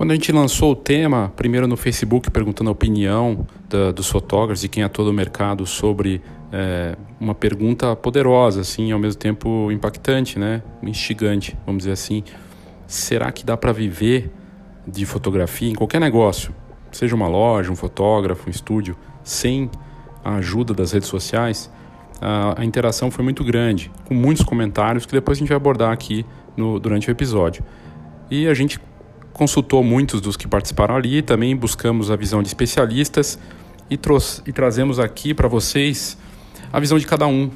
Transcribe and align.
Quando 0.00 0.12
a 0.12 0.14
gente 0.14 0.32
lançou 0.32 0.72
o 0.72 0.74
tema, 0.74 1.30
primeiro 1.36 1.66
no 1.66 1.76
Facebook, 1.76 2.30
perguntando 2.30 2.70
a 2.70 2.72
opinião 2.72 3.46
da, 3.68 3.92
dos 3.92 4.08
fotógrafos 4.08 4.64
e 4.64 4.68
quem 4.70 4.82
atua 4.82 5.04
no 5.04 5.12
mercado 5.12 5.66
sobre 5.66 6.22
é, 6.50 6.96
uma 7.20 7.34
pergunta 7.34 7.94
poderosa, 7.94 8.62
assim, 8.62 8.92
ao 8.92 8.98
mesmo 8.98 9.20
tempo 9.20 9.70
impactante, 9.70 10.38
né? 10.38 10.62
instigante, 10.82 11.54
vamos 11.66 11.80
dizer 11.80 11.92
assim. 11.92 12.24
Será 12.86 13.30
que 13.30 13.44
dá 13.44 13.58
para 13.58 13.72
viver 13.72 14.32
de 14.88 15.04
fotografia 15.04 15.68
em 15.68 15.74
qualquer 15.74 16.00
negócio, 16.00 16.54
seja 16.90 17.14
uma 17.14 17.28
loja, 17.28 17.70
um 17.70 17.76
fotógrafo, 17.76 18.48
um 18.48 18.50
estúdio, 18.50 18.96
sem 19.22 19.70
a 20.24 20.36
ajuda 20.36 20.72
das 20.72 20.92
redes 20.92 21.10
sociais? 21.10 21.70
A, 22.22 22.62
a 22.62 22.64
interação 22.64 23.10
foi 23.10 23.22
muito 23.22 23.44
grande, 23.44 23.92
com 24.06 24.14
muitos 24.14 24.44
comentários 24.44 25.04
que 25.04 25.12
depois 25.12 25.36
a 25.36 25.40
gente 25.40 25.48
vai 25.48 25.56
abordar 25.56 25.92
aqui 25.92 26.24
no, 26.56 26.80
durante 26.80 27.06
o 27.06 27.12
episódio. 27.12 27.62
E 28.30 28.48
a 28.48 28.54
gente 28.54 28.80
consultou 29.40 29.82
muitos 29.82 30.20
dos 30.20 30.36
que 30.36 30.46
participaram 30.46 30.94
ali, 30.94 31.22
também 31.22 31.56
buscamos 31.56 32.10
a 32.10 32.16
visão 32.16 32.42
de 32.42 32.48
especialistas 32.48 33.38
e, 33.90 33.98
e 34.46 34.52
trazemos 34.52 34.98
aqui 34.98 35.32
para 35.32 35.48
vocês 35.48 36.18
a 36.70 36.78
visão 36.78 36.98
de 36.98 37.06
cada 37.06 37.26
um, 37.26 37.50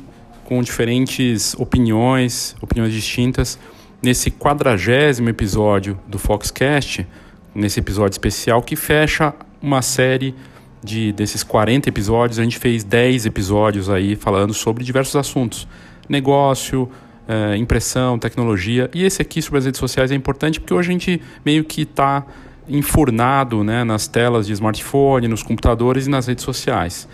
com 0.47 0.63
diferentes 0.63 1.55
opiniões, 1.59 2.57
opiniões 2.63 2.91
distintas, 2.91 3.59
nesse 4.03 4.31
quadragésimo 4.31 5.29
episódio 5.29 6.01
do 6.09 6.19
Foxcast, 6.19 7.07
nesse 7.55 7.81
episódio 7.81 8.15
especial 8.15 8.63
que 8.63 8.77
fecha 8.77 9.35
uma 9.61 9.83
série 9.83 10.35
de 10.83 11.13
desses 11.13 11.43
40 11.43 11.91
episódios, 11.91 12.39
a 12.39 12.45
gente 12.45 12.59
fez 12.59 12.83
10 12.83 13.27
episódios 13.27 13.91
aí 13.91 14.17
falando 14.17 14.55
sobre 14.55 14.83
diversos 14.85 15.17
assuntos. 15.17 15.69
Negócio, 16.09 16.91
é, 17.29 17.57
impressão, 17.57 18.19
tecnologia. 18.19 18.91
E 18.95 19.05
esse 19.05 19.23
aqui 19.23 19.41
sobre 19.41 19.59
as 19.59 19.65
redes 19.65 19.81
sociais 19.81 20.11
é 20.11 20.15
importante 20.15 20.61
porque 20.61 20.75
hoje 20.75 20.91
a 20.91 20.93
gente 20.93 21.23
meio 21.45 21.65
que 21.65 21.83
está 21.83 22.25
enfurnado 22.69 23.63
né, 23.63 23.85
nas 23.85 24.07
telas 24.07 24.47
de 24.47 24.53
smartphone, 24.53 25.29
nos 25.29 25.43
computadores 25.43 26.07
e 26.07 26.11
nas 26.11 26.27
redes 26.27 26.45
sociais. 26.45 27.09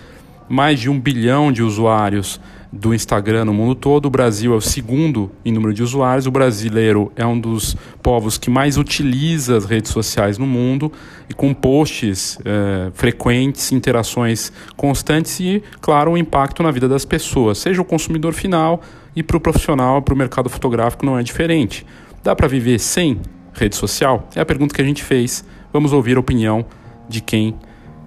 Mais 0.49 0.81
de 0.81 0.91
um 0.91 0.99
bilhão 0.99 1.53
de 1.53 1.63
usuários 1.63 2.41
do 2.73 2.95
Instagram 2.95 3.45
no 3.45 3.55
mundo 3.55 3.75
todo. 3.75 4.07
O 4.07 4.11
Brasil 4.11 4.53
é 4.53 4.57
o 4.57 4.61
segundo 4.61 5.31
em 5.45 5.53
número 5.53 5.75
de 5.75 5.83
usuários. 5.83 6.27
O 6.27 6.31
brasileiro 6.31 7.11
é 7.17 7.27
um 7.27 7.39
dos 7.39 7.77
povos 8.03 8.39
que 8.39 8.49
mais 8.49 8.77
utiliza 8.77 9.57
as 9.57 9.65
redes 9.65 9.91
sociais 9.91 10.39
no 10.39 10.47
mundo 10.47 10.93
e 11.29 11.35
com 11.35 11.53
posts 11.53 12.39
é, 12.45 12.91
frequentes, 12.95 13.73
interações 13.73 14.53
constantes 14.77 15.41
e, 15.41 15.63
claro, 15.81 16.13
um 16.13 16.17
impacto 16.17 16.63
na 16.63 16.71
vida 16.71 16.89
das 16.89 17.05
pessoas, 17.05 17.59
seja 17.59 17.83
o 17.83 17.85
consumidor 17.85 18.33
final 18.33 18.83
e 19.15 19.23
para 19.23 19.37
o 19.37 19.41
profissional, 19.41 20.03
para 20.03 20.15
o 20.15 20.17
mercado 20.17 20.49
fotográfico 20.49 21.05
não 21.05 21.19
é 21.19 21.23
diferente. 21.23 21.87
Dá 22.23 22.35
para 22.37 22.47
viver 22.47 22.79
sem 22.79 23.21
rede 23.53 23.77
social? 23.77 24.29
É 24.35 24.41
a 24.41 24.47
pergunta 24.47 24.75
que 24.75 24.81
a 24.81 24.85
gente 24.85 25.03
fez. 25.03 25.45
Vamos 25.73 25.93
ouvir 25.93 26.17
a 26.17 26.21
opinião 26.21 26.65
de 27.09 27.21
quem 27.21 27.57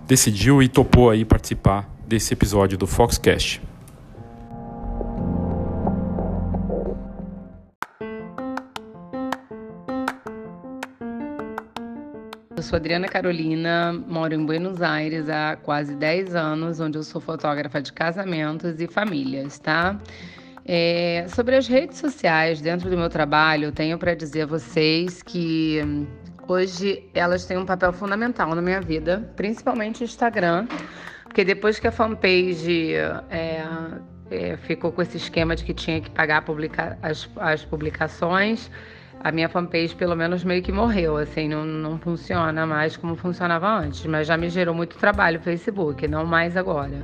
decidiu 0.08 0.62
e 0.62 0.68
topou 0.68 1.10
aí 1.10 1.26
participar 1.26 1.90
desse 2.08 2.34
episódio 2.34 2.78
do 2.78 2.86
Foxcast. 2.86 3.62
Eu 12.56 12.62
sou 12.62 12.78
Adriana 12.78 13.08
Carolina, 13.08 13.92
moro 14.08 14.34
em 14.34 14.46
Buenos 14.46 14.82
Aires 14.82 15.28
há 15.28 15.58
quase 15.62 15.96
10 15.96 16.34
anos, 16.34 16.80
onde 16.80 16.98
eu 16.98 17.04
sou 17.04 17.20
fotógrafa 17.20 17.82
de 17.82 17.92
casamentos 17.92 18.80
e 18.80 18.88
famílias, 18.88 19.60
tá? 19.60 20.00
É, 20.66 21.26
sobre 21.28 21.58
as 21.58 21.68
redes 21.68 21.98
sociais, 21.98 22.62
dentro 22.62 22.90
do 22.90 22.98
meu 22.98 23.10
trabalho, 23.10 23.72
tenho 23.72 23.98
para 23.98 24.14
dizer 24.14 24.44
a 24.44 24.46
vocês 24.46 25.22
que 25.22 25.82
hum, 25.84 26.08
hoje 26.48 27.04
elas 27.14 27.46
têm 27.46 27.58
um 27.58 27.66
papel 27.66 27.92
fundamental 27.92 28.56
na 28.56 28.62
minha 28.62 28.80
vida, 28.80 29.30
principalmente 29.36 30.04
o 30.04 30.06
Instagram, 30.06 30.68
porque 31.24 31.44
depois 31.44 31.80
que 31.80 31.88
a 31.88 31.92
fanpage 31.92 32.94
é, 33.30 33.66
é, 34.32 34.58
ficou 34.58 34.92
com 34.94 35.02
esse 35.02 35.18
esquema 35.18 35.54
de 35.54 35.66
que 35.66 35.74
tinha 35.74 36.00
que 36.00 36.10
pagar 36.10 36.46
publica 36.46 36.98
as, 37.02 37.30
as 37.38 37.66
publicações, 37.66 38.72
a 39.22 39.32
minha 39.34 39.50
fanpage 39.50 39.94
pelo 39.96 40.16
menos 40.16 40.46
meio 40.46 40.64
que 40.64 40.72
morreu, 40.72 41.18
assim, 41.18 41.50
não, 41.50 41.66
não 41.66 41.98
funciona 42.00 42.66
mais 42.66 42.96
como 42.96 43.18
funcionava 43.18 43.68
antes, 43.68 44.06
mas 44.06 44.28
já 44.28 44.38
me 44.38 44.50
gerou 44.50 44.74
muito 44.74 44.98
trabalho 44.98 45.40
o 45.40 45.44
Facebook, 45.44 46.08
não 46.08 46.26
mais 46.26 46.56
agora. 46.56 47.04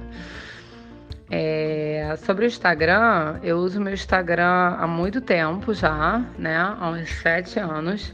É, 1.32 2.16
sobre 2.26 2.46
o 2.46 2.48
Instagram, 2.48 3.40
eu 3.44 3.58
uso 3.58 3.80
meu 3.80 3.94
Instagram 3.94 4.76
há 4.80 4.88
muito 4.88 5.22
tempo 5.22 5.74
já, 5.74 6.26
né? 6.38 6.58
Há 6.58 6.90
uns 6.90 7.10
sete 7.22 7.60
anos. 7.60 8.14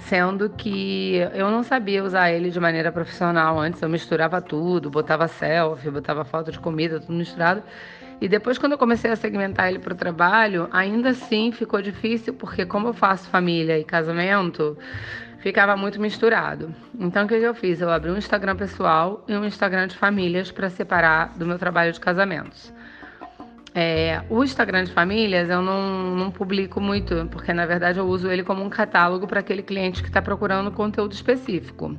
Sendo 0.00 0.50
que 0.50 1.16
eu 1.34 1.50
não 1.50 1.62
sabia 1.62 2.04
usar 2.04 2.30
ele 2.30 2.50
de 2.50 2.60
maneira 2.60 2.92
profissional. 2.92 3.58
Antes 3.58 3.80
eu 3.82 3.88
misturava 3.88 4.40
tudo, 4.40 4.90
botava 4.90 5.26
selfie, 5.26 5.90
botava 5.90 6.24
foto 6.24 6.52
de 6.52 6.58
comida, 6.58 7.00
tudo 7.00 7.14
misturado. 7.14 7.62
E 8.20 8.28
depois, 8.28 8.56
quando 8.56 8.72
eu 8.72 8.78
comecei 8.78 9.10
a 9.10 9.16
segmentar 9.16 9.68
ele 9.68 9.78
para 9.78 9.92
o 9.92 9.96
trabalho, 9.96 10.68
ainda 10.72 11.10
assim 11.10 11.52
ficou 11.52 11.82
difícil, 11.82 12.32
porque 12.34 12.64
como 12.64 12.88
eu 12.88 12.94
faço 12.94 13.28
família 13.28 13.78
e 13.78 13.84
casamento, 13.84 14.76
ficava 15.46 15.76
muito 15.76 16.00
misturado. 16.00 16.74
Então 16.98 17.24
o 17.24 17.28
que, 17.28 17.34
eu 17.34 17.54
fiz? 17.54 17.80
Eu 17.80 17.88
abri 17.88 18.10
um 18.10 18.16
Instagram 18.16 18.56
pessoal 18.56 19.24
e 19.28 19.36
um 19.36 19.44
Instagram 19.44 19.86
de 19.86 19.96
famílias 19.96 20.50
para 20.50 20.68
separar 20.68 21.38
do 21.38 21.46
meu 21.46 21.56
trabalho 21.56 21.92
de 21.92 22.00
casamentos. 22.00 22.74
É, 23.72 24.22
o 24.28 24.42
Instagram 24.42 24.82
de 24.82 24.92
famílias 24.92 25.48
eu 25.48 25.62
não, 25.62 26.16
não, 26.16 26.32
publico 26.32 26.80
muito, 26.80 27.28
porque 27.30 27.52
na 27.52 27.64
verdade 27.64 28.00
eu 28.00 28.06
uso 28.08 28.28
ele 28.28 28.42
como 28.42 28.60
um 28.64 28.68
catálogo 28.68 29.28
para 29.28 29.38
aquele 29.38 29.62
cliente 29.62 30.02
que 30.02 30.08
está 30.08 30.20
procurando 30.20 30.72
conteúdo 30.72 31.12
específico. 31.12 31.96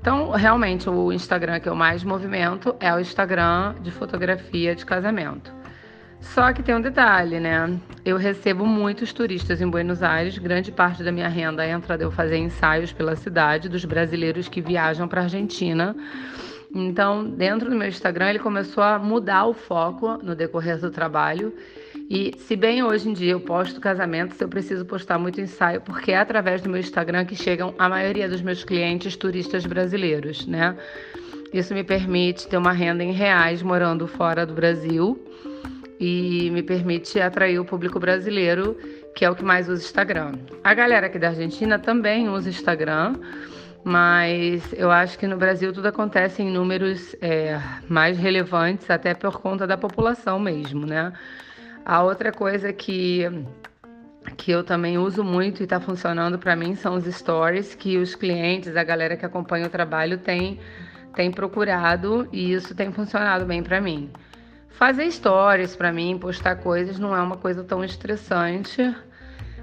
Então, 0.00 0.30
realmente, 0.30 0.90
o 0.90 1.12
Instagram 1.12 1.60
que 1.60 1.68
eu 1.68 1.76
mais 1.76 2.02
movimento 2.02 2.74
é 2.80 2.92
o 2.92 2.98
Instagram 2.98 3.76
de 3.82 3.92
fotografia 3.92 4.74
de 4.74 4.84
casamento. 4.84 5.59
Só 6.20 6.52
que 6.52 6.62
tem 6.62 6.74
um 6.74 6.80
detalhe, 6.80 7.40
né? 7.40 7.78
Eu 8.04 8.16
recebo 8.16 8.64
muitos 8.64 9.12
turistas 9.12 9.60
em 9.60 9.68
Buenos 9.68 10.02
Aires, 10.02 10.38
grande 10.38 10.70
parte 10.70 11.02
da 11.02 11.10
minha 11.10 11.28
renda 11.28 11.66
entra 11.66 11.96
de 11.96 12.04
eu 12.04 12.10
fazer 12.10 12.36
ensaios 12.36 12.92
pela 12.92 13.16
cidade 13.16 13.68
dos 13.68 13.84
brasileiros 13.84 14.48
que 14.48 14.60
viajam 14.60 15.08
para 15.08 15.22
a 15.22 15.24
Argentina. 15.24 15.96
Então, 16.72 17.28
dentro 17.28 17.68
do 17.68 17.74
meu 17.74 17.88
Instagram, 17.88 18.30
ele 18.30 18.38
começou 18.38 18.82
a 18.82 18.98
mudar 18.98 19.46
o 19.46 19.54
foco 19.54 20.18
no 20.22 20.36
decorrer 20.36 20.78
do 20.78 20.90
trabalho. 20.90 21.52
E 22.08 22.34
se 22.38 22.54
bem 22.54 22.82
hoje 22.82 23.08
em 23.08 23.12
dia 23.12 23.32
eu 23.32 23.40
posto 23.40 23.80
casamentos, 23.80 24.40
eu 24.40 24.48
preciso 24.48 24.84
postar 24.84 25.18
muito 25.18 25.40
ensaio, 25.40 25.80
porque 25.80 26.12
é 26.12 26.18
através 26.18 26.60
do 26.60 26.68
meu 26.68 26.80
Instagram 26.80 27.24
que 27.24 27.34
chegam 27.34 27.74
a 27.78 27.88
maioria 27.88 28.28
dos 28.28 28.42
meus 28.42 28.62
clientes 28.62 29.16
turistas 29.16 29.64
brasileiros, 29.66 30.46
né? 30.46 30.76
Isso 31.52 31.74
me 31.74 31.82
permite 31.82 32.46
ter 32.46 32.56
uma 32.56 32.72
renda 32.72 33.02
em 33.02 33.12
reais 33.12 33.62
morando 33.62 34.06
fora 34.06 34.46
do 34.46 34.54
Brasil 34.54 35.20
e 36.00 36.50
me 36.50 36.62
permite 36.62 37.20
atrair 37.20 37.58
o 37.58 37.64
público 37.64 38.00
brasileiro, 38.00 38.74
que 39.14 39.22
é 39.22 39.30
o 39.30 39.34
que 39.34 39.44
mais 39.44 39.68
usa 39.68 39.84
Instagram. 39.84 40.32
A 40.64 40.72
galera 40.72 41.08
aqui 41.08 41.18
da 41.18 41.28
Argentina 41.28 41.78
também 41.78 42.26
usa 42.26 42.48
Instagram, 42.48 43.16
mas 43.84 44.72
eu 44.72 44.90
acho 44.90 45.18
que 45.18 45.26
no 45.26 45.36
Brasil 45.36 45.74
tudo 45.74 45.88
acontece 45.88 46.42
em 46.42 46.50
números 46.50 47.14
é, 47.20 47.60
mais 47.86 48.16
relevantes, 48.18 48.88
até 48.88 49.12
por 49.12 49.40
conta 49.42 49.66
da 49.66 49.76
população 49.76 50.40
mesmo, 50.40 50.86
né? 50.86 51.12
A 51.84 52.02
outra 52.02 52.32
coisa 52.32 52.72
que 52.72 53.26
que 54.36 54.50
eu 54.50 54.62
também 54.62 54.98
uso 54.98 55.24
muito 55.24 55.60
e 55.60 55.64
está 55.64 55.80
funcionando 55.80 56.38
para 56.38 56.54
mim 56.54 56.74
são 56.74 56.94
os 56.94 57.04
stories 57.04 57.74
que 57.74 57.96
os 57.96 58.14
clientes, 58.14 58.76
a 58.76 58.84
galera 58.84 59.16
que 59.16 59.24
acompanha 59.24 59.66
o 59.66 59.70
trabalho 59.70 60.18
tem, 60.18 60.60
tem 61.14 61.30
procurado 61.30 62.28
e 62.30 62.52
isso 62.52 62.74
tem 62.74 62.92
funcionado 62.92 63.44
bem 63.44 63.62
para 63.62 63.80
mim. 63.80 64.10
Fazer 64.70 65.10
stories 65.10 65.76
para 65.76 65.92
mim, 65.92 66.18
postar 66.18 66.56
coisas 66.56 66.98
não 66.98 67.14
é 67.14 67.20
uma 67.20 67.36
coisa 67.36 67.62
tão 67.62 67.84
estressante, 67.84 68.94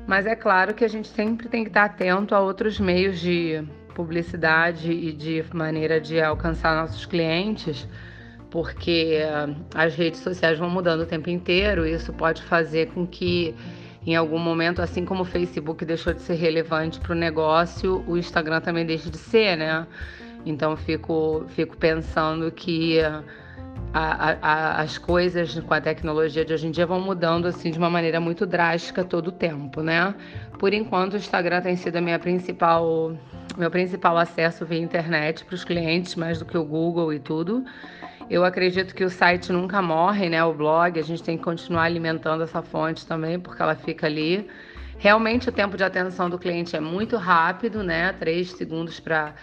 mas 0.06 0.26
é 0.26 0.36
claro 0.36 0.74
que 0.74 0.86
a 0.86 0.88
gente 0.88 1.08
sempre 1.08 1.50
tem 1.50 1.64
que 1.64 1.70
estar 1.70 1.86
atento 1.86 2.36
a 2.36 2.40
outros 2.40 2.80
meios 2.80 3.20
de 3.20 3.64
publicidade 3.96 4.92
e 4.92 5.12
de 5.12 5.44
maneira 5.54 6.00
de 6.00 6.22
alcançar 6.22 6.76
nossos 6.76 7.06
clientes, 7.06 7.88
porque 8.52 9.20
as 9.74 9.96
redes 9.96 10.20
sociais 10.20 10.60
vão 10.60 10.70
mudando 10.70 11.02
o 11.02 11.06
tempo 11.06 11.30
inteiro 11.30 11.86
e 11.86 11.94
isso 11.94 12.14
pode 12.14 12.44
fazer 12.44 12.92
com 12.92 13.08
que 13.08 13.56
em 14.06 14.16
algum 14.16 14.40
momento, 14.40 14.82
assim 14.82 15.04
como 15.04 15.24
o 15.24 15.26
Facebook 15.26 15.84
deixou 15.84 16.14
de 16.14 16.22
ser 16.22 16.36
relevante 16.36 17.00
para 17.00 17.12
o 17.12 17.16
negócio, 17.16 18.06
o 18.08 18.18
Instagram 18.18 18.62
também 18.62 18.86
deixa 18.86 19.10
de 19.10 19.18
ser, 19.18 19.58
né? 19.58 19.86
Então 20.46 20.78
fico, 20.78 21.46
fico 21.50 21.76
pensando 21.76 22.50
que 22.50 23.00
a, 23.94 24.38
a, 24.42 24.82
as 24.82 24.98
coisas 24.98 25.60
com 25.60 25.74
a 25.74 25.82
tecnologia 25.82 26.44
de 26.44 26.54
hoje 26.54 26.68
em 26.68 26.72
dia 26.72 26.86
vão 26.86 27.00
mudando 27.00 27.48
assim 27.48 27.72
de 27.72 27.78
uma 27.78 27.90
maneira 27.90 28.20
muito 28.20 28.46
drástica 28.46 29.04
todo 29.04 29.28
o 29.28 29.32
tempo, 29.32 29.82
né? 29.82 30.14
Por 30.60 30.74
enquanto, 30.74 31.14
o 31.14 31.18
Instagram 31.18 31.62
tem 31.62 31.76
sido 31.76 31.96
a 31.98 32.02
minha 32.02 32.20
principal, 32.20 33.16
meu 33.58 33.72
principal 33.72 34.18
acesso 34.18 34.66
via 34.66 34.80
internet 34.80 35.46
para 35.46 35.56
os 35.56 35.64
clientes, 35.64 36.16
mais 36.16 36.40
do 36.40 36.46
que 36.46 36.58
o 36.58 36.66
Google 36.66 37.14
e 37.14 37.20
tudo. 37.20 37.64
Eu 38.30 38.44
acredito 38.44 38.94
que 38.94 39.06
o 39.06 39.10
site 39.10 39.52
nunca 39.54 39.82
morre, 39.82 40.30
né? 40.30 40.44
O 40.44 40.54
blog, 40.54 41.00
a 41.00 41.04
gente 41.04 41.24
tem 41.24 41.38
que 41.38 41.44
continuar 41.44 41.84
alimentando 41.84 42.44
essa 42.44 42.62
fonte 42.62 43.06
também, 43.06 43.40
porque 43.40 43.62
ela 43.62 43.76
fica 43.76 44.06
ali. 44.06 44.48
Realmente 44.98 45.48
o 45.48 45.52
tempo 45.52 45.78
de 45.78 45.84
atenção 45.84 46.30
do 46.30 46.38
cliente 46.38 46.76
é 46.76 46.80
muito 46.80 47.16
rápido, 47.18 47.84
né? 47.84 48.12
Três 48.14 48.52
segundos 48.52 49.00
para 49.00 49.34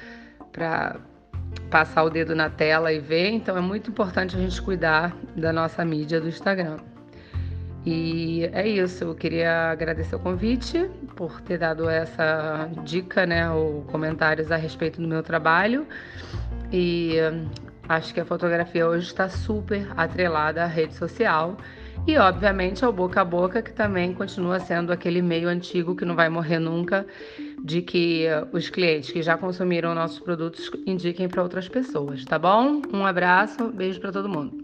passar 1.71 2.05
o 2.05 2.11
dedo 2.11 2.35
na 2.35 2.49
tela 2.51 2.93
e 2.93 2.99
ver. 2.99 3.31
Então 3.31 3.57
é 3.57 3.61
muito 3.61 3.91
importante 3.91 4.37
a 4.37 4.39
gente 4.39 4.61
cuidar 4.61 5.17
da 5.37 5.53
nossa 5.53 5.85
mídia 5.85 6.21
do 6.21 6.29
Instagram. 6.29 6.79
E 7.87 8.49
é 8.53 8.67
isso, 8.67 9.05
eu 9.05 9.15
queria 9.15 9.71
agradecer 9.71 10.17
o 10.17 10.19
convite 10.19 10.89
por 11.17 11.43
ter 11.43 11.59
dado 11.59 11.89
essa 11.89 12.71
dica, 12.83 13.27
né, 13.27 13.51
ou 13.51 13.83
comentários 13.83 14.51
a 14.51 14.57
respeito 14.57 15.03
do 15.03 15.07
meu 15.07 15.23
trabalho. 15.23 15.87
E 16.73 17.19
Acho 17.89 18.15
que 18.15 18.21
a 18.21 18.25
fotografia 18.25 18.89
hoje 18.89 19.07
está 19.07 19.29
super 19.29 19.87
atrelada 19.97 20.65
à 20.65 20.67
rede 20.67 20.95
social 20.95 21.59
e, 22.07 22.19
obviamente, 22.19 22.85
ao 22.85 22.93
boca 22.93 23.23
a 23.23 23.25
boca, 23.25 23.63
que 23.63 23.73
também 23.73 24.13
continua 24.13 24.61
sendo 24.61 24.93
aquele 24.93 25.23
meio 25.23 25.49
antigo 25.49 25.97
que 25.97 26.05
não 26.05 26.15
vai 26.15 26.29
morrer 26.29 26.59
nunca, 26.59 27.07
de 27.65 27.81
que 27.81 28.27
os 28.53 28.69
clientes 28.69 29.11
que 29.11 29.23
já 29.23 29.39
consumiram 29.39 29.95
nossos 29.95 30.21
produtos 30.21 30.71
indiquem 30.87 31.29
para 31.29 31.43
outras 31.43 31.67
pessoas, 31.67 32.25
tá 32.25 32.39
bom? 32.39 32.83
Um 32.93 33.07
abraço, 33.07 33.73
beijo 33.73 34.01
para 34.01 34.13
todo 34.13 34.29
mundo. 34.29 34.63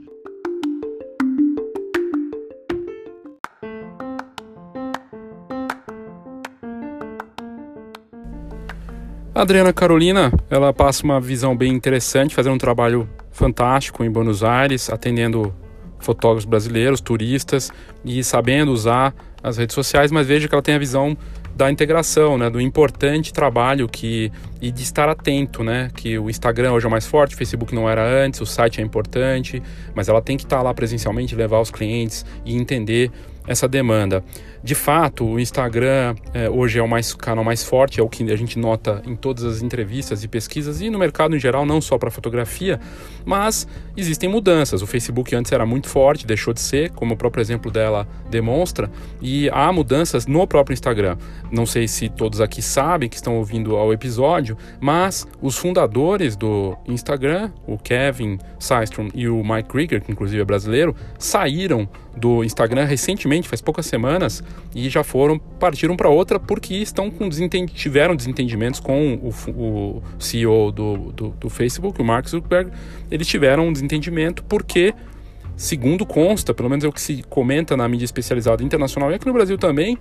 A 9.35 9.43
Adriana 9.43 9.73
Carolina, 9.73 10.31
ela 10.51 10.71
passa 10.71 11.03
uma 11.03 11.19
visão 11.19 11.57
bem 11.57 11.73
interessante, 11.73 12.35
fazendo 12.35 12.57
um 12.57 12.59
trabalho 12.59 13.09
fantástico 13.31 14.05
em 14.05 14.11
Buenos 14.11 14.45
Aires, 14.45 14.91
atendendo 14.91 15.55
fotógrafos 16.00 16.44
brasileiros, 16.44 17.00
turistas 17.00 17.70
e 18.05 18.23
sabendo 18.25 18.73
usar 18.73 19.14
as 19.43 19.56
redes 19.56 19.75
sociais, 19.75 20.11
mas 20.11 20.26
veja 20.26 20.49
que 20.49 20.55
ela 20.55 20.62
tem 20.62 20.75
a 20.75 20.79
visão 20.79 21.17
da 21.56 21.70
integração, 21.70 22.38
né, 22.38 22.49
do 22.49 22.61
importante 22.61 23.32
trabalho 23.32 23.88
que 23.88 24.32
e 24.62 24.70
de 24.70 24.82
estar 24.82 25.08
atento, 25.08 25.62
né, 25.62 25.91
que 25.94 26.19
o 26.19 26.31
Instagram 26.31 26.73
hoje 26.73 26.87
é 26.87 26.88
mais 26.88 27.06
forte, 27.06 27.35
o 27.35 27.38
Facebook 27.38 27.75
não 27.75 27.88
era 27.88 28.02
antes, 28.02 28.41
o 28.41 28.47
site 28.47 28.81
é 28.81 28.85
importante, 28.85 29.62
mas 29.94 30.08
ela 30.08 30.23
tem 30.23 30.37
que 30.37 30.44
estar 30.44 30.62
lá 30.62 30.73
presencialmente, 30.73 31.35
levar 31.35 31.61
os 31.61 31.70
clientes 31.70 32.25
e 32.44 32.56
entender 32.56 33.11
essa 33.46 33.69
demanda. 33.69 34.23
De 34.62 34.75
fato, 34.75 35.25
o 35.25 35.41
Instagram 35.41 36.15
é, 36.35 36.51
hoje 36.51 36.79
é 36.79 36.83
o 36.83 36.89
mais, 36.89 37.15
canal 37.15 37.43
mais 37.43 37.65
forte, 37.65 37.99
é 37.99 38.03
o 38.03 38.09
que 38.11 38.31
a 38.31 38.37
gente 38.37 38.59
nota 38.59 39.03
em 39.07 39.17
todas 39.17 39.43
as 39.43 39.62
entrevistas 39.62 40.23
e 40.23 40.29
pesquisas 40.29 40.83
e 40.83 40.91
no 40.91 40.99
mercado 40.99 41.35
em 41.35 41.39
geral, 41.39 41.65
não 41.65 41.81
só 41.81 41.97
para 41.97 42.11
fotografia, 42.11 42.79
mas 43.25 43.67
existem 43.97 44.29
mudanças. 44.29 44.83
O 44.83 44.87
Facebook 44.87 45.35
antes 45.35 45.51
era 45.51 45.65
muito 45.65 45.89
forte, 45.89 46.27
deixou 46.27 46.53
de 46.53 46.61
ser, 46.61 46.91
como 46.91 47.15
o 47.15 47.17
próprio 47.17 47.41
exemplo 47.41 47.71
dela 47.71 48.07
demonstra, 48.29 48.91
e 49.21 49.49
há 49.49 49.73
mudanças 49.73 50.27
no 50.27 50.47
próprio 50.47 50.75
Instagram. 50.75 51.17
Não 51.51 51.65
sei 51.65 51.89
se 51.89 52.11
todos 52.11 52.41
aqui 52.43 52.61
sabem 52.61 53.09
que 53.09 53.17
estão 53.17 53.39
ouvindo 53.39 53.77
ao 53.77 53.95
episódio, 53.95 54.59
mas 54.79 55.27
os 55.41 55.56
fundadores 55.56 56.37
do 56.37 56.77
Instagram, 56.87 57.51
o 57.67 57.79
Kevin 57.79 58.39
Systrom 58.59 59.09
e 59.15 59.27
o 59.27 59.43
Mike 59.43 59.71
Krieger, 59.71 60.03
que 60.03 60.13
inclusive 60.13 60.43
é 60.43 60.45
brasileiro, 60.45 60.95
saíram 61.19 61.89
do 62.17 62.45
Instagram 62.45 62.85
recentemente, 62.85 63.49
faz 63.49 63.61
poucas 63.61 63.87
semanas, 63.87 64.43
e 64.75 64.88
já 64.88 65.02
foram, 65.02 65.38
partiram 65.38 65.97
para 65.97 66.08
outra 66.08 66.38
porque 66.38 66.75
estão 66.75 67.11
com 67.11 67.29
desentend 67.29 67.73
tiveram 67.73 68.14
desentendimentos 68.14 68.79
com 68.79 69.14
o, 69.14 69.50
o 69.50 70.02
CEO 70.19 70.70
do, 70.70 70.97
do, 71.12 71.29
do, 71.31 71.50
Facebook, 71.50 72.00
o 72.00 72.05
Mark 72.05 72.29
Zuckerberg. 72.29 72.70
Eles 73.11 73.26
tiveram 73.26 73.69
um 73.69 73.73
desentendimento 73.73 74.44
porque, 74.44 74.94
segundo 75.56 76.06
consta, 76.06 76.55
pelo 76.55 76.69
menos 76.69 76.85
é 76.85 76.88
o 76.88 76.93
que 76.93 77.00
se 77.00 77.23
comenta 77.29 77.76
na 77.76 77.88
mídia 77.88 78.05
especializada 78.05 78.62
internacional 78.62 79.11
e 79.11 79.14
aqui 79.14 79.26
no 79.26 79.32
Brasil 79.32 79.58
também, 79.58 79.99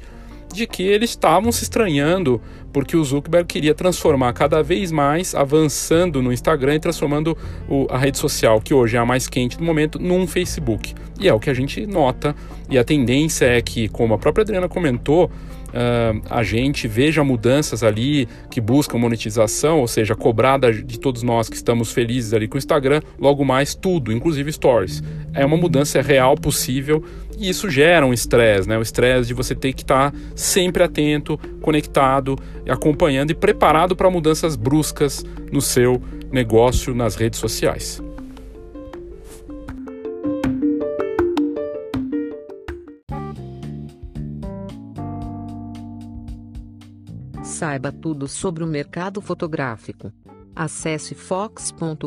de 0.54 0.66
que 0.68 0.84
eles 0.84 1.12
estavam 1.12 1.52
se 1.52 1.64
estranhando 1.64 2.42
porque 2.72 2.96
o 2.96 3.04
Zuckerberg 3.04 3.48
queria 3.48 3.74
transformar 3.74 4.34
cada 4.34 4.62
vez 4.62 4.92
mais, 4.92 5.34
avançando 5.34 6.22
no 6.22 6.32
Instagram 6.32 6.76
e 6.76 6.80
transformando 6.80 7.38
o, 7.68 7.88
a 7.90 7.98
rede 7.98 8.18
social, 8.18 8.62
que 8.62 8.74
hoje 8.74 8.96
é 8.96 9.00
a 9.00 9.06
mais 9.06 9.28
quente 9.28 9.58
do 9.58 9.64
momento, 9.64 10.00
num 10.00 10.28
Facebook. 10.28 10.94
E 11.20 11.28
é 11.28 11.34
o 11.34 11.40
que 11.40 11.50
a 11.50 11.54
gente 11.54 11.86
nota, 11.86 12.36
e 12.70 12.78
a 12.78 12.84
tendência 12.84 13.46
é 13.46 13.62
que, 13.62 13.90
como 13.90 14.14
a 14.14 14.18
própria 14.18 14.44
Adriana 14.44 14.70
comentou, 14.70 15.26
uh, 15.26 16.22
a 16.30 16.44
gente 16.44 16.88
veja 16.88 17.24
mudanças 17.24 17.84
ali 17.84 18.28
que 18.50 18.62
buscam 18.62 18.98
monetização, 18.98 19.80
ou 19.80 19.88
seja, 19.88 20.16
cobrada 20.16 20.72
de 20.72 21.00
todos 21.00 21.24
nós 21.24 21.50
que 21.50 21.56
estamos 21.56 21.92
felizes 21.92 22.34
ali 22.34 22.48
com 22.48 22.56
o 22.56 22.58
Instagram, 22.58 23.02
logo 23.20 23.44
mais 23.44 23.76
tudo, 23.76 24.14
inclusive 24.14 24.52
stories. 24.52 25.04
É 25.34 25.46
uma 25.46 25.58
mudança 25.58 26.02
real, 26.02 26.36
possível, 26.36 27.04
e 27.40 27.50
isso 27.50 27.70
gera 27.70 28.06
um 28.06 28.14
estresse, 28.14 28.68
né? 28.68 28.78
O 28.78 28.82
estresse 28.82 29.28
de 29.30 29.34
você 29.34 29.56
ter 29.56 29.72
que 29.72 29.84
estar 29.84 30.14
sempre 30.36 30.84
atento, 30.84 31.38
conectado, 31.62 32.36
acompanhando 32.68 33.32
e 33.32 33.34
preparado 33.34 33.96
para 33.96 34.10
mudanças 34.12 34.58
bruscas 34.58 35.24
no 35.52 35.62
seu 35.62 36.02
negócio 36.32 36.94
nas 36.94 37.16
redes 37.16 37.40
sociais. 37.40 38.04
Saiba 47.42 47.92
tudo 47.92 48.28
sobre 48.28 48.64
o 48.64 48.68
mercado 48.68 49.22
fotográfico. 49.22 50.12
Acesse 50.56 51.16
fox.com.br. 51.16 52.04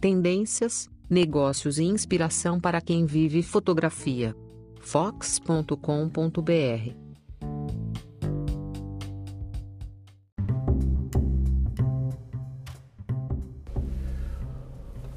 Tendências, 0.00 0.88
negócios 1.08 1.78
e 1.78 1.84
inspiração 1.84 2.60
para 2.60 2.80
quem 2.80 3.06
vive 3.06 3.42
fotografia. 3.42 4.34
fox.com.br. 4.80 5.76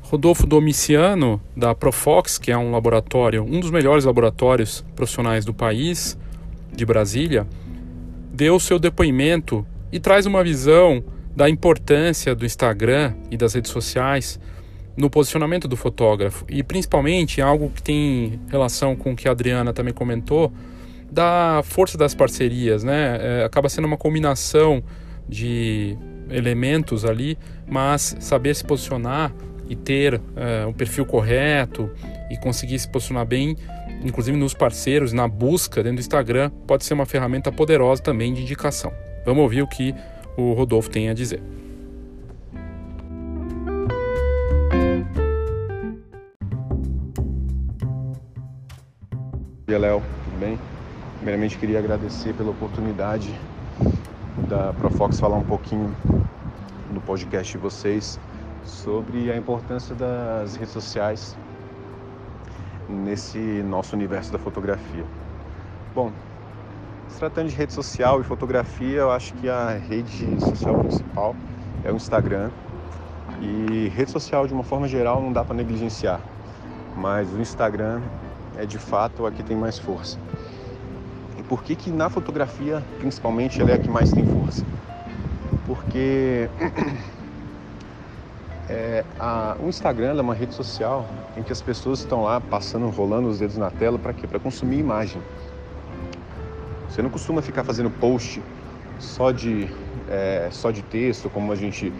Rodolfo 0.02 0.48
Domiciano, 0.48 1.40
da 1.56 1.76
Profox, 1.76 2.40
que 2.40 2.52
é 2.52 2.58
um 2.58 2.72
laboratório, 2.72 3.44
um 3.44 3.60
dos 3.60 3.70
melhores 3.70 4.06
laboratórios 4.06 4.84
profissionais 4.96 5.46
do 5.46 5.54
país, 5.54 6.18
de 6.74 6.84
Brasília, 6.84 7.46
deu 8.34 8.60
seu 8.60 8.80
depoimento 8.80 9.64
e 9.92 10.00
traz 10.00 10.26
uma 10.26 10.44
visão 10.44 11.04
da 11.36 11.48
importância 11.48 12.34
do 12.34 12.44
Instagram 12.44 13.14
e 13.30 13.38
das 13.38 13.54
redes 13.54 13.70
sociais 13.72 14.40
no 15.00 15.10
posicionamento 15.10 15.68
do 15.68 15.78
fotógrafo 15.78 16.46
e 16.50 16.62
principalmente 16.62 17.42
algo 17.42 17.70
que 17.70 17.82
tem 17.82 18.40
relação 18.50 18.96
com 18.96 19.14
o 19.14 19.16
que 19.16 19.28
a 19.28 19.32
Adriana 19.32 19.72
também 19.72 19.94
comentou 19.94 20.52
da 21.10 21.62
força 21.64 21.98
das 21.98 22.14
parcerias, 22.14 22.84
né? 22.84 23.18
É, 23.22 23.44
acaba 23.46 23.70
sendo 23.70 23.86
uma 23.86 23.98
combinação 23.98 24.84
de 25.28 25.98
elementos 26.30 27.06
ali, 27.06 27.38
mas 27.66 28.16
saber 28.20 28.54
se 28.54 28.64
posicionar 28.64 29.34
e 29.70 29.76
ter 29.76 30.22
é, 30.36 30.66
um 30.66 30.74
perfil 30.74 31.06
correto 31.06 31.90
e 32.30 32.38
conseguir 32.38 32.78
se 32.78 32.88
posicionar 32.88 33.26
bem 33.26 33.56
inclusive 34.04 34.38
nos 34.38 34.54
parceiros, 34.54 35.14
na 35.14 35.28
busca 35.28 35.84
dentro 35.84 35.98
do 35.98 36.02
Instagram, 36.02 36.52
pode 36.66 36.86
ser 36.86 36.94
uma 36.94 37.06
ferramenta 37.06 37.52
poderosa 37.52 38.02
também 38.02 38.34
de 38.34 38.42
indicação. 38.42 38.94
Vamos 39.26 39.44
ouvir 39.44 39.62
o 39.62 39.68
que 39.68 39.94
o 40.38 40.54
Rodolfo 40.54 40.90
tem 40.90 41.10
a 41.10 41.14
dizer. 41.14 41.42
Oi, 49.70 49.78
Léo, 49.78 50.02
tudo 50.24 50.40
bem? 50.40 50.58
Primeiramente 51.18 51.56
queria 51.56 51.78
agradecer 51.78 52.34
pela 52.34 52.50
oportunidade 52.50 53.32
da 54.50 54.74
Profox 54.74 55.20
falar 55.20 55.38
um 55.38 55.44
pouquinho 55.44 55.96
no 56.92 57.00
podcast 57.00 57.52
de 57.52 57.60
vocês 57.60 58.20
sobre 58.66 59.32
a 59.32 59.38
importância 59.38 59.94
das 59.94 60.56
redes 60.56 60.74
sociais 60.74 61.38
nesse 62.90 63.38
nosso 63.38 63.96
universo 63.96 64.32
da 64.32 64.40
fotografia. 64.40 65.06
Bom, 65.94 66.12
se 67.08 67.20
tratando 67.20 67.50
de 67.50 67.56
rede 67.56 67.72
social 67.72 68.20
e 68.20 68.24
fotografia, 68.24 68.98
eu 68.98 69.12
acho 69.12 69.36
que 69.36 69.48
a 69.48 69.78
rede 69.88 70.42
social 70.42 70.80
principal 70.80 71.36
é 71.86 71.92
o 71.92 71.96
Instagram. 71.96 72.50
E 73.40 73.88
rede 73.90 74.10
social, 74.10 74.48
de 74.48 74.54
uma 74.54 74.64
forma 74.64 74.88
geral, 74.88 75.22
não 75.22 75.32
dá 75.32 75.44
para 75.44 75.54
negligenciar, 75.54 76.20
mas 76.98 77.32
o 77.32 77.40
Instagram 77.40 78.02
é 78.60 78.66
de 78.66 78.78
fato 78.78 79.26
a 79.26 79.32
que 79.32 79.42
tem 79.42 79.56
mais 79.56 79.80
força. 79.80 80.20
E 81.38 81.44
por 81.44 81.64
que 81.64 81.76
que 81.76 81.90
na 81.90 82.10
fotografia, 82.10 82.84
principalmente, 83.00 83.62
ela 83.62 83.72
é 83.72 83.76
a 83.76 83.80
que 83.80 83.90
mais 83.90 84.12
tem 84.12 84.26
força? 84.26 84.66
Porque 85.66 86.50
é, 88.68 89.06
a, 89.18 89.56
o 89.60 89.70
Instagram 89.70 90.18
é 90.18 90.22
uma 90.22 90.34
rede 90.34 90.54
social 90.54 91.08
em 91.38 91.42
que 91.42 91.54
as 91.54 91.62
pessoas 91.62 92.00
estão 92.00 92.24
lá 92.24 92.42
passando, 92.42 92.90
rolando 92.90 93.30
os 93.30 93.40
dedos 93.40 93.56
na 93.56 93.72
tela 93.72 93.98
para 93.98 94.12
quê? 94.12 94.28
Para 94.28 94.40
consumir 94.40 94.80
imagem. 94.80 95.22
Você 96.90 97.02
não 97.02 97.10
costuma 97.10 97.42
ficar 97.42 97.64
fazendo 97.64 97.90
post 97.90 98.42
só 99.00 99.32
de, 99.32 99.70
é, 100.10 100.50
só 100.52 100.70
de 100.70 100.82
texto, 100.82 101.30
como 101.30 101.54
a 101.54 101.56
gente 101.56 101.94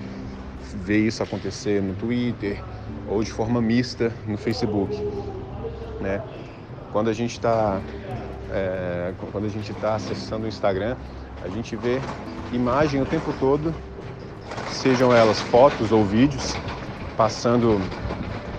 vê 0.84 0.98
isso 0.98 1.24
acontecer 1.24 1.82
no 1.82 1.96
Twitter 1.96 2.62
ou 3.08 3.24
de 3.24 3.32
forma 3.32 3.62
mista 3.62 4.12
no 4.28 4.38
Facebook, 4.38 4.94
né? 6.02 6.22
Quando 6.92 7.10
a 7.10 7.14
gente 7.14 7.32
está 7.32 7.80
é, 8.52 9.14
quando 9.32 9.46
a 9.46 9.50
gente 9.50 9.72
está 9.72 9.96
acessando 9.96 10.46
o 10.46 10.48
Instagram, 10.48 10.96
a 11.44 11.50
gente 11.50 11.76
vê 11.76 12.00
imagem 12.52 13.02
o 13.02 13.06
tempo 13.06 13.32
todo, 13.40 13.74
sejam 14.68 15.14
elas 15.14 15.40
fotos 15.40 15.92
ou 15.92 16.04
vídeos, 16.04 16.58
passando 17.16 17.80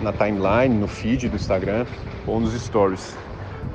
na 0.01 0.13
timeline, 0.13 0.75
no 0.75 0.87
feed 0.87 1.29
do 1.29 1.37
Instagram 1.37 1.87
ou 2.27 2.41
nos 2.41 2.53
stories. 2.55 3.17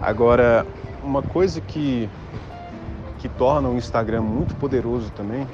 Agora, 0.02 0.66
uma 1.04 1.22
coisa 1.22 1.60
que, 1.62 2.10
que 3.20 3.30
torna 3.30 3.70
o 3.70 3.76
Instagram 3.76 4.22
muito 4.22 4.56
poderoso 4.56 5.12
também 5.12 5.48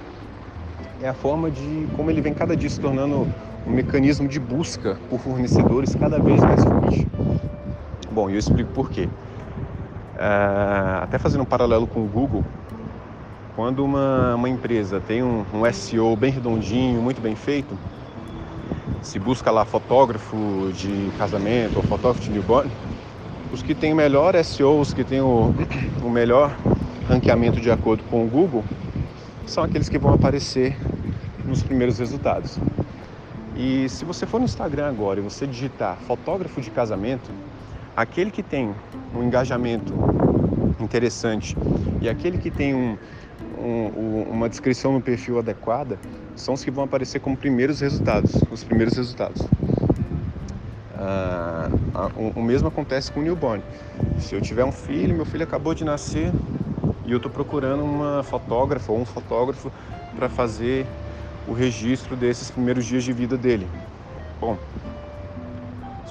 é 1.02 1.10
a 1.10 1.14
forma 1.14 1.50
de 1.50 1.88
como 1.96 2.12
ele 2.12 2.22
vem 2.22 2.34
cada 2.34 2.56
dia 2.56 2.70
se 2.70 2.80
tornando 2.80 3.28
um 3.66 3.72
mecanismo 3.72 4.28
de 4.28 4.40
busca 4.40 4.98
por 5.10 5.20
fornecedores 5.20 5.96
cada 5.96 6.20
vez 6.20 6.40
mais 6.42 6.64
forte. 6.64 7.08
Bom, 8.12 8.30
eu 8.30 8.38
explico 8.38 8.70
por 8.72 8.90
quê. 8.90 9.08
Uh, 10.16 11.04
até 11.04 11.18
fazendo 11.18 11.42
um 11.42 11.46
paralelo 11.46 11.88
com 11.88 12.02
o 12.02 12.08
Google, 12.08 12.44
quando 13.56 13.86
uma, 13.86 14.36
uma 14.36 14.50
empresa 14.50 15.00
tem 15.00 15.24
um, 15.24 15.46
um, 15.54 15.72
SEO 15.72 16.16
bem 16.18 16.30
redondinho, 16.30 17.02
muito 17.02 17.22
bem 17.22 17.36
feito, 17.36 17.78
se 19.02 19.18
busca 19.18 19.50
lá 19.50 19.64
fotógrafo 19.64 20.38
de 20.74 21.10
casamento 21.18 21.78
ou 21.78 21.84
fotógrafo 21.84 22.22
de 22.22 22.32
newborn, 22.32 22.70
os 23.54 23.64
que 23.64 23.74
têm 23.74 23.94
o 23.94 23.96
melhor 23.96 24.36
SEO, 24.44 24.80
os 24.80 24.94
que 24.94 25.06
têm 25.06 25.22
o, 25.22 25.54
o 26.04 26.10
melhor 26.10 26.54
ranqueamento 27.08 27.62
de 27.62 27.72
acordo 27.72 28.04
com 28.12 28.26
o 28.26 28.28
Google, 28.28 28.64
são 29.48 29.64
aqueles 29.64 29.88
que 29.88 29.98
vão 29.98 30.14
aparecer 30.14 30.78
nos 31.48 31.64
primeiros 31.64 31.98
resultados. 31.98 32.60
E 33.56 33.88
se 33.90 34.04
você 34.04 34.26
for 34.26 34.40
no 34.40 34.46
Instagram 34.46 34.88
agora 34.88 35.20
e 35.20 35.24
você 35.24 35.48
digitar 35.48 35.98
fotógrafo 36.08 36.62
de 36.62 36.70
casamento, 36.70 37.32
aquele 37.96 38.32
que 38.32 38.44
tem 38.44 38.74
um 39.16 39.24
engajamento 39.24 39.94
interessante 40.80 41.56
e 42.02 42.10
aquele 42.10 42.38
que 42.38 42.50
tem 42.50 42.74
um, 42.74 42.98
um, 43.58 44.24
uma 44.32 44.50
descrição 44.50 44.94
no 44.94 45.02
perfil 45.02 45.40
adequada 45.40 46.00
são 46.36 46.54
os 46.54 46.64
que 46.64 46.72
vão 46.72 46.84
aparecer 46.84 47.20
como 47.20 47.38
primeiros 47.38 47.80
resultados, 47.80 48.34
os 48.52 48.64
primeiros 48.64 48.96
resultados. 48.96 49.42
Ah, 50.98 51.70
o, 52.36 52.42
mesmo 52.42 52.68
acontece 52.68 53.12
com 53.12 53.20
o 53.20 53.24
newborn. 53.24 53.64
Se 54.20 54.36
eu 54.36 54.42
tiver 54.42 54.64
um 54.64 54.72
filho, 54.72 55.16
meu 55.16 55.26
filho 55.26 55.44
acabou 55.44 55.74
de 55.74 55.84
nascer 55.84 56.32
e 57.06 57.12
eu 57.12 57.18
estou 57.18 57.32
procurando 57.32 57.84
uma 57.84 58.24
fotógrafa 58.24 58.92
ou 58.92 59.00
um 59.00 59.06
fotógrafo 59.06 59.72
para 60.16 60.30
fazer 60.30 60.86
o 61.48 61.54
registro 61.54 62.16
desses 62.16 62.52
primeiros 62.52 62.86
dias 62.86 63.04
de 63.04 63.12
vida 63.14 63.36
dele. 63.36 63.68
Bom, 64.40 64.58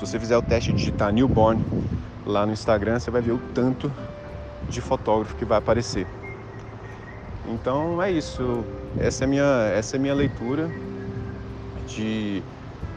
se 0.01 0.07
você 0.07 0.19
fizer 0.19 0.37
o 0.39 0.41
teste 0.41 0.73
de 0.73 0.79
digitar 0.79 1.13
newborn 1.13 1.63
lá 2.25 2.47
no 2.47 2.53
Instagram, 2.53 2.99
você 2.99 3.11
vai 3.11 3.21
ver 3.21 3.33
o 3.33 3.39
tanto 3.55 3.93
de 4.67 4.81
fotógrafo 4.81 5.35
que 5.37 5.45
vai 5.45 5.59
aparecer. 5.59 6.07
Então 7.47 8.03
é 8.03 8.11
isso. 8.11 8.65
Essa 8.99 9.25
é 9.25 9.27
minha, 9.27 9.71
essa 9.75 9.97
é 9.97 9.99
minha 9.99 10.15
leitura 10.15 10.71
de, 11.87 12.43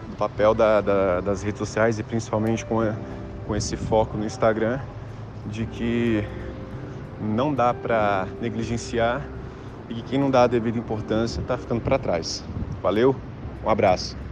do 0.09 0.15
papel 0.15 0.53
da, 0.53 0.79
da, 0.79 1.19
das 1.19 1.43
redes 1.43 1.59
sociais 1.59 1.99
e 1.99 2.03
principalmente 2.03 2.65
com, 2.65 2.79
a, 2.79 2.95
com 3.45 3.53
esse 3.53 3.75
foco 3.75 4.17
no 4.17 4.25
Instagram, 4.25 4.79
de 5.45 5.65
que 5.65 6.23
não 7.19 7.53
dá 7.53 7.73
para 7.73 8.27
negligenciar 8.39 9.21
e 9.89 9.95
que 9.95 10.03
quem 10.03 10.19
não 10.19 10.31
dá 10.31 10.43
a 10.43 10.47
devida 10.47 10.77
importância 10.77 11.41
está 11.41 11.57
ficando 11.57 11.81
para 11.81 11.99
trás. 11.99 12.45
Valeu, 12.81 13.13
um 13.61 13.69
abraço. 13.69 14.22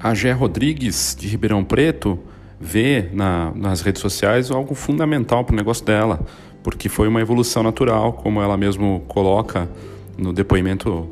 A 0.00 0.14
Gé 0.14 0.30
Rodrigues, 0.32 1.16
de 1.18 1.26
Ribeirão 1.26 1.64
Preto, 1.64 2.18
vê 2.60 3.08
na, 3.12 3.52
nas 3.54 3.80
redes 3.80 4.00
sociais 4.00 4.50
algo 4.50 4.74
fundamental 4.74 5.44
para 5.44 5.54
o 5.54 5.56
negócio 5.56 5.84
dela, 5.84 6.20
porque 6.62 6.88
foi 6.88 7.08
uma 7.08 7.20
evolução 7.20 7.62
natural, 7.64 8.12
como 8.12 8.40
ela 8.40 8.56
mesmo 8.56 9.04
coloca 9.08 9.68
no 10.16 10.32
depoimento 10.32 11.08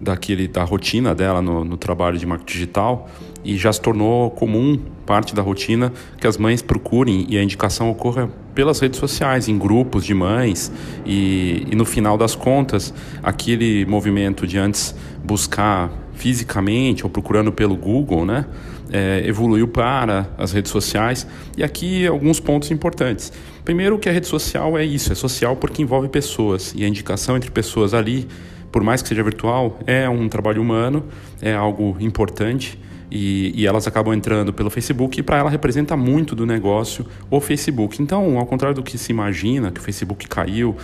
daquele 0.00 0.46
da 0.46 0.62
rotina 0.62 1.14
dela 1.14 1.42
no, 1.42 1.64
no, 1.64 1.76
trabalho 1.76 2.18
de 2.18 2.24
marketing 2.24 2.52
digital 2.52 3.08
e 3.44 3.56
já 3.56 3.72
se 3.72 3.80
tornou 3.80 4.30
comum 4.30 4.80
parte 5.04 5.34
da 5.34 5.42
rotina 5.42 5.92
que 6.20 6.26
as 6.26 6.36
mães 6.36 6.62
procurem 6.62 7.26
e 7.28 7.36
a 7.36 7.42
indicação 7.42 7.90
ocorra 7.90 8.30
pelas 8.54 8.78
redes 8.78 9.00
sociais, 9.00 9.48
em 9.48 9.58
grupos 9.58 10.04
de 10.04 10.14
mães 10.14 10.70
e, 11.04 11.66
e 11.70 11.74
no 11.74 11.84
final 11.84 12.16
das 12.16 12.34
contas 12.36 12.94
aquele 13.22 13.84
movimento 13.86 14.46
de 14.46 14.56
antes 14.56 14.94
buscar 15.24 15.90
fisicamente 16.18 17.04
ou 17.04 17.10
procurando 17.10 17.52
pelo 17.52 17.76
Google, 17.76 18.26
né? 18.26 18.44
É, 18.90 19.22
evoluiu 19.24 19.68
para 19.68 20.28
as 20.36 20.52
redes 20.52 20.72
sociais. 20.72 21.26
E 21.56 21.62
aqui 21.62 22.06
alguns 22.06 22.40
pontos 22.40 22.70
importantes. 22.70 23.32
Primeiro, 23.64 23.98
que 23.98 24.08
a 24.08 24.12
rede 24.12 24.26
social 24.26 24.76
é 24.76 24.84
isso, 24.84 25.12
é 25.12 25.14
social 25.14 25.54
porque 25.54 25.80
envolve 25.80 26.08
pessoas 26.08 26.74
e 26.74 26.84
a 26.84 26.88
indicação 26.88 27.36
entre 27.36 27.50
pessoas 27.50 27.94
ali, 27.94 28.26
por 28.72 28.82
mais 28.82 29.00
que 29.00 29.08
seja 29.08 29.22
virtual, 29.22 29.78
é 29.86 30.08
um 30.08 30.28
trabalho 30.28 30.60
humano, 30.60 31.04
é 31.40 31.54
algo 31.54 31.96
importante. 32.00 32.78
E, 33.10 33.52
e, 33.54 33.66
elas 33.66 33.86
acabam 33.86 34.12
entrando 34.12 34.52
pelo 34.52 34.68
Facebook 34.68 35.18
e 35.18 35.22
para 35.22 35.38
ela 35.38 35.48
representa 35.48 35.96
muito 35.96 36.36
do 36.36 36.44
negócio 36.44 37.06
o 37.30 37.40
Facebook. 37.40 38.02
Então, 38.02 38.38
ao 38.38 38.44
contrário 38.44 38.74
do 38.74 38.82
que 38.82 38.98
se 38.98 39.12
imagina, 39.12 39.70
que 39.70 39.80
o 39.80 39.82
Facebook 39.82 40.28
caiu, 40.28 40.76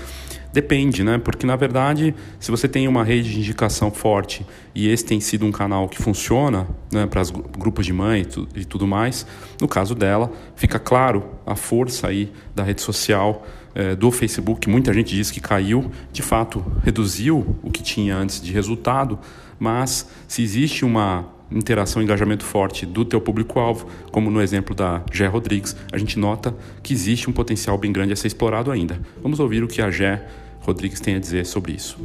Depende, 0.54 1.02
né? 1.02 1.18
Porque 1.18 1.44
na 1.44 1.56
verdade, 1.56 2.14
se 2.38 2.48
você 2.48 2.68
tem 2.68 2.86
uma 2.86 3.02
rede 3.02 3.32
de 3.32 3.40
indicação 3.40 3.90
forte 3.90 4.46
e 4.72 4.88
esse 4.88 5.04
tem 5.04 5.18
sido 5.18 5.44
um 5.44 5.50
canal 5.50 5.88
que 5.88 6.00
funciona 6.00 6.68
né, 6.92 7.06
para 7.06 7.22
os 7.22 7.32
grupos 7.32 7.84
de 7.84 7.92
mãe 7.92 8.20
e, 8.20 8.24
tu, 8.24 8.48
e, 8.54 8.64
tudo 8.64 8.86
mais, 8.86 9.26
no 9.60 9.66
caso 9.66 9.96
dela, 9.96 10.30
fica 10.54 10.78
claro 10.78 11.24
a 11.44 11.56
força 11.56 12.06
aí 12.06 12.32
da 12.54 12.62
rede 12.62 12.82
social 12.82 13.44
eh, 13.74 13.96
do 13.96 14.12
Facebook. 14.12 14.70
Muita 14.70 14.94
gente 14.94 15.12
diz 15.12 15.28
que 15.28 15.40
caiu, 15.40 15.90
de 16.12 16.22
fato, 16.22 16.64
reduziu 16.84 17.56
o 17.60 17.68
que 17.68 17.82
tinha 17.82 18.16
antes 18.16 18.40
de 18.40 18.52
resultado, 18.52 19.18
mas 19.58 20.08
se 20.28 20.40
existe 20.40 20.84
uma 20.84 21.34
interação 21.50 22.00
e 22.00 22.04
engajamento 22.04 22.44
forte 22.44 22.86
do 22.86 23.04
teu 23.04 23.20
público-alvo, 23.20 23.88
como 24.12 24.30
no 24.30 24.40
exemplo 24.40 24.72
da 24.72 25.02
Gé 25.12 25.26
Rodrigues, 25.26 25.76
a 25.92 25.98
gente 25.98 26.16
nota 26.16 26.54
que 26.80 26.92
existe 26.92 27.28
um 27.28 27.32
potencial 27.32 27.76
bem 27.76 27.92
grande 27.92 28.12
a 28.12 28.16
ser 28.16 28.28
explorado 28.28 28.70
ainda. 28.70 29.00
Vamos 29.20 29.40
ouvir 29.40 29.64
o 29.64 29.68
que 29.68 29.82
a 29.82 29.90
Gé 29.90 30.24
Rodrigues 30.64 30.98
tem 30.98 31.16
a 31.16 31.18
dizer 31.18 31.44
sobre 31.44 31.72
isso. 31.72 31.98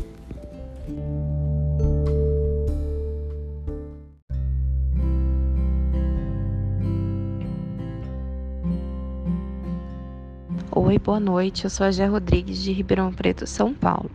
Oi, 10.71 10.99
boa 10.99 11.21
noite. 11.21 11.63
Eu 11.63 11.69
sou 11.69 11.85
a 11.85 11.91
Gé 11.91 12.05
Rodrigues 12.05 12.61
de 12.61 12.73
Ribeirão 12.73 13.13
Preto, 13.13 13.47
São 13.47 13.73
Paulo. 13.73 14.11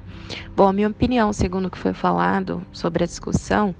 Bom, 0.55 0.69
a 0.69 0.73
minha 0.75 0.89
opinião, 0.89 1.33
segundo 1.33 1.67
o 1.67 1.71
que 1.71 1.79
foi 1.79 1.95
falado 1.95 2.63
sobre 2.71 3.03
a 3.03 3.07
discussão, 3.07 3.75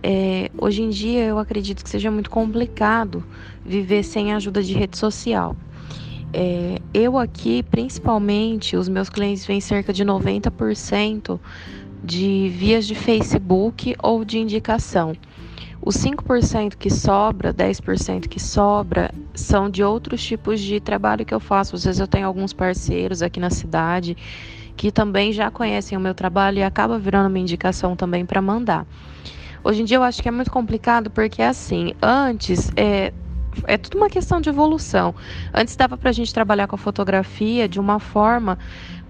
é, 0.00 0.48
hoje 0.56 0.82
em 0.82 0.90
dia 0.90 1.24
eu 1.24 1.40
acredito 1.40 1.82
que 1.82 1.90
seja 1.90 2.08
muito 2.08 2.30
complicado 2.30 3.24
viver 3.66 4.04
sem 4.04 4.32
a 4.32 4.36
ajuda 4.36 4.62
de 4.62 4.74
rede 4.74 4.96
social. 4.96 5.56
É, 6.32 6.78
eu 6.92 7.16
aqui, 7.18 7.62
principalmente, 7.62 8.76
os 8.76 8.88
meus 8.88 9.08
clientes 9.08 9.46
vêm 9.46 9.60
cerca 9.60 9.92
de 9.92 10.04
90% 10.04 11.40
de 12.02 12.48
vias 12.54 12.86
de 12.86 12.94
Facebook 12.94 13.96
ou 14.02 14.24
de 14.24 14.38
indicação. 14.38 15.16
Os 15.80 15.96
5% 15.96 16.76
que 16.76 16.90
sobra, 16.90 17.52
10% 17.52 18.28
que 18.28 18.40
sobra, 18.40 19.10
são 19.34 19.70
de 19.70 19.82
outros 19.82 20.22
tipos 20.22 20.60
de 20.60 20.80
trabalho 20.80 21.24
que 21.24 21.32
eu 21.32 21.40
faço. 21.40 21.76
Às 21.76 21.84
vezes 21.84 22.00
eu 22.00 22.06
tenho 22.06 22.26
alguns 22.26 22.52
parceiros 22.52 23.22
aqui 23.22 23.40
na 23.40 23.50
cidade 23.50 24.16
que 24.76 24.92
também 24.92 25.32
já 25.32 25.50
conhecem 25.50 25.98
o 25.98 26.00
meu 26.00 26.14
trabalho 26.14 26.58
e 26.58 26.62
acaba 26.62 26.98
virando 26.98 27.28
uma 27.28 27.38
indicação 27.38 27.96
também 27.96 28.24
para 28.24 28.40
mandar. 28.40 28.86
Hoje 29.64 29.82
em 29.82 29.84
dia 29.84 29.96
eu 29.96 30.02
acho 30.02 30.22
que 30.22 30.28
é 30.28 30.32
muito 30.32 30.50
complicado 30.50 31.10
porque 31.10 31.42
assim, 31.42 31.92
antes 32.00 32.70
é, 32.76 33.12
é 33.66 33.76
tudo 33.76 33.96
uma 33.96 34.08
questão 34.08 34.40
de 34.40 34.48
evolução. 34.48 35.14
Antes 35.52 35.76
dava 35.76 35.96
para 35.96 36.10
a 36.10 36.12
gente 36.12 36.32
trabalhar 36.32 36.66
com 36.66 36.74
a 36.74 36.78
fotografia 36.78 37.68
de 37.68 37.80
uma 37.80 37.98
forma 37.98 38.58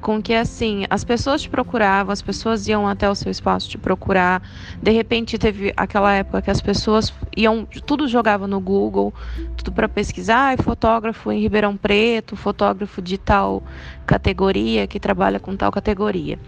com 0.00 0.23
que 0.23 0.33
assim 0.33 0.85
as 0.88 1.05
pessoas 1.05 1.43
te 1.43 1.50
procuravam, 1.50 2.12
as 2.12 2.23
pessoas 2.23 2.69
iam 2.69 2.87
até 2.87 3.11
o 3.11 3.14
seu 3.14 3.31
espaço 3.31 3.69
te 3.69 3.78
procurar. 3.78 4.43
De 4.81 4.90
repente 4.90 5.38
teve 5.38 5.73
aquela 5.76 6.12
época 6.14 6.43
que 6.43 6.50
as 6.50 6.61
pessoas 6.61 7.12
iam 7.37 7.67
tudo 7.87 8.07
jogava 8.07 8.47
no 8.47 8.61
Google, 8.61 9.12
tudo 9.57 9.73
para 9.73 9.88
pesquisar, 9.88 10.55
ah, 10.59 10.62
fotógrafo 10.62 11.33
em 11.33 11.40
Ribeirão 11.40 11.76
Preto, 11.76 12.37
fotógrafo 12.37 13.02
de 13.02 13.19
tal 13.19 13.62
categoria 14.09 14.87
que 14.87 14.99
trabalha 14.99 15.38
com 15.38 15.55
tal 15.55 15.71
categoria. 15.71 16.38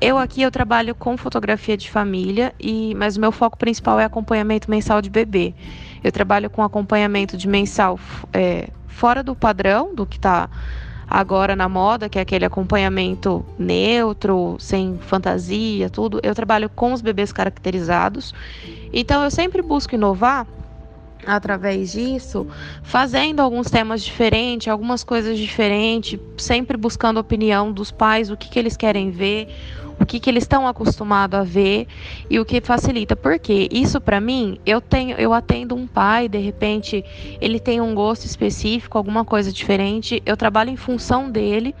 Eu 0.00 0.18
aqui 0.18 0.42
eu 0.42 0.50
trabalho 0.50 0.94
com 0.94 1.16
fotografia 1.16 1.76
de 1.76 1.88
família 1.88 2.52
e 2.60 2.94
mas 2.96 3.16
o 3.16 3.20
meu 3.20 3.32
foco 3.32 3.56
principal 3.56 3.98
é 3.98 4.04
acompanhamento 4.04 4.68
mensal 4.68 5.00
de 5.00 5.08
bebê. 5.08 5.54
Eu 6.02 6.10
trabalho 6.10 6.50
com 6.50 6.62
acompanhamento 6.62 7.36
de 7.36 7.48
mensal 7.48 7.98
é, 8.32 8.68
fora 8.88 9.22
do 9.22 9.34
padrão 9.34 9.94
do 9.94 10.04
que 10.04 10.16
está 10.16 10.50
agora 11.08 11.54
na 11.54 11.68
moda, 11.68 12.08
que 12.08 12.18
é 12.18 12.22
aquele 12.22 12.44
acompanhamento 12.44 13.46
neutro, 13.56 14.56
sem 14.58 14.98
fantasia, 14.98 15.88
tudo. 15.88 16.20
Eu 16.22 16.34
trabalho 16.34 16.68
com 16.68 16.92
os 16.92 17.00
bebês 17.00 17.32
caracterizados. 17.32 18.34
Então 18.92 19.22
eu 19.22 19.30
sempre 19.30 19.62
busco 19.62 19.94
inovar 19.94 20.44
através 21.24 21.92
disso, 21.92 22.46
fazendo 22.82 23.40
alguns 23.40 23.70
temas 23.70 24.02
diferentes, 24.02 24.68
algumas 24.68 25.04
coisas 25.04 25.38
diferentes, 25.38 26.18
sempre 26.36 26.76
buscando 26.76 27.18
a 27.18 27.20
opinião 27.20 27.72
dos 27.72 27.90
pais, 27.90 28.30
o 28.30 28.36
que, 28.36 28.48
que 28.48 28.58
eles 28.58 28.76
querem 28.76 29.10
ver, 29.10 29.48
o 29.98 30.04
que, 30.04 30.20
que 30.20 30.28
eles 30.28 30.44
estão 30.44 30.66
acostumados 30.66 31.38
a 31.38 31.42
ver 31.42 31.86
e 32.28 32.38
o 32.38 32.44
que 32.44 32.60
facilita. 32.60 33.16
Porque 33.16 33.68
isso 33.70 34.00
para 34.00 34.20
mim, 34.20 34.58
eu 34.66 34.80
tenho, 34.80 35.16
eu 35.16 35.32
atendo 35.32 35.74
um 35.74 35.86
pai, 35.86 36.28
de 36.28 36.38
repente 36.38 37.04
ele 37.40 37.58
tem 37.58 37.80
um 37.80 37.94
gosto 37.94 38.24
específico, 38.24 38.98
alguma 38.98 39.24
coisa 39.24 39.52
diferente, 39.52 40.22
eu 40.26 40.36
trabalho 40.36 40.70
em 40.70 40.76
função 40.76 41.30
dele. 41.30 41.74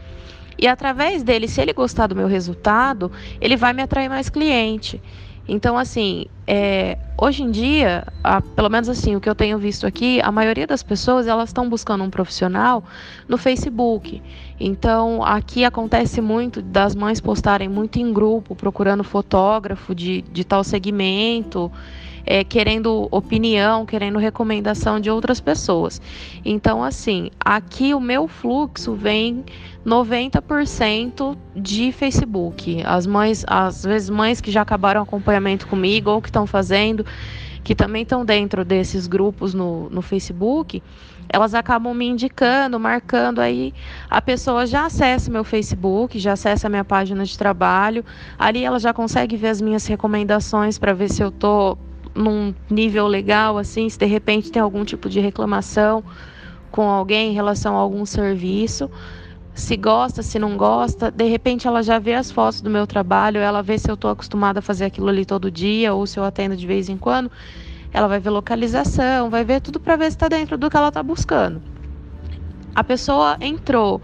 E 0.58 0.66
através 0.66 1.22
dele, 1.22 1.46
se 1.48 1.60
ele 1.60 1.74
gostar 1.74 2.06
do 2.06 2.16
meu 2.16 2.26
resultado, 2.26 3.12
ele 3.40 3.56
vai 3.56 3.74
me 3.74 3.82
atrair 3.82 4.08
mais 4.08 4.30
cliente. 4.30 5.02
Então, 5.48 5.78
assim, 5.78 6.26
é, 6.46 6.98
hoje 7.16 7.42
em 7.42 7.50
dia, 7.50 8.04
a, 8.22 8.40
pelo 8.40 8.68
menos 8.68 8.88
assim, 8.88 9.14
o 9.14 9.20
que 9.20 9.28
eu 9.28 9.34
tenho 9.34 9.58
visto 9.58 9.86
aqui, 9.86 10.20
a 10.20 10.32
maioria 10.32 10.66
das 10.66 10.82
pessoas 10.82 11.26
elas 11.26 11.50
estão 11.50 11.68
buscando 11.68 12.02
um 12.02 12.10
profissional 12.10 12.84
no 13.28 13.38
Facebook. 13.38 14.22
Então, 14.58 15.22
aqui 15.24 15.64
acontece 15.64 16.20
muito 16.20 16.60
das 16.60 16.94
mães 16.94 17.20
postarem 17.20 17.68
muito 17.68 17.98
em 17.98 18.12
grupo, 18.12 18.56
procurando 18.56 19.04
fotógrafo 19.04 19.94
de, 19.94 20.22
de 20.22 20.44
tal 20.44 20.64
segmento 20.64 21.70
é, 22.26 22.42
querendo 22.42 23.06
opinião, 23.10 23.86
querendo 23.86 24.18
recomendação 24.18 24.98
de 24.98 25.08
outras 25.08 25.40
pessoas. 25.40 26.02
Então, 26.44 26.82
assim, 26.82 27.30
aqui 27.38 27.94
o 27.94 28.00
meu 28.00 28.26
fluxo 28.26 28.94
vem 28.94 29.44
90% 29.86 31.38
de 31.54 31.92
Facebook. 31.92 32.82
As 32.84 33.06
mães, 33.06 33.44
às 33.46 33.84
vezes 33.84 34.10
mães 34.10 34.40
que 34.40 34.50
já 34.50 34.62
acabaram 34.62 35.00
acompanhamento 35.00 35.68
comigo 35.68 36.10
ou 36.10 36.20
que 36.20 36.28
estão 36.28 36.46
fazendo, 36.46 37.06
que 37.62 37.74
também 37.74 38.02
estão 38.02 38.24
dentro 38.24 38.64
desses 38.64 39.06
grupos 39.06 39.54
no, 39.54 39.88
no 39.90 40.02
Facebook, 40.02 40.82
elas 41.28 41.54
acabam 41.54 41.94
me 41.94 42.06
indicando, 42.06 42.78
marcando 42.78 43.40
aí 43.40 43.74
a 44.08 44.22
pessoa 44.22 44.66
já 44.66 44.86
acessa 44.86 45.30
meu 45.30 45.44
Facebook, 45.44 46.18
já 46.18 46.32
acessa 46.32 46.68
minha 46.68 46.84
página 46.84 47.24
de 47.24 47.36
trabalho, 47.36 48.04
ali 48.38 48.64
ela 48.64 48.78
já 48.78 48.92
consegue 48.92 49.36
ver 49.36 49.48
as 49.48 49.60
minhas 49.60 49.86
recomendações 49.86 50.78
para 50.78 50.92
ver 50.92 51.10
se 51.10 51.22
eu 51.22 51.30
tô 51.30 51.76
num 52.16 52.54
nível 52.70 53.06
legal, 53.06 53.58
assim, 53.58 53.88
se 53.88 53.98
de 53.98 54.06
repente 54.06 54.50
tem 54.50 54.60
algum 54.60 54.84
tipo 54.84 55.08
de 55.08 55.20
reclamação 55.20 56.02
com 56.70 56.88
alguém 56.90 57.30
em 57.30 57.34
relação 57.34 57.76
a 57.76 57.78
algum 57.78 58.04
serviço, 58.04 58.90
se 59.54 59.76
gosta, 59.76 60.22
se 60.22 60.38
não 60.38 60.56
gosta, 60.56 61.10
de 61.10 61.24
repente 61.24 61.66
ela 61.66 61.82
já 61.82 61.98
vê 61.98 62.14
as 62.14 62.30
fotos 62.30 62.60
do 62.60 62.68
meu 62.68 62.86
trabalho, 62.86 63.38
ela 63.38 63.62
vê 63.62 63.78
se 63.78 63.90
eu 63.90 63.94
estou 63.94 64.10
acostumada 64.10 64.58
a 64.58 64.62
fazer 64.62 64.84
aquilo 64.84 65.08
ali 65.08 65.24
todo 65.24 65.50
dia 65.50 65.94
ou 65.94 66.06
se 66.06 66.18
eu 66.18 66.24
atendo 66.24 66.56
de 66.56 66.66
vez 66.66 66.88
em 66.88 66.98
quando, 66.98 67.30
ela 67.92 68.06
vai 68.06 68.20
ver 68.20 68.30
localização, 68.30 69.30
vai 69.30 69.44
ver 69.44 69.60
tudo 69.60 69.80
para 69.80 69.96
ver 69.96 70.10
se 70.10 70.16
está 70.16 70.28
dentro 70.28 70.58
do 70.58 70.68
que 70.68 70.76
ela 70.76 70.88
está 70.88 71.02
buscando. 71.02 71.62
A 72.74 72.84
pessoa 72.84 73.38
entrou, 73.40 74.02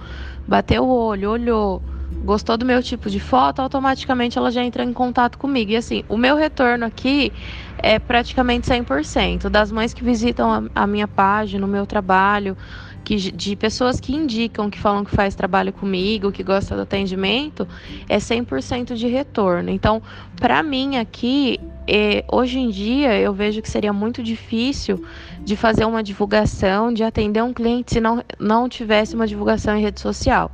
bateu 0.48 0.84
o 0.84 0.88
olho, 0.88 1.30
olhou, 1.32 1.82
gostou 2.24 2.56
do 2.56 2.64
meu 2.64 2.82
tipo 2.82 3.10
de 3.10 3.18
foto, 3.18 3.60
automaticamente 3.60 4.38
ela 4.38 4.50
já 4.50 4.62
entra 4.62 4.84
em 4.84 4.92
contato 4.92 5.38
comigo. 5.38 5.70
E 5.72 5.76
assim, 5.76 6.04
o 6.08 6.16
meu 6.16 6.36
retorno 6.36 6.84
aqui 6.84 7.32
é 7.78 7.98
praticamente 7.98 8.68
100%. 8.70 9.48
Das 9.48 9.72
mães 9.72 9.92
que 9.92 10.04
visitam 10.04 10.52
a, 10.52 10.82
a 10.82 10.86
minha 10.86 11.08
página, 11.08 11.64
o 11.64 11.68
meu 11.68 11.86
trabalho, 11.86 12.56
que, 13.04 13.16
de 13.16 13.56
pessoas 13.56 14.00
que 14.00 14.14
indicam, 14.14 14.70
que 14.70 14.78
falam 14.78 15.04
que 15.04 15.10
faz 15.10 15.34
trabalho 15.34 15.72
comigo, 15.72 16.32
que 16.32 16.42
gosta 16.42 16.76
do 16.76 16.82
atendimento, 16.82 17.66
é 18.08 18.18
100% 18.18 18.94
de 18.94 19.08
retorno. 19.08 19.70
Então, 19.70 20.00
para 20.36 20.62
mim 20.62 20.96
aqui, 20.96 21.58
é, 21.86 22.24
hoje 22.30 22.58
em 22.58 22.70
dia, 22.70 23.18
eu 23.18 23.32
vejo 23.32 23.60
que 23.60 23.68
seria 23.68 23.92
muito 23.92 24.22
difícil 24.22 25.04
de 25.40 25.56
fazer 25.56 25.84
uma 25.84 26.02
divulgação, 26.02 26.92
de 26.92 27.02
atender 27.02 27.42
um 27.42 27.52
cliente 27.52 27.94
se 27.94 28.00
não, 28.00 28.22
não 28.38 28.68
tivesse 28.68 29.14
uma 29.14 29.26
divulgação 29.26 29.76
em 29.76 29.82
rede 29.82 30.00
social. 30.00 30.50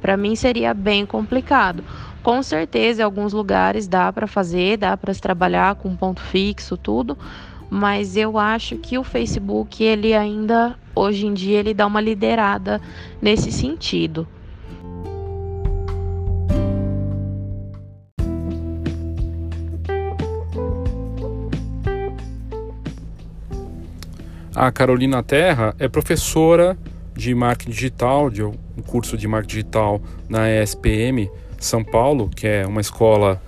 Para 0.00 0.16
mim 0.16 0.36
seria 0.36 0.72
bem 0.72 1.04
complicado. 1.04 1.82
Com 2.22 2.42
certeza, 2.42 3.02
em 3.02 3.04
alguns 3.04 3.32
lugares 3.32 3.86
dá 3.86 4.12
para 4.12 4.26
fazer, 4.26 4.76
dá 4.76 4.96
para 4.96 5.14
se 5.14 5.20
trabalhar 5.20 5.76
com 5.76 5.96
ponto 5.96 6.20
fixo, 6.20 6.76
tudo, 6.76 7.16
mas 7.70 8.16
eu 8.16 8.38
acho 8.38 8.76
que 8.76 8.98
o 8.98 9.04
Facebook 9.04 9.82
ele 9.82 10.14
ainda 10.14 10.76
hoje 10.94 11.26
em 11.26 11.34
dia 11.34 11.58
ele 11.58 11.72
dá 11.72 11.86
uma 11.86 12.00
liderada 12.00 12.80
nesse 13.20 13.52
sentido. 13.52 14.26
A 24.54 24.72
Carolina 24.72 25.22
Terra 25.22 25.72
é 25.78 25.86
professora 25.86 26.76
de 27.14 27.32
marketing 27.32 27.70
digital, 27.70 28.28
de 28.28 28.42
um 28.78 28.82
curso 28.82 29.16
de 29.16 29.26
marketing 29.26 29.54
digital 29.56 30.00
na 30.28 30.48
ESPM 30.48 31.28
São 31.58 31.82
Paulo, 31.82 32.30
que 32.34 32.46
é 32.46 32.66
uma 32.66 32.80
escola 32.80 33.42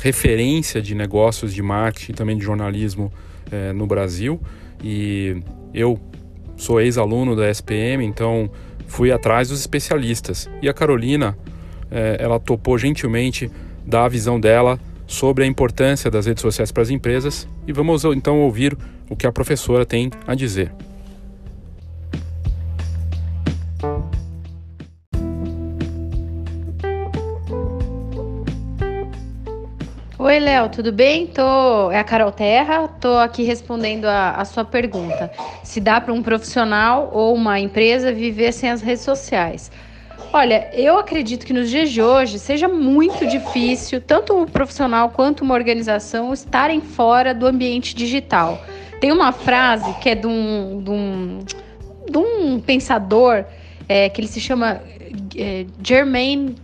referência 0.00 0.80
de 0.80 0.94
negócios 0.94 1.52
de 1.52 1.62
marketing 1.62 2.12
e 2.12 2.14
também 2.14 2.36
de 2.36 2.44
jornalismo 2.44 3.12
é, 3.50 3.72
no 3.72 3.86
Brasil. 3.86 4.40
E 4.82 5.42
eu 5.74 6.00
sou 6.56 6.80
ex-aluno 6.80 7.36
da 7.36 7.50
ESPM, 7.50 8.04
então 8.04 8.50
fui 8.86 9.12
atrás 9.12 9.48
dos 9.48 9.60
especialistas. 9.60 10.48
E 10.62 10.68
a 10.68 10.72
Carolina, 10.72 11.36
é, 11.90 12.16
ela 12.18 12.40
topou 12.40 12.78
gentilmente 12.78 13.50
dar 13.86 14.04
a 14.04 14.08
visão 14.08 14.40
dela 14.40 14.78
sobre 15.06 15.44
a 15.44 15.46
importância 15.46 16.10
das 16.10 16.26
redes 16.26 16.40
sociais 16.40 16.72
para 16.72 16.82
as 16.82 16.90
empresas 16.90 17.46
e 17.66 17.72
vamos 17.72 18.04
então 18.04 18.40
ouvir 18.40 18.76
o 19.10 19.16
que 19.16 19.26
a 19.26 19.32
professora 19.32 19.84
tem 19.84 20.10
a 20.26 20.34
dizer. 20.34 20.72
Oi, 30.32 30.40
Léo, 30.40 30.70
tudo 30.70 30.90
bem? 30.90 31.26
Tô... 31.26 31.90
É 31.90 31.98
a 31.98 32.04
Carol 32.04 32.32
Terra, 32.32 32.88
tô 32.88 33.18
aqui 33.18 33.42
respondendo 33.42 34.06
a, 34.06 34.30
a 34.30 34.46
sua 34.46 34.64
pergunta. 34.64 35.30
Se 35.62 35.78
dá 35.78 36.00
para 36.00 36.10
um 36.10 36.22
profissional 36.22 37.10
ou 37.12 37.34
uma 37.34 37.60
empresa 37.60 38.10
viver 38.10 38.50
sem 38.52 38.70
as 38.70 38.80
redes 38.80 39.02
sociais? 39.02 39.70
Olha, 40.32 40.70
eu 40.72 40.98
acredito 40.98 41.44
que 41.44 41.52
nos 41.52 41.68
dias 41.68 41.90
de 41.90 42.00
hoje 42.00 42.38
seja 42.38 42.66
muito 42.66 43.26
difícil, 43.26 44.00
tanto 44.00 44.40
o 44.40 44.50
profissional 44.50 45.10
quanto 45.10 45.44
uma 45.44 45.52
organização, 45.52 46.32
estarem 46.32 46.80
fora 46.80 47.34
do 47.34 47.46
ambiente 47.46 47.94
digital. 47.94 48.58
Tem 49.02 49.12
uma 49.12 49.32
frase 49.32 49.92
que 50.00 50.08
é 50.08 50.14
de 50.14 50.26
um, 50.26 50.82
de 50.82 50.90
um, 50.90 51.38
de 52.10 52.16
um 52.16 52.58
pensador 52.58 53.44
é, 53.86 54.08
que 54.08 54.18
ele 54.18 54.28
se 54.28 54.40
chama 54.40 54.80
é, 55.36 55.66
Germain 55.84 56.54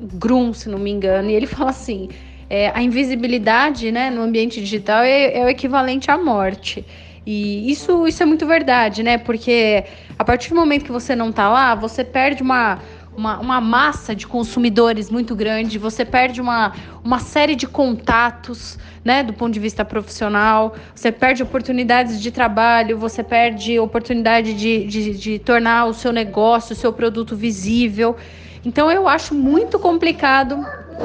Grum, 0.00 0.54
se 0.54 0.70
não 0.70 0.78
me 0.78 0.90
engano, 0.90 1.28
e 1.28 1.34
ele 1.34 1.46
fala 1.46 1.68
assim 1.68 2.08
é, 2.50 2.70
a 2.74 2.82
invisibilidade 2.82 3.92
né, 3.92 4.10
no 4.10 4.22
ambiente 4.22 4.60
digital 4.60 5.02
é, 5.02 5.38
é, 5.38 5.44
o 5.44 5.48
equivalente 5.48 6.10
à 6.10 6.16
morte. 6.16 6.84
E 7.26 7.70
isso, 7.70 8.06
isso 8.06 8.22
é 8.22 8.26
muito 8.26 8.46
verdade, 8.46 9.02
né? 9.02 9.18
Porque 9.18 9.84
a 10.18 10.24
partir 10.24 10.48
do 10.48 10.56
momento 10.56 10.84
que 10.84 10.92
você 10.92 11.14
não 11.14 11.28
está 11.28 11.46
lá, 11.50 11.74
você 11.74 12.02
perde 12.02 12.42
uma, 12.42 12.78
uma, 13.14 13.38
uma, 13.38 13.60
massa 13.60 14.14
de 14.14 14.26
consumidores 14.26 15.10
muito 15.10 15.36
grande, 15.36 15.76
você 15.76 16.06
perde 16.06 16.40
uma, 16.40 16.72
uma 17.04 17.18
série 17.18 17.54
de 17.54 17.66
contatos, 17.66 18.78
né, 19.04 19.22
do 19.22 19.34
ponto 19.34 19.52
de 19.52 19.60
vista 19.60 19.84
profissional, 19.84 20.74
você 20.94 21.12
perde 21.12 21.42
oportunidades 21.42 22.18
de 22.18 22.30
trabalho, 22.30 22.96
você 22.96 23.22
perde 23.22 23.78
oportunidade 23.78 24.54
de, 24.54 24.86
de, 24.86 25.14
de 25.18 25.38
tornar 25.38 25.84
o 25.84 25.92
seu 25.92 26.12
negócio, 26.12 26.72
o 26.72 26.76
seu 26.76 26.94
produto 26.94 27.36
visível. 27.36 28.16
Então 28.64 28.90
eu 28.90 29.06
acho 29.06 29.34
muito 29.34 29.78
complicado 29.78 30.64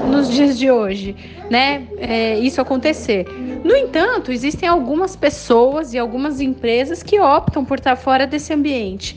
nos 0.09 0.29
dias 0.29 0.57
de 0.57 0.71
hoje, 0.71 1.15
né? 1.49 1.87
É, 1.97 2.37
isso 2.39 2.59
acontecer. 2.59 3.25
No 3.63 3.75
entanto, 3.75 4.31
existem 4.31 4.67
algumas 4.67 5.15
pessoas 5.15 5.93
e 5.93 5.99
algumas 5.99 6.41
empresas 6.41 7.03
que 7.03 7.19
optam 7.19 7.63
por 7.63 7.77
estar 7.77 7.95
fora 7.95 8.25
desse 8.27 8.53
ambiente. 8.53 9.15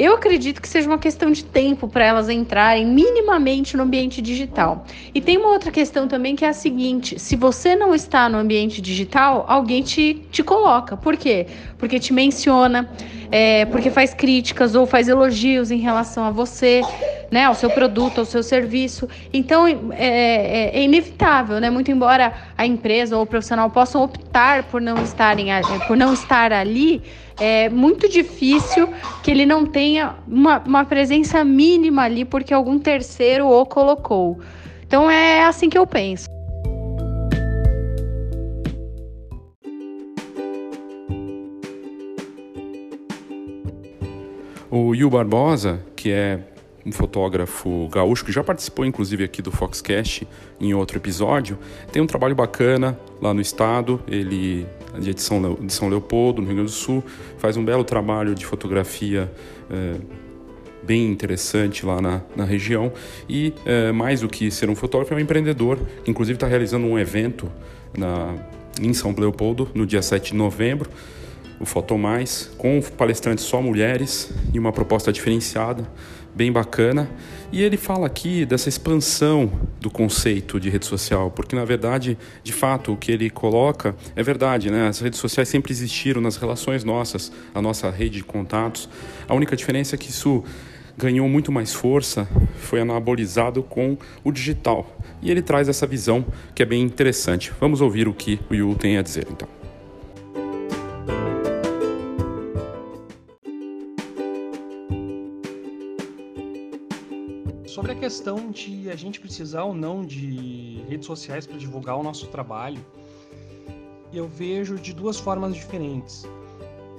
Eu 0.00 0.14
acredito 0.14 0.62
que 0.62 0.68
seja 0.68 0.88
uma 0.88 0.96
questão 0.96 1.30
de 1.30 1.44
tempo 1.44 1.86
para 1.86 2.02
elas 2.02 2.30
entrarem 2.30 2.86
minimamente 2.86 3.76
no 3.76 3.82
ambiente 3.82 4.22
digital. 4.22 4.86
E 5.14 5.20
tem 5.20 5.36
uma 5.36 5.50
outra 5.50 5.70
questão 5.70 6.08
também 6.08 6.34
que 6.34 6.42
é 6.42 6.48
a 6.48 6.54
seguinte: 6.54 7.18
se 7.18 7.36
você 7.36 7.76
não 7.76 7.94
está 7.94 8.26
no 8.26 8.38
ambiente 8.38 8.80
digital, 8.80 9.44
alguém 9.46 9.82
te, 9.82 10.14
te 10.30 10.42
coloca. 10.42 10.96
Por 10.96 11.18
quê? 11.18 11.46
Porque 11.76 12.00
te 12.00 12.14
menciona, 12.14 12.88
é, 13.30 13.66
porque 13.66 13.90
faz 13.90 14.14
críticas 14.14 14.74
ou 14.74 14.86
faz 14.86 15.06
elogios 15.06 15.70
em 15.70 15.80
relação 15.80 16.24
a 16.24 16.30
você, 16.30 16.80
né, 17.30 17.44
ao 17.44 17.54
seu 17.54 17.68
produto, 17.68 18.20
ao 18.20 18.24
seu 18.24 18.42
serviço. 18.42 19.06
Então 19.30 19.66
é, 19.66 19.76
é, 19.98 20.78
é 20.78 20.82
inevitável, 20.82 21.60
né? 21.60 21.68
Muito 21.68 21.90
embora 21.90 22.32
a 22.56 22.64
empresa 22.64 23.18
ou 23.18 23.24
o 23.24 23.26
profissional 23.26 23.68
possam 23.68 24.02
optar 24.02 24.62
por 24.62 24.80
não 24.80 24.96
estarem 25.02 25.48
por 25.86 25.94
não 25.94 26.14
estar 26.14 26.54
ali 26.54 27.02
é 27.40 27.70
muito 27.70 28.06
difícil 28.08 28.86
que 29.22 29.30
ele 29.30 29.46
não 29.46 29.64
tenha 29.64 30.16
uma, 30.28 30.58
uma 30.58 30.84
presença 30.84 31.42
mínima 31.42 32.02
ali 32.02 32.24
porque 32.24 32.52
algum 32.52 32.78
terceiro 32.78 33.48
o 33.48 33.64
colocou. 33.64 34.38
Então 34.86 35.10
é 35.10 35.44
assim 35.44 35.70
que 35.70 35.78
eu 35.78 35.86
penso. 35.86 36.28
O 44.70 44.94
Yu 44.94 45.10
Barbosa, 45.10 45.82
que 45.96 46.12
é 46.12 46.38
um 46.86 46.92
fotógrafo 46.92 47.88
gaúcho 47.88 48.24
que 48.24 48.32
já 48.32 48.44
participou 48.44 48.84
inclusive 48.84 49.24
aqui 49.24 49.42
do 49.42 49.50
Foxcast 49.50 50.26
em 50.60 50.72
outro 50.74 50.98
episódio, 50.98 51.58
tem 51.90 52.00
um 52.00 52.06
trabalho 52.06 52.34
bacana 52.34 52.98
lá 53.20 53.34
no 53.34 53.40
estado. 53.40 54.00
Ele 54.06 54.66
de 54.98 55.20
São, 55.20 55.54
de 55.54 55.72
São 55.72 55.88
Leopoldo, 55.88 56.40
no 56.40 56.46
Rio 56.46 56.56
Grande 56.56 56.70
do 56.70 56.76
Sul, 56.76 57.02
faz 57.38 57.56
um 57.56 57.64
belo 57.64 57.84
trabalho 57.84 58.34
de 58.34 58.44
fotografia 58.44 59.30
é, 59.70 59.96
bem 60.82 61.06
interessante 61.10 61.84
lá 61.84 62.00
na, 62.00 62.22
na 62.34 62.44
região. 62.44 62.92
E 63.28 63.54
é, 63.64 63.92
mais 63.92 64.20
do 64.20 64.28
que 64.28 64.50
ser 64.50 64.68
um 64.68 64.74
fotógrafo, 64.74 65.14
é 65.14 65.16
um 65.16 65.20
empreendedor, 65.20 65.78
que 66.04 66.10
inclusive 66.10 66.36
está 66.36 66.46
realizando 66.46 66.86
um 66.86 66.98
evento 66.98 67.50
na, 67.96 68.34
em 68.80 68.92
São 68.92 69.14
Leopoldo 69.16 69.68
no 69.74 69.86
dia 69.86 70.02
7 70.02 70.32
de 70.32 70.36
novembro 70.36 70.90
o 71.60 71.66
Fotomais, 71.66 72.50
com 72.56 72.80
palestrantes 72.96 73.44
só 73.44 73.60
mulheres 73.60 74.32
e 74.52 74.58
uma 74.58 74.72
proposta 74.72 75.12
diferenciada 75.12 75.86
bem 76.34 76.50
bacana. 76.52 77.10
E 77.52 77.62
ele 77.62 77.76
fala 77.76 78.06
aqui 78.06 78.46
dessa 78.46 78.68
expansão 78.68 79.50
do 79.80 79.90
conceito 79.90 80.60
de 80.60 80.70
rede 80.70 80.86
social, 80.86 81.30
porque 81.30 81.56
na 81.56 81.64
verdade, 81.64 82.16
de 82.42 82.52
fato, 82.52 82.92
o 82.92 82.96
que 82.96 83.10
ele 83.10 83.28
coloca 83.28 83.94
é 84.14 84.22
verdade, 84.22 84.70
né? 84.70 84.86
As 84.86 85.00
redes 85.00 85.18
sociais 85.18 85.48
sempre 85.48 85.72
existiram 85.72 86.20
nas 86.20 86.36
relações 86.36 86.84
nossas, 86.84 87.32
a 87.54 87.60
nossa 87.60 87.90
rede 87.90 88.18
de 88.18 88.24
contatos. 88.24 88.88
A 89.28 89.34
única 89.34 89.56
diferença 89.56 89.96
é 89.96 89.98
que 89.98 90.10
isso 90.10 90.44
ganhou 90.96 91.28
muito 91.28 91.50
mais 91.50 91.72
força, 91.72 92.28
foi 92.56 92.80
anabolizado 92.80 93.62
com 93.62 93.96
o 94.22 94.30
digital. 94.30 94.96
E 95.22 95.30
ele 95.30 95.42
traz 95.42 95.68
essa 95.68 95.86
visão 95.86 96.24
que 96.54 96.62
é 96.62 96.66
bem 96.66 96.82
interessante. 96.82 97.52
Vamos 97.58 97.80
ouvir 97.80 98.06
o 98.06 98.14
que 98.14 98.38
o 98.50 98.54
Yu 98.54 98.74
tem 98.74 98.98
a 98.98 99.02
dizer, 99.02 99.26
então. 99.30 99.59
Questão 108.10 108.50
de 108.50 108.90
a 108.90 108.96
gente 108.96 109.20
precisar 109.20 109.62
ou 109.62 109.72
não 109.72 110.04
de 110.04 110.82
redes 110.88 111.06
sociais 111.06 111.46
para 111.46 111.56
divulgar 111.56 111.96
o 111.96 112.02
nosso 112.02 112.26
trabalho, 112.26 112.84
eu 114.12 114.26
vejo 114.26 114.80
de 114.80 114.92
duas 114.92 115.20
formas 115.20 115.54
diferentes. 115.54 116.26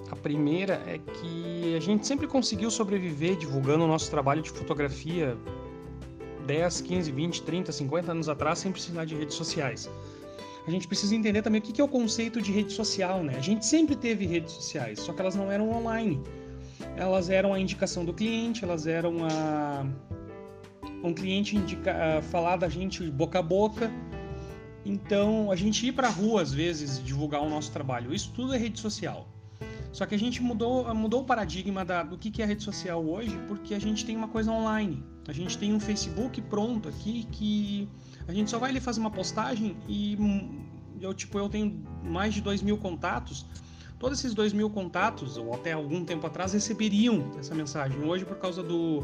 A 0.10 0.16
primeira 0.16 0.82
é 0.88 0.98
que 1.00 1.76
a 1.76 1.82
gente 1.82 2.08
sempre 2.08 2.28
conseguiu 2.28 2.72
sobreviver 2.72 3.36
divulgando 3.36 3.84
o 3.84 3.88
nosso 3.88 4.10
trabalho 4.10 4.42
de 4.42 4.50
fotografia 4.52 5.38
10, 6.48 6.80
15, 6.80 7.12
20, 7.12 7.44
30, 7.44 7.72
50 7.74 8.12
anos 8.14 8.30
atrás 8.30 8.60
sem 8.60 8.72
precisar 8.72 9.04
de 9.04 9.14
redes 9.14 9.36
sociais. 9.36 9.90
A 10.66 10.72
gente 10.72 10.88
precisa 10.88 11.14
entender 11.14 11.42
também 11.42 11.60
o 11.60 11.62
que 11.62 11.82
é 11.82 11.84
o 11.84 11.90
conceito 11.90 12.42
de 12.42 12.54
rede 12.54 12.72
social, 12.72 13.22
né? 13.22 13.34
A 13.36 13.42
gente 13.42 13.66
sempre 13.66 13.98
teve 13.98 14.26
redes 14.26 14.54
sociais, 14.54 15.02
só 15.02 15.12
que 15.12 15.20
elas 15.20 15.36
não 15.36 15.52
eram 15.52 15.70
online. 15.72 16.24
Elas 16.96 17.30
eram 17.30 17.54
a 17.54 17.60
indicação 17.60 18.06
do 18.06 18.14
cliente, 18.14 18.64
elas 18.64 18.88
eram 18.88 19.26
a 19.26 19.86
um 21.04 21.14
cliente 21.14 21.56
indica, 21.56 21.94
uh, 21.94 22.22
falar 22.24 22.58
da 22.58 22.70
gente 22.70 23.10
boca 23.10 23.40
a 23.40 23.42
boca. 23.42 23.92
Então, 24.86 25.52
a 25.52 25.56
gente 25.56 25.86
ir 25.88 25.92
para 25.92 26.08
a 26.08 26.12
rua, 26.12 26.42
às 26.42 26.54
vezes, 26.54 27.04
divulgar 27.04 27.42
o 27.42 27.50
nosso 27.50 27.72
trabalho. 27.72 28.14
Isso 28.14 28.32
tudo 28.36 28.54
é 28.54 28.58
rede 28.58 28.80
social. 28.80 29.28
Só 29.92 30.06
que 30.06 30.16
a 30.16 30.20
gente 30.20 30.42
mudou, 30.42 30.94
mudou 30.96 31.22
o 31.22 31.26
paradigma 31.26 31.84
da, 31.84 32.02
do 32.02 32.18
que 32.18 32.42
é 32.42 32.46
rede 32.46 32.64
social 32.64 33.04
hoje, 33.06 33.38
porque 33.48 33.74
a 33.74 33.80
gente 33.80 34.06
tem 34.06 34.16
uma 34.16 34.28
coisa 34.28 34.52
online. 34.52 35.04
A 35.28 35.34
gente 35.34 35.58
tem 35.58 35.74
um 35.74 35.80
Facebook 35.80 36.42
pronto 36.44 36.88
aqui 36.88 37.28
que 37.32 37.88
a 38.28 38.34
gente 38.34 38.50
só 38.50 38.58
vai 38.58 38.70
ali 38.70 38.80
fazer 38.80 39.02
uma 39.02 39.12
postagem 39.12 39.76
e 39.88 40.16
hum, 40.20 40.62
eu, 41.00 41.14
tipo, 41.14 41.38
eu 41.38 41.50
tenho 41.50 41.84
mais 42.04 42.34
de 42.34 42.42
2 42.42 42.62
mil 42.62 42.78
contatos. 42.78 43.46
Todos 44.00 44.20
esses 44.20 44.34
2 44.34 44.54
mil 44.54 44.70
contatos, 44.70 45.38
ou 45.38 45.54
até 45.54 45.74
algum 45.74 46.04
tempo 46.04 46.26
atrás, 46.26 46.54
receberiam 46.54 47.32
essa 47.38 47.54
mensagem. 47.54 48.02
Hoje, 48.04 48.26
por 48.26 48.38
causa 48.38 48.64
do, 48.64 49.04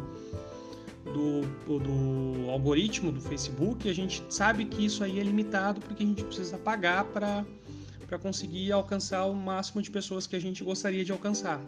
do, 1.14 1.42
do 1.80 2.50
algoritmo 2.50 3.12
do 3.12 3.22
Facebook, 3.22 3.90
a 3.90 3.94
gente 3.94 4.24
sabe 4.30 4.66
que 4.66 4.86
isso 4.86 5.04
aí 5.04 5.20
é 5.20 5.24
limitado 5.24 5.80
porque 5.82 6.04
a 6.04 6.06
gente 6.06 6.24
precisa 6.24 6.58
pagar 6.58 7.06
para 7.06 7.46
conseguir 8.22 8.72
alcançar 8.72 9.26
o 9.26 9.34
máximo 9.34 9.82
de 9.82 9.92
pessoas 9.92 10.28
que 10.28 10.36
a 10.36 10.40
gente 10.40 10.64
gostaria 10.64 11.04
de 11.04 11.12
alcançar. 11.12 11.62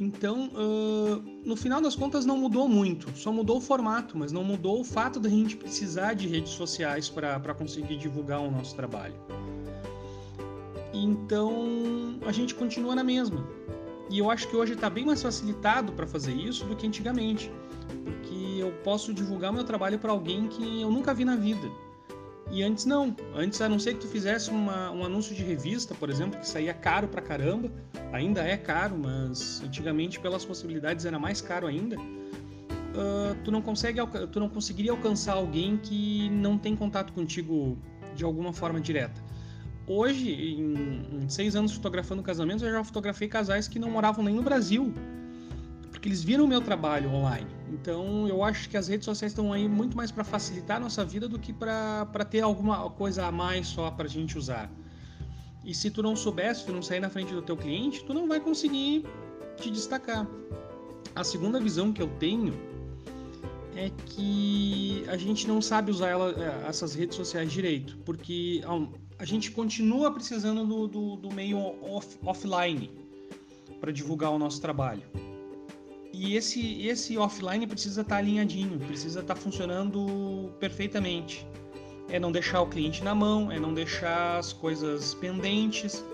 Então, 0.00 0.48
uh, 0.54 1.22
no 1.44 1.56
final 1.56 1.80
das 1.80 1.96
contas, 1.96 2.24
não 2.24 2.38
mudou 2.38 2.68
muito, 2.68 3.10
só 3.18 3.32
mudou 3.32 3.58
o 3.58 3.60
formato, 3.60 4.16
mas 4.16 4.30
não 4.30 4.44
mudou 4.44 4.80
o 4.80 4.84
fato 4.84 5.18
da 5.18 5.28
gente 5.28 5.56
precisar 5.56 6.14
de 6.14 6.28
redes 6.28 6.52
sociais 6.52 7.08
para 7.08 7.52
conseguir 7.52 7.96
divulgar 7.96 8.40
o 8.40 8.50
nosso 8.50 8.76
trabalho. 8.76 9.16
Então, 10.92 12.18
a 12.24 12.30
gente 12.30 12.54
continua 12.54 12.94
na 12.94 13.02
mesma. 13.02 13.44
E 14.08 14.18
eu 14.20 14.30
acho 14.30 14.48
que 14.48 14.56
hoje 14.56 14.74
está 14.74 14.88
bem 14.88 15.04
mais 15.04 15.20
facilitado 15.20 15.92
para 15.92 16.06
fazer 16.06 16.32
isso 16.32 16.64
do 16.64 16.76
que 16.76 16.86
antigamente 16.86 17.50
porque 18.04 18.56
eu 18.58 18.70
posso 18.84 19.12
divulgar 19.12 19.52
meu 19.52 19.64
trabalho 19.64 19.98
para 19.98 20.12
alguém 20.12 20.48
que 20.48 20.80
eu 20.82 20.90
nunca 20.90 21.14
vi 21.14 21.24
na 21.24 21.36
vida. 21.36 21.68
E 22.50 22.62
antes 22.62 22.84
não. 22.84 23.14
Antes, 23.34 23.60
a 23.60 23.68
não 23.68 23.78
ser 23.78 23.94
que 23.94 24.00
tu 24.00 24.08
fizesse 24.08 24.50
uma, 24.50 24.90
um 24.90 25.04
anúncio 25.04 25.34
de 25.34 25.42
revista, 25.42 25.94
por 25.94 26.08
exemplo, 26.08 26.40
que 26.40 26.48
saía 26.48 26.72
caro 26.72 27.06
pra 27.06 27.20
caramba, 27.20 27.70
ainda 28.12 28.42
é 28.42 28.56
caro, 28.56 28.96
mas 28.96 29.62
antigamente 29.64 30.18
pelas 30.18 30.44
possibilidades 30.44 31.04
era 31.04 31.18
mais 31.18 31.40
caro 31.40 31.66
ainda. 31.66 31.96
Uh, 31.98 33.34
tu 33.44 33.50
não 33.50 33.60
consegue, 33.60 34.00
tu 34.32 34.40
não 34.40 34.48
conseguiria 34.48 34.90
alcançar 34.90 35.34
alguém 35.34 35.76
que 35.76 36.30
não 36.30 36.56
tem 36.56 36.74
contato 36.74 37.12
contigo 37.12 37.76
de 38.16 38.24
alguma 38.24 38.52
forma 38.52 38.80
direta. 38.80 39.22
Hoje, 39.86 40.30
em, 40.32 41.22
em 41.22 41.28
seis 41.28 41.54
anos 41.54 41.72
fotografando 41.72 42.22
casamentos, 42.22 42.62
eu 42.62 42.70
já 42.70 42.82
fotografei 42.82 43.28
casais 43.28 43.68
que 43.68 43.78
não 43.78 43.90
moravam 43.90 44.24
nem 44.24 44.34
no 44.34 44.42
Brasil 44.42 44.92
porque 45.98 46.08
eles 46.08 46.22
viram 46.22 46.44
o 46.44 46.46
meu 46.46 46.60
trabalho 46.60 47.10
online. 47.10 47.48
Então 47.72 48.28
eu 48.28 48.44
acho 48.44 48.70
que 48.70 48.76
as 48.76 48.86
redes 48.86 49.04
sociais 49.04 49.32
estão 49.32 49.52
aí 49.52 49.68
muito 49.68 49.96
mais 49.96 50.12
para 50.12 50.22
facilitar 50.22 50.76
a 50.76 50.80
nossa 50.80 51.04
vida 51.04 51.28
do 51.28 51.40
que 51.40 51.52
para 51.52 52.24
ter 52.24 52.40
alguma 52.40 52.88
coisa 52.90 53.26
a 53.26 53.32
mais 53.32 53.66
só 53.66 53.90
para 53.90 54.06
a 54.06 54.08
gente 54.08 54.38
usar. 54.38 54.70
E 55.64 55.74
se 55.74 55.90
tu 55.90 56.00
não 56.00 56.14
soubesse, 56.14 56.60
se 56.60 56.66
tu 56.66 56.72
não 56.72 56.82
sair 56.82 57.00
na 57.00 57.10
frente 57.10 57.34
do 57.34 57.42
teu 57.42 57.56
cliente, 57.56 58.04
tu 58.04 58.14
não 58.14 58.28
vai 58.28 58.38
conseguir 58.38 59.06
te 59.56 59.72
destacar. 59.72 60.24
A 61.16 61.24
segunda 61.24 61.58
visão 61.58 61.92
que 61.92 62.00
eu 62.00 62.08
tenho 62.20 62.54
é 63.74 63.90
que 64.06 65.04
a 65.08 65.16
gente 65.16 65.48
não 65.48 65.60
sabe 65.60 65.90
usar 65.90 66.10
ela, 66.10 66.30
é, 66.30 66.68
essas 66.68 66.94
redes 66.94 67.16
sociais 67.16 67.50
direito, 67.50 67.98
porque 68.04 68.62
a 69.18 69.24
gente 69.24 69.50
continua 69.50 70.12
precisando 70.12 70.64
do, 70.64 70.86
do, 70.86 71.16
do 71.16 71.34
meio 71.34 71.58
off, 71.82 72.16
offline 72.24 72.88
para 73.80 73.90
divulgar 73.90 74.30
o 74.30 74.38
nosso 74.38 74.60
trabalho. 74.60 75.02
E 76.18 76.34
esse, 76.34 76.84
esse 76.84 77.16
offline 77.16 77.64
precisa 77.64 78.00
estar 78.00 78.16
tá 78.16 78.18
alinhadinho, 78.18 78.76
precisa 78.80 79.20
estar 79.20 79.34
tá 79.36 79.40
funcionando 79.40 80.52
perfeitamente. 80.58 81.46
É 82.08 82.18
não 82.18 82.32
deixar 82.32 82.60
o 82.60 82.66
cliente 82.66 83.04
na 83.04 83.14
mão, 83.14 83.52
é 83.52 83.60
não 83.60 83.72
deixar 83.72 84.36
as 84.36 84.52
coisas 84.52 85.14
pendentes, 85.14 86.04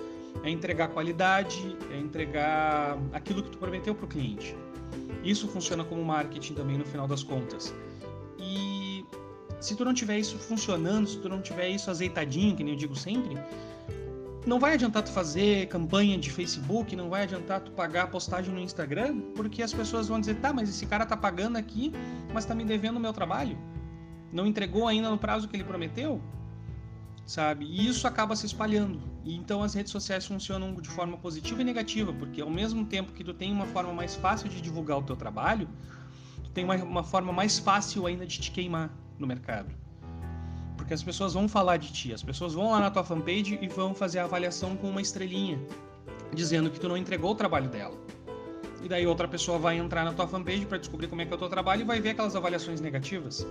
é 0.43 0.51
entregar 0.51 0.89
qualidade, 0.89 1.75
é 1.91 1.99
entregar 1.99 2.99
aquilo 3.15 3.43
que 3.43 3.51
tu 3.53 3.57
prometeu 3.57 3.95
para 3.95 4.05
o 4.05 4.09
cliente. 4.09 4.55
Isso 5.25 5.49
funciona 5.49 5.83
como 5.83 6.05
marketing 6.05 6.53
também 6.53 6.77
no 6.77 6.85
final 6.85 7.09
das 7.09 7.23
contas. 7.23 7.75
E 8.39 9.07
se 9.59 9.75
tu 9.75 9.87
não 9.87 9.95
tiver 9.95 10.19
isso 10.19 10.37
funcionando, 10.37 11.09
se 11.09 11.19
tu 11.19 11.31
não 11.31 11.41
tiver 11.41 11.71
isso 11.71 11.91
azeitadinho, 11.91 12.55
que 12.55 12.63
nem 12.63 12.75
eu 12.75 12.79
digo 12.79 12.95
sempre, 12.95 13.39
não 14.47 14.61
vai 14.61 14.75
adiantar 14.75 15.03
tu 15.03 15.11
fazer 15.11 15.69
campanha 15.69 16.19
de 16.19 16.31
Facebook, 16.31 16.95
não 16.97 17.09
vai 17.09 17.23
adiantar 17.23 17.61
tu 17.61 17.71
pagar 17.73 18.09
postagem 18.11 18.53
no 18.55 18.61
Instagram, 18.61 19.21
porque 19.35 19.63
as 19.63 19.73
pessoas 19.73 20.09
vão 20.09 20.21
dizer, 20.21 20.37
tá, 20.37 20.53
mas 20.53 20.69
esse 20.69 20.87
cara 20.87 21.07
tá 21.07 21.17
pagando 21.17 21.57
aqui, 21.57 21.93
mas 22.33 22.45
tá 22.45 22.55
me 22.55 22.65
devendo 22.65 22.97
o 22.97 23.01
meu 23.01 23.13
trabalho. 23.13 23.59
Não 24.33 24.47
entregou 24.47 24.87
ainda 24.89 25.11
no 25.11 25.19
prazo 25.19 25.49
que 25.49 25.57
ele 25.57 25.65
prometeu. 25.65 26.21
sabe? 27.27 27.65
E 27.67 27.89
isso 27.89 28.07
acaba 28.07 28.37
se 28.37 28.47
espalhando. 28.47 29.01
E 29.25 29.35
então 29.35 29.63
as 29.63 29.75
redes 29.75 29.93
sociais 29.93 30.27
funcionam 30.27 30.75
de 30.75 30.89
forma 30.89 31.17
positiva 31.17 31.63
e 31.63 31.65
negativa, 31.65 32.13
porque 32.13 32.41
ao 32.41 32.51
mesmo 32.51 32.85
tempo 32.85 33.13
que 33.13 33.25
tu 33.25 33.33
tem 33.35 33.53
uma 33.53 33.67
forma 33.67 33.93
mais 33.93 34.15
fácil 34.15 34.49
de 34.49 34.61
divulgar 34.61 34.99
o 34.99 35.03
teu 35.03 35.17
trabalho, 35.17 35.69
tu 36.43 36.51
tem 36.51 36.65
uma, 36.65 36.77
uma 36.77 37.05
forma 37.05 37.33
mais 37.33 37.59
fácil 37.59 38.07
ainda 38.07 38.27
de 38.27 38.41
te 38.41 38.51
queimar 38.51 38.91
no 39.19 39.27
mercado. 39.27 39.75
Porque 40.85 40.93
as 40.93 41.03
pessoas 41.03 41.33
vão 41.33 41.49
falar 41.49 41.79
de 41.79 41.91
ti, 41.91 42.13
as 42.13 42.23
pessoas 42.23 42.53
vão 42.53 42.71
lá 42.71 42.79
na 42.79 42.91
tua 42.91 43.03
fanpage 43.03 43.59
e 43.59 43.69
vão 43.69 43.95
fazer 43.95 44.19
a 44.19 44.25
avaliação 44.25 44.77
com 44.77 44.91
uma 44.91 45.01
estrelinha, 45.01 45.59
dizendo 46.35 46.71
que 46.71 46.79
tu 46.79 46.87
não 46.87 46.95
entregou 46.95 47.31
o 47.31 47.35
trabalho 47.35 47.71
dela. 47.71 47.95
E 48.83 48.89
daí 48.89 49.07
outra 49.07 49.27
pessoa 49.27 49.59
vai 49.59 49.79
entrar 49.79 50.05
na 50.05 50.13
tua 50.13 50.29
fanpage 50.29 50.67
para 50.67 50.77
descobrir 50.77 51.09
como 51.09 51.23
é 51.23 51.25
que 51.25 51.33
é 51.33 51.37
o 51.37 51.39
teu 51.39 51.49
trabalho 51.49 51.81
e 51.81 51.85
vai 51.85 52.03
ver 52.03 52.11
aquelas 52.11 52.37
avaliações 52.37 52.83
negativas. 52.83 53.47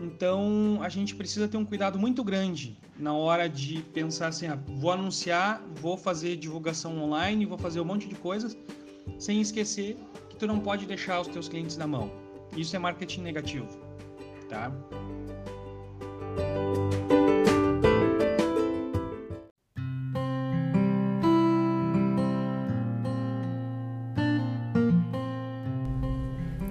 Então 0.00 0.80
a 0.82 0.88
gente 0.88 1.14
precisa 1.14 1.46
ter 1.46 1.58
um 1.58 1.64
cuidado 1.64 1.96
muito 1.96 2.24
grande 2.24 2.76
na 2.98 3.14
hora 3.14 3.48
de 3.48 3.82
pensar 3.94 4.26
assim: 4.26 4.48
ah, 4.48 4.58
vou 4.66 4.90
anunciar, 4.90 5.62
vou 5.76 5.96
fazer 5.96 6.34
divulgação 6.34 7.00
online, 7.04 7.46
vou 7.46 7.56
fazer 7.56 7.78
um 7.78 7.84
monte 7.84 8.08
de 8.08 8.16
coisas, 8.16 8.58
sem 9.16 9.40
esquecer 9.40 9.96
que 10.28 10.34
tu 10.34 10.44
não 10.48 10.58
pode 10.58 10.86
deixar 10.86 11.20
os 11.20 11.28
teus 11.28 11.48
clientes 11.48 11.76
na 11.76 11.86
mão. 11.86 12.10
Isso 12.56 12.74
é 12.74 12.80
marketing 12.80 13.20
negativo, 13.20 13.68
tá? 14.48 14.72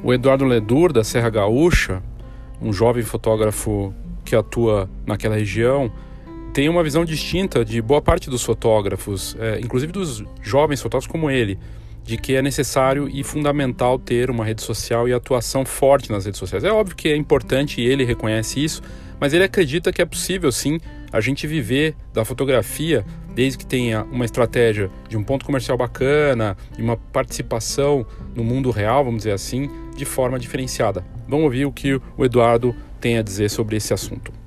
O 0.06 0.14
Eduardo 0.14 0.46
Ledur, 0.46 0.94
da 0.94 1.04
Serra 1.04 1.32
Gaúcha, 1.32 2.00
um 2.62 2.72
jovem 2.72 3.02
fotógrafo 3.02 3.92
que 4.24 4.36
atua 4.36 4.88
naquela 5.04 5.36
região, 5.36 5.92
tem 6.54 6.70
uma 6.70 6.84
visão 6.84 7.04
distinta 7.04 7.66
de 7.66 7.82
boa 7.82 8.00
parte 8.00 8.30
dos 8.30 8.44
fotógrafos, 8.44 9.36
é, 9.40 9.60
inclusive 9.60 9.92
dos 9.92 10.24
jovens 10.44 10.80
fotógrafos 10.80 11.12
como 11.12 11.32
ele, 11.32 11.58
de 12.06 12.18
que 12.18 12.36
é 12.36 12.42
necessário 12.42 13.10
e 13.12 13.24
fundamental 13.24 13.98
ter 13.98 14.30
uma 14.30 14.46
rede 14.46 14.62
social 14.62 15.10
e 15.10 15.14
atuação 15.14 15.66
forte 15.66 16.12
nas 16.12 16.26
redes 16.26 16.40
sociais. 16.40 16.64
É 16.64 16.72
óbvio 16.72 16.96
que 16.96 17.10
é 17.10 17.16
importante 17.16 17.82
e 17.82 17.86
ele 17.86 18.06
reconhece 18.06 18.64
isso, 18.64 18.82
mas 19.20 19.34
ele 19.34 19.44
acredita 19.44 19.92
que 19.92 20.02
é 20.02 20.06
possível 20.06 20.52
sim 20.52 20.80
a 21.12 21.20
gente 21.20 21.48
viver 21.48 21.96
da 22.14 22.24
fotografia 22.24 23.04
desde 23.34 23.58
que 23.58 23.66
tenha 23.66 24.04
uma 24.04 24.24
estratégia 24.24 24.90
de 25.10 25.18
um 25.18 25.24
ponto 25.24 25.46
comercial 25.46 25.78
bacana 25.78 26.56
e 26.78 26.82
uma 26.82 26.96
participação 26.96 28.06
no 28.36 28.44
mundo 28.44 28.70
real, 28.70 29.04
vamos 29.04 29.20
dizer 29.20 29.32
assim, 29.32 29.70
de 29.98 30.06
forma 30.06 30.38
diferenciada. 30.38 31.04
Vamos 31.28 31.46
ouvir 31.46 31.66
o 31.66 31.72
que 31.72 32.00
o 32.16 32.24
Eduardo 32.24 32.76
tem 33.02 33.18
a 33.18 33.24
dizer 33.24 33.50
sobre 33.50 33.78
esse 33.78 33.94
assunto. 33.94 34.45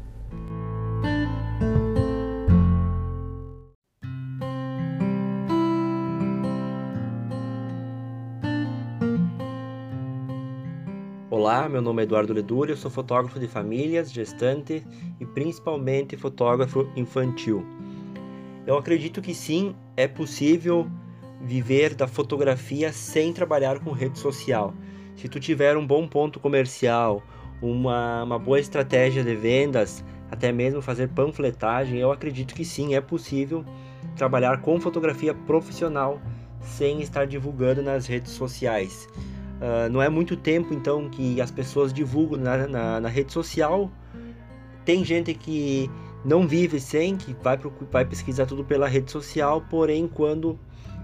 Olá, 11.49 11.67
meu 11.67 11.81
nome 11.81 12.03
é 12.03 12.05
Eduardo 12.05 12.35
Ledur, 12.35 12.69
eu 12.69 12.77
sou 12.77 12.91
fotógrafo 12.91 13.41
de 13.41 13.49
famílias, 13.49 14.13
gestante 14.13 14.85
e 15.19 15.25
principalmente 15.25 16.15
fotógrafo 16.15 16.87
infantil. 16.95 17.65
Eu 18.67 18.77
acredito 18.77 19.23
que 19.23 19.35
sim, 19.35 19.75
é 19.97 20.07
possível 20.07 20.87
viver 21.41 21.95
da 21.95 22.07
fotografia 22.07 22.93
sem 22.93 23.33
trabalhar 23.33 23.79
com 23.79 23.93
rede 23.93 24.19
social. 24.19 24.75
Se 25.17 25.27
tu 25.27 25.41
tiver 25.41 25.75
um 25.75 25.87
bom 25.87 26.07
ponto 26.07 26.39
comercial, 26.39 27.23
uma, 27.63 28.25
uma 28.25 28.39
boa 28.39 28.61
estratégia 28.61 29.25
de 29.25 29.35
vendas, 29.35 30.05
até 30.31 30.53
mesmo 30.53 30.83
fazer 30.83 31.09
panfletagem, 31.09 31.99
eu 31.99 32.13
acredito 32.13 32.55
que 32.55 32.63
sim, 32.63 32.95
é 32.95 33.01
possível 33.01 33.65
trabalhar 34.19 34.61
com 34.61 34.79
fotografia 34.79 35.33
profissional 35.33 36.21
sem 36.61 37.01
estar 37.01 37.27
divulgando 37.27 37.83
nas 37.83 38.07
redes 38.07 38.33
sociais. 38.33 39.09
Uh, 39.59 39.91
não 39.91 40.01
é 40.01 40.09
muito 40.09 40.37
tempo 40.37 40.73
então 40.73 41.09
que 41.09 41.41
as 41.41 41.51
pessoas 41.51 41.93
divulgam 41.93 42.39
na, 42.39 42.69
na, 42.69 43.01
na, 43.01 43.09
rede 43.09 43.33
social. 43.33 43.91
Tem 44.85 45.05
gente 45.05 45.35
que 45.35 45.91
não 46.25 46.47
vive 46.47 46.79
sem, 46.79 47.17
que 47.17 47.35
vai, 47.43 47.59
vai 47.91 48.05
pesquisar 48.05 48.47
tudo 48.47 48.65
pela 48.65 48.87
rede 48.87 49.11
social, 49.11 49.61
porém, 49.69 50.07
quando 50.07 50.59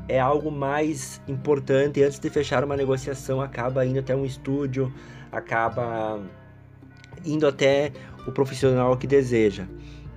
é 0.09 0.21
algo 0.21 0.51
mais 0.51 1.21
importante 1.27 2.03
antes 2.03 2.19
de 2.19 2.31
fechar 2.31 2.63
uma 2.63 2.77
negociação, 2.77 3.41
acaba 3.41 3.85
indo 3.85 3.99
até 3.99 4.15
um 4.15 4.25
estúdio, 4.25 4.93
acaba 5.33 6.21
indo 7.25 7.47
até 7.47 7.91
o 8.27 8.33
profissional 8.33 8.97
que 8.97 9.07
deseja. 9.07 9.67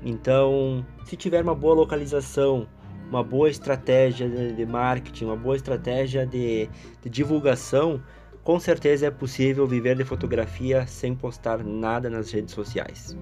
Então, 0.03 0.85
se 1.05 1.15
tiver 1.15 1.41
uma 1.41 1.55
boa 1.55 1.73
localização, 1.73 2.67
uma 3.09 3.23
boa 3.23 3.49
estratégia 3.49 4.29
de 4.29 4.65
marketing, 4.65 5.25
uma 5.25 5.35
boa 5.35 5.55
estratégia 5.55 6.25
de, 6.25 6.69
de 7.01 7.09
divulgação, 7.09 8.01
com 8.47 8.61
certeza 8.61 9.07
é 9.07 9.11
possível 9.11 9.67
viver 9.67 9.97
de 9.97 10.05
fotografia 10.05 10.87
sem 10.87 11.13
postar 11.13 11.65
nada 11.65 12.09
nas 12.09 12.31
redes 12.31 12.55
sociais. 12.55 13.13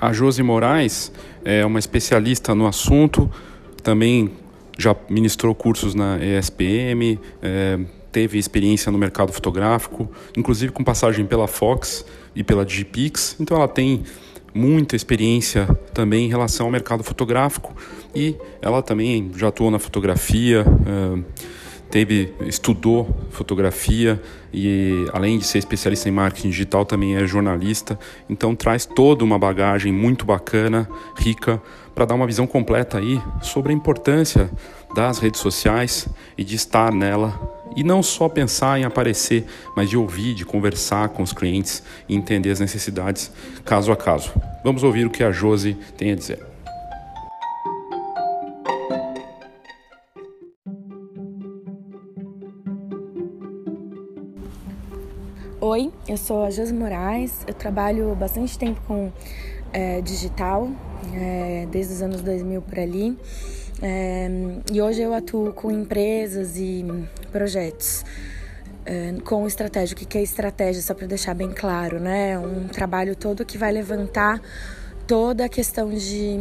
A 0.00 0.12
Josi 0.12 0.44
Moraes 0.44 1.10
é 1.44 1.66
uma 1.66 1.80
especialista 1.80 2.54
no 2.54 2.68
assunto, 2.68 3.28
também 3.82 4.30
já 4.78 4.94
ministrou 5.10 5.52
cursos 5.52 5.96
na 5.96 6.24
ESPM, 6.24 7.18
é, 7.42 7.80
teve 8.12 8.38
experiência 8.38 8.92
no 8.92 8.98
mercado 8.98 9.32
fotográfico, 9.32 10.08
inclusive 10.36 10.70
com 10.70 10.84
passagem 10.84 11.24
pela 11.24 11.48
Fox 11.48 12.04
e 12.36 12.44
pela 12.44 12.64
Digipix, 12.64 13.34
então 13.40 13.56
ela 13.56 13.66
tem 13.66 14.04
muita 14.54 14.94
experiência 14.94 15.66
também 15.94 16.26
em 16.26 16.28
relação 16.28 16.66
ao 16.66 16.72
mercado 16.72 17.02
fotográfico 17.02 17.74
e 18.14 18.36
ela 18.60 18.82
também 18.82 19.30
já 19.34 19.48
atuou 19.48 19.70
na 19.70 19.78
fotografia. 19.78 20.64
É, 20.86 21.52
teve 21.92 22.32
estudou 22.46 23.14
fotografia 23.30 24.20
e 24.50 25.06
além 25.12 25.36
de 25.38 25.44
ser 25.44 25.58
especialista 25.58 26.08
em 26.08 26.12
marketing 26.12 26.48
digital 26.48 26.86
também 26.86 27.16
é 27.16 27.26
jornalista. 27.26 27.98
Então 28.30 28.56
traz 28.56 28.86
toda 28.86 29.22
uma 29.22 29.38
bagagem 29.38 29.92
muito 29.92 30.24
bacana 30.24 30.88
rica 31.18 31.60
para 31.94 32.06
dar 32.06 32.14
uma 32.14 32.26
visão 32.26 32.46
completa 32.46 32.96
aí 32.96 33.20
sobre 33.42 33.72
a 33.72 33.76
importância 33.76 34.50
das 34.96 35.18
redes 35.18 35.40
sociais 35.42 36.08
e 36.36 36.42
de 36.42 36.56
estar 36.56 36.90
nela. 36.90 37.38
E 37.76 37.84
não 37.84 38.02
só 38.02 38.26
pensar 38.26 38.80
em 38.80 38.84
aparecer 38.84 39.44
mas 39.76 39.90
de 39.90 39.96
ouvir 39.96 40.34
de 40.34 40.46
conversar 40.46 41.10
com 41.10 41.22
os 41.22 41.32
clientes 41.34 41.82
e 42.08 42.16
entender 42.16 42.50
as 42.50 42.60
necessidades 42.60 43.30
caso 43.66 43.92
a 43.92 43.96
caso. 43.96 44.32
Vamos 44.64 44.82
ouvir 44.82 45.06
o 45.06 45.10
que 45.10 45.22
a 45.22 45.30
Josi 45.30 45.76
tem 45.98 46.12
a 46.12 46.14
dizer 46.14 46.51
Oi, 55.72 55.90
eu 56.06 56.18
sou 56.18 56.44
a 56.44 56.50
Josi 56.50 56.74
Moraes, 56.74 57.32
eu 57.46 57.54
trabalho 57.54 58.14
bastante 58.14 58.58
tempo 58.58 58.78
com 58.86 59.10
é, 59.72 60.02
digital, 60.02 60.68
é, 61.14 61.66
desde 61.70 61.94
os 61.94 62.02
anos 62.02 62.20
2000 62.20 62.60
por 62.60 62.78
ali, 62.78 63.18
é, 63.80 64.28
e 64.70 64.82
hoje 64.82 65.00
eu 65.00 65.14
atuo 65.14 65.50
com 65.54 65.70
empresas 65.70 66.58
e 66.58 66.84
projetos. 67.30 68.04
Com 69.24 69.46
estratégia, 69.46 69.96
o 69.96 69.98
que 69.98 70.18
é 70.18 70.22
estratégia, 70.22 70.82
só 70.82 70.92
para 70.92 71.06
deixar 71.06 71.32
bem 71.32 71.50
claro, 71.50 71.98
né? 71.98 72.38
Um 72.38 72.68
trabalho 72.68 73.16
todo 73.16 73.42
que 73.42 73.56
vai 73.56 73.72
levantar 73.72 74.42
toda 75.06 75.46
a 75.46 75.48
questão 75.48 75.88
de 75.88 76.36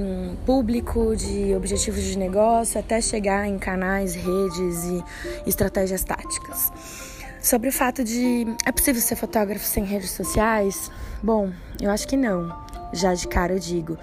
público, 0.45 1.15
de 1.15 1.55
objetivos 1.55 2.03
de 2.03 2.17
negócio, 2.17 2.77
até 2.77 2.99
chegar 2.99 3.47
em 3.47 3.57
canais, 3.57 4.13
redes 4.13 4.83
e 4.83 5.49
estratégias 5.49 6.03
táticas. 6.03 7.10
Sobre 7.41 7.69
o 7.69 7.71
fato 7.71 8.03
de 8.03 8.45
é 8.67 8.71
possível 8.71 9.01
ser 9.01 9.15
fotógrafo 9.15 9.65
sem 9.65 9.83
redes 9.83 10.11
sociais? 10.11 10.91
Bom, 11.23 11.51
eu 11.81 11.89
acho 11.89 12.07
que 12.07 12.15
não. 12.15 12.55
Já 12.93 13.15
de 13.15 13.27
cara 13.27 13.53
eu 13.53 13.59
digo. 13.59 13.97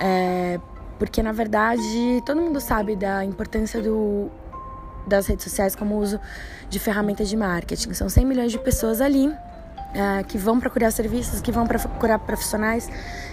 É, 0.00 0.60
porque 0.96 1.20
na 1.20 1.32
verdade 1.32 1.82
todo 2.24 2.40
mundo 2.40 2.60
sabe 2.60 2.94
da 2.94 3.24
importância 3.24 3.82
do, 3.82 4.30
das 5.08 5.26
redes 5.26 5.42
sociais 5.42 5.74
como 5.74 5.98
uso 5.98 6.20
de 6.70 6.78
ferramentas 6.78 7.28
de 7.28 7.36
marketing. 7.36 7.92
São 7.94 8.08
100 8.08 8.24
milhões 8.24 8.52
de 8.52 8.60
pessoas 8.60 9.00
ali 9.00 9.28
é, 9.92 10.22
que 10.22 10.38
vão 10.38 10.60
procurar 10.60 10.92
serviços, 10.92 11.40
que 11.40 11.50
vão 11.50 11.66
procurar 11.66 12.20
profissionais, 12.20 12.88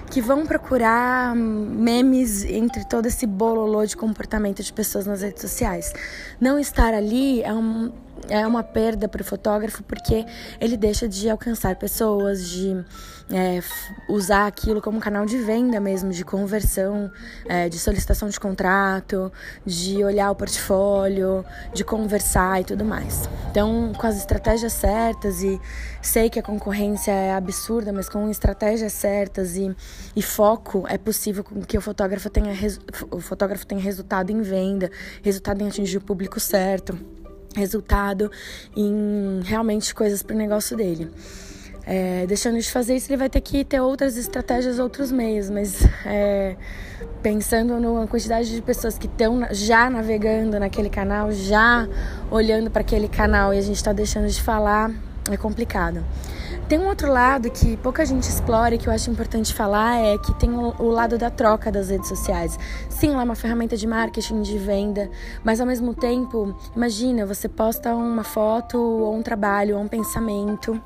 que 0.09 0.21
vão 0.21 0.43
procurar 0.45 1.35
memes 1.35 2.43
entre 2.45 2.83
todo 2.83 3.05
esse 3.05 3.27
bololô 3.27 3.85
de 3.85 3.95
comportamento 3.95 4.63
de 4.63 4.73
pessoas 4.73 5.05
nas 5.05 5.21
redes 5.21 5.41
sociais. 5.41 5.93
Não 6.39 6.57
estar 6.57 6.95
ali 6.95 7.43
é 7.43 7.53
um 7.53 7.91
é 8.29 8.45
uma 8.45 8.63
perda 8.63 9.07
para 9.07 9.21
o 9.21 9.25
fotógrafo 9.25 9.83
porque 9.83 10.25
ele 10.59 10.77
deixa 10.77 11.07
de 11.07 11.29
alcançar 11.29 11.75
pessoas, 11.75 12.49
de 12.49 12.83
é, 13.31 13.61
usar 14.09 14.47
aquilo 14.47 14.81
como 14.81 14.99
canal 14.99 15.25
de 15.25 15.37
venda 15.37 15.79
mesmo, 15.79 16.11
de 16.11 16.23
conversão, 16.23 17.11
é, 17.47 17.69
de 17.69 17.79
solicitação 17.79 18.29
de 18.29 18.39
contrato, 18.39 19.31
de 19.65 20.03
olhar 20.03 20.31
o 20.31 20.35
portfólio, 20.35 21.45
de 21.73 21.83
conversar 21.83 22.61
e 22.61 22.63
tudo 22.65 22.83
mais. 22.83 23.29
Então, 23.49 23.93
com 23.97 24.07
as 24.07 24.17
estratégias 24.17 24.73
certas, 24.73 25.41
e 25.41 25.59
sei 26.01 26.29
que 26.29 26.39
a 26.39 26.43
concorrência 26.43 27.11
é 27.11 27.33
absurda, 27.33 27.93
mas 27.93 28.09
com 28.09 28.29
estratégias 28.29 28.93
certas 28.93 29.55
e, 29.55 29.73
e 30.15 30.21
foco, 30.21 30.85
é 30.87 30.97
possível 30.97 31.43
que 31.43 31.77
o 31.77 31.81
fotógrafo 31.81 32.29
tenha, 32.29 32.53
o 33.09 33.19
fotógrafo 33.19 33.65
tenha 33.65 33.81
resultado 33.81 34.29
em 34.29 34.41
venda, 34.41 34.91
resultado 35.23 35.61
em 35.61 35.67
atingir 35.67 35.97
o 35.97 36.01
público 36.01 36.39
certo, 36.39 36.97
resultado 37.55 38.31
em 38.75 39.41
realmente 39.43 39.93
coisas 39.93 40.23
para 40.23 40.35
o 40.35 40.37
negócio 40.37 40.75
dele. 40.77 41.09
É, 41.85 42.25
deixando 42.27 42.59
de 42.59 42.71
fazer 42.71 42.95
isso, 42.95 43.09
ele 43.09 43.17
vai 43.17 43.29
ter 43.29 43.41
que 43.41 43.65
ter 43.65 43.79
outras 43.79 44.15
estratégias, 44.15 44.77
outros 44.77 45.11
meios, 45.11 45.49
mas 45.49 45.83
é, 46.05 46.55
pensando 47.23 47.79
na 47.79 48.07
quantidade 48.07 48.53
de 48.53 48.61
pessoas 48.61 48.97
que 48.97 49.07
estão 49.07 49.47
já 49.51 49.89
navegando 49.89 50.59
naquele 50.59 50.89
canal, 50.89 51.31
já 51.31 51.87
olhando 52.29 52.69
para 52.69 52.81
aquele 52.81 53.07
canal 53.07 53.53
e 53.53 53.57
a 53.57 53.61
gente 53.61 53.77
está 53.77 53.91
deixando 53.93 54.27
de 54.27 54.41
falar, 54.41 54.91
é 55.29 55.37
complicado. 55.37 56.03
Tem 56.67 56.79
um 56.79 56.87
outro 56.87 57.11
lado 57.11 57.49
que 57.49 57.75
pouca 57.77 58.05
gente 58.05 58.23
explora 58.23 58.75
e 58.75 58.77
que 58.77 58.87
eu 58.87 58.93
acho 58.93 59.09
importante 59.09 59.53
falar 59.53 59.97
é 59.97 60.17
que 60.17 60.33
tem 60.35 60.51
o, 60.51 60.89
lado 60.89 61.17
da 61.17 61.29
troca 61.29 61.71
das 61.71 61.89
redes 61.89 62.07
sociais. 62.07 62.57
Sim, 62.89 63.11
ela 63.11 63.21
é 63.21 63.25
uma 63.25 63.35
ferramenta 63.35 63.75
de 63.75 63.85
marketing, 63.85 64.41
de 64.41 64.57
venda, 64.57 65.09
mas 65.43 65.59
ao 65.59 65.67
mesmo 65.67 65.93
tempo, 65.93 66.55
imagina, 66.75 67.25
você 67.25 67.49
posta 67.49 67.93
uma 67.93 68.23
foto 68.23 68.77
ou 68.77 69.15
um 69.15 69.21
trabalho 69.21 69.75
ou 69.77 69.83
um 69.83 69.87
pensamento 69.87 70.81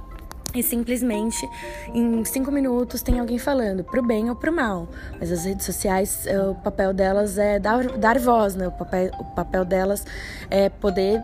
e 0.56 0.63
simplesmente 0.63 1.47
em 1.93 2.23
cinco 2.23 2.51
minutos 2.51 3.01
tem 3.01 3.19
alguém 3.19 3.38
falando 3.38 3.84
pro 3.84 4.01
bem 4.01 4.30
ou 4.30 4.36
pro 4.36 4.51
mal. 4.51 4.88
Mas 5.19 5.32
as 5.32 5.45
redes 5.45 5.65
sociais, 5.65 6.25
eh, 6.25 6.39
o 6.39 6.56
papel 6.56 6.93
delas 6.93 7.38
é 7.38 7.60
dar, 7.60 7.86
dar 7.97 8.17
voz, 8.17 8.56
né? 8.56 8.67
O 8.67 8.71
papel, 8.71 9.12
o 9.19 9.25
papel 9.36 9.65
delas 9.65 10.06
é 10.49 10.69
poder 10.69 11.21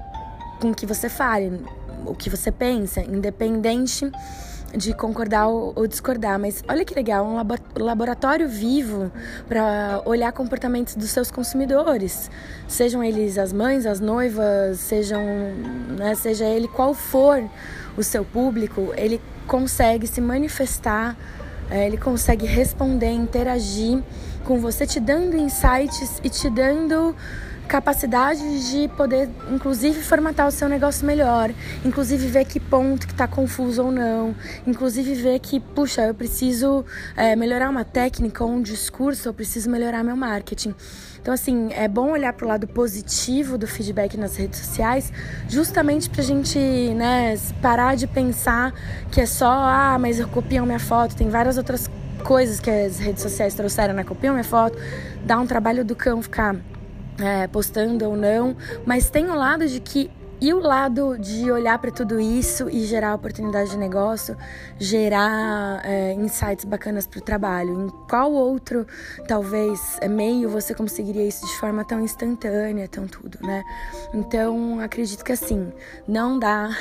com 0.61 0.73
que 0.73 0.85
você 0.85 1.09
fale, 1.09 1.59
o 2.05 2.15
que 2.15 2.29
você 2.29 2.51
pensa, 2.51 3.01
independente 3.01 4.11
de 4.75 4.93
concordar 4.93 5.47
ou 5.47 5.85
discordar, 5.85 6.39
mas 6.39 6.63
olha 6.67 6.85
que 6.85 6.93
legal, 6.93 7.25
um 7.25 7.83
laboratório 7.83 8.47
vivo 8.47 9.11
para 9.47 10.01
olhar 10.05 10.31
comportamentos 10.31 10.95
dos 10.95 11.09
seus 11.09 11.29
consumidores, 11.29 12.29
sejam 12.67 13.03
eles 13.03 13.37
as 13.37 13.51
mães, 13.51 13.85
as 13.85 13.99
noivas, 13.99 14.79
sejam, 14.79 15.21
né, 15.97 16.15
seja 16.15 16.45
ele 16.45 16.67
qual 16.67 16.93
for 16.93 17.43
o 17.97 18.03
seu 18.03 18.23
público, 18.23 18.93
ele 18.95 19.21
consegue 19.45 20.07
se 20.07 20.21
manifestar, 20.21 21.17
é, 21.69 21.85
ele 21.85 21.97
consegue 21.97 22.45
responder, 22.45 23.11
interagir 23.11 24.01
com 24.45 24.59
você, 24.59 24.85
te 24.85 24.99
dando 24.99 25.35
insights 25.37 26.19
e 26.23 26.29
te 26.29 26.49
dando 26.49 27.15
capacidade 27.71 28.69
de 28.69 28.89
poder, 28.89 29.29
inclusive, 29.49 30.01
formatar 30.01 30.45
o 30.45 30.51
seu 30.51 30.67
negócio 30.67 31.07
melhor, 31.07 31.51
inclusive 31.85 32.27
ver 32.27 32.43
que 32.43 32.59
ponto 32.59 33.07
que 33.07 33.13
está 33.13 33.29
confuso 33.29 33.85
ou 33.85 33.91
não, 33.93 34.35
inclusive 34.67 35.15
ver 35.15 35.39
que, 35.39 35.57
puxa, 35.57 36.01
eu 36.01 36.13
preciso 36.13 36.83
é, 37.15 37.33
melhorar 37.33 37.69
uma 37.69 37.85
técnica 37.85 38.43
ou 38.43 38.51
um 38.51 38.61
discurso, 38.61 39.29
eu 39.29 39.33
preciso 39.33 39.69
melhorar 39.69 40.03
meu 40.03 40.17
marketing. 40.17 40.75
Então, 41.21 41.33
assim, 41.33 41.71
é 41.71 41.87
bom 41.87 42.11
olhar 42.11 42.33
para 42.33 42.45
o 42.45 42.49
lado 42.49 42.67
positivo 42.67 43.57
do 43.57 43.65
feedback 43.65 44.17
nas 44.17 44.35
redes 44.35 44.59
sociais, 44.59 45.13
justamente 45.47 46.09
para 46.09 46.19
a 46.19 46.25
gente 46.25 46.59
né, 46.59 47.37
parar 47.61 47.95
de 47.95 48.05
pensar 48.05 48.73
que 49.09 49.21
é 49.21 49.25
só, 49.25 49.49
ah, 49.49 49.97
mas 49.97 50.19
copiam 50.25 50.65
minha 50.65 50.79
foto, 50.79 51.15
tem 51.15 51.29
várias 51.29 51.57
outras 51.57 51.89
coisas 52.25 52.59
que 52.59 52.69
as 52.69 52.99
redes 52.99 53.23
sociais 53.23 53.53
trouxeram, 53.53 53.93
né? 53.93 54.03
Copiam 54.03 54.33
minha 54.33 54.43
foto, 54.43 54.77
dá 55.25 55.39
um 55.39 55.47
trabalho 55.47 55.85
do 55.85 55.95
cão 55.95 56.21
ficar 56.21 56.57
é, 57.21 57.47
postando 57.47 58.05
ou 58.05 58.15
não, 58.15 58.55
mas 58.85 59.09
tem 59.09 59.29
o 59.29 59.35
lado 59.35 59.67
de 59.67 59.79
que 59.79 60.09
e 60.41 60.51
o 60.55 60.59
lado 60.59 61.19
de 61.19 61.51
olhar 61.51 61.77
para 61.77 61.91
tudo 61.91 62.19
isso 62.19 62.67
e 62.67 62.83
gerar 62.85 63.13
oportunidade 63.13 63.69
de 63.69 63.77
negócio, 63.77 64.35
gerar 64.79 65.85
é, 65.85 66.13
insights 66.13 66.65
bacanas 66.65 67.05
para 67.05 67.19
o 67.19 67.21
trabalho. 67.21 67.79
Em 67.79 67.89
qual 68.09 68.31
outro, 68.31 68.87
talvez, 69.27 69.99
é, 70.01 70.07
meio 70.07 70.49
você 70.49 70.73
conseguiria 70.73 71.23
isso 71.27 71.45
de 71.45 71.55
forma 71.59 71.85
tão 71.85 72.03
instantânea, 72.03 72.87
tão 72.87 73.05
tudo, 73.05 73.37
né? 73.39 73.63
Então, 74.15 74.79
acredito 74.79 75.23
que 75.23 75.31
assim, 75.31 75.71
não 76.07 76.39
dá. 76.39 76.71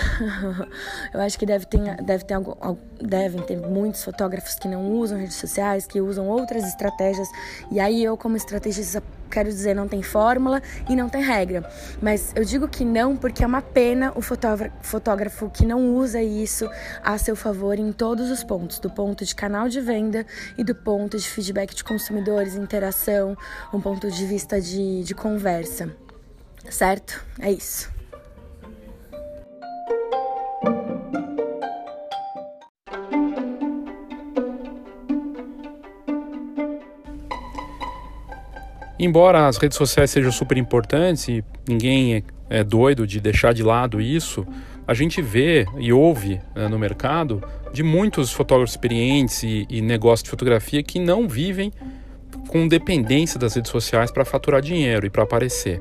Eu 1.12 1.20
acho 1.20 1.38
que 1.38 1.44
deve 1.44 1.66
ter, 1.66 2.03
deve 2.03 2.24
ter 2.24 2.33
algo, 2.33 2.57
devem 2.98 3.42
ter 3.42 3.59
muitos 3.59 4.03
fotógrafos 4.03 4.55
que 4.55 4.68
não 4.68 4.90
usam 4.90 5.18
redes 5.18 5.37
sociais, 5.37 5.87
que 5.87 6.00
usam 6.00 6.26
outras 6.29 6.64
estratégias. 6.64 7.29
E 7.70 7.79
aí 7.79 8.03
eu, 8.03 8.16
como 8.16 8.38
estrategista 8.38 9.03
quero 9.31 9.49
dizer, 9.49 9.75
não 9.75 9.88
tem 9.88 10.03
fórmula 10.03 10.62
e 10.88 10.97
não 10.97 11.09
tem 11.09 11.23
regra. 11.23 11.69
Mas 12.03 12.33
eu 12.35 12.45
digo 12.45 12.69
que 12.69 12.85
não 12.85 13.16
porque 13.16 13.45
é 13.45 13.47
uma 13.47 13.62
pena 13.62 14.12
o 14.14 14.21
fotógrafo 14.21 15.49
que 15.51 15.64
não 15.64 15.95
usa 15.95 16.23
isso 16.23 16.69
a 17.03 17.16
seu 17.16 17.37
favor 17.37 17.79
em 17.79 17.93
todos 17.93 18.31
os 18.31 18.43
pontos, 18.43 18.79
do 18.79 18.90
ponto 18.90 19.25
de 19.25 19.35
canal 19.35 19.69
de 19.69 19.81
venda 19.81 20.27
e 20.59 20.64
do 20.64 20.75
ponto 20.75 21.16
de 21.16 21.29
feedback 21.29 21.75
de 21.75 21.85
consumidores, 21.85 22.55
interação, 22.55 23.37
um 23.73 23.81
ponto 23.81 24.11
de 24.11 24.27
vista 24.27 24.61
de, 24.61 25.03
de 25.05 25.14
conversa. 25.14 25.90
Certo? 26.69 27.25
É 27.38 27.51
isso. 27.51 28.00
Embora 39.03 39.49
as 39.49 39.57
redes 39.57 39.79
sociais 39.79 40.11
sejam 40.11 40.31
super 40.31 40.59
importantes 40.59 41.27
e 41.27 41.43
ninguém 41.67 42.17
é, 42.17 42.23
é 42.51 42.63
doido 42.63 43.07
de 43.07 43.19
deixar 43.19 43.55
de 43.55 43.63
lado 43.63 43.99
isso, 43.99 44.47
a 44.87 44.93
gente 44.93 45.23
vê 45.23 45.67
e 45.79 45.91
ouve 45.91 46.39
né, 46.55 46.69
no 46.69 46.79
mercado 46.79 47.43
de 47.73 47.83
muitos 47.83 48.31
fotógrafos 48.31 48.73
experientes 48.73 49.43
e, 49.43 49.67
e 49.71 49.81
negócios 49.81 50.25
de 50.25 50.29
fotografia 50.29 50.83
que 50.83 50.99
não 50.99 51.27
vivem 51.27 51.73
com 52.47 52.69
dependência 52.69 53.41
das 53.41 53.55
redes 53.55 53.71
sociais 53.71 54.11
para 54.11 54.23
faturar 54.23 54.61
dinheiro 54.61 55.07
e 55.07 55.11
para 55.11 55.23
aparecer, 55.23 55.81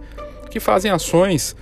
que 0.49 0.61
fazem 0.61 0.89
ações 0.89 1.57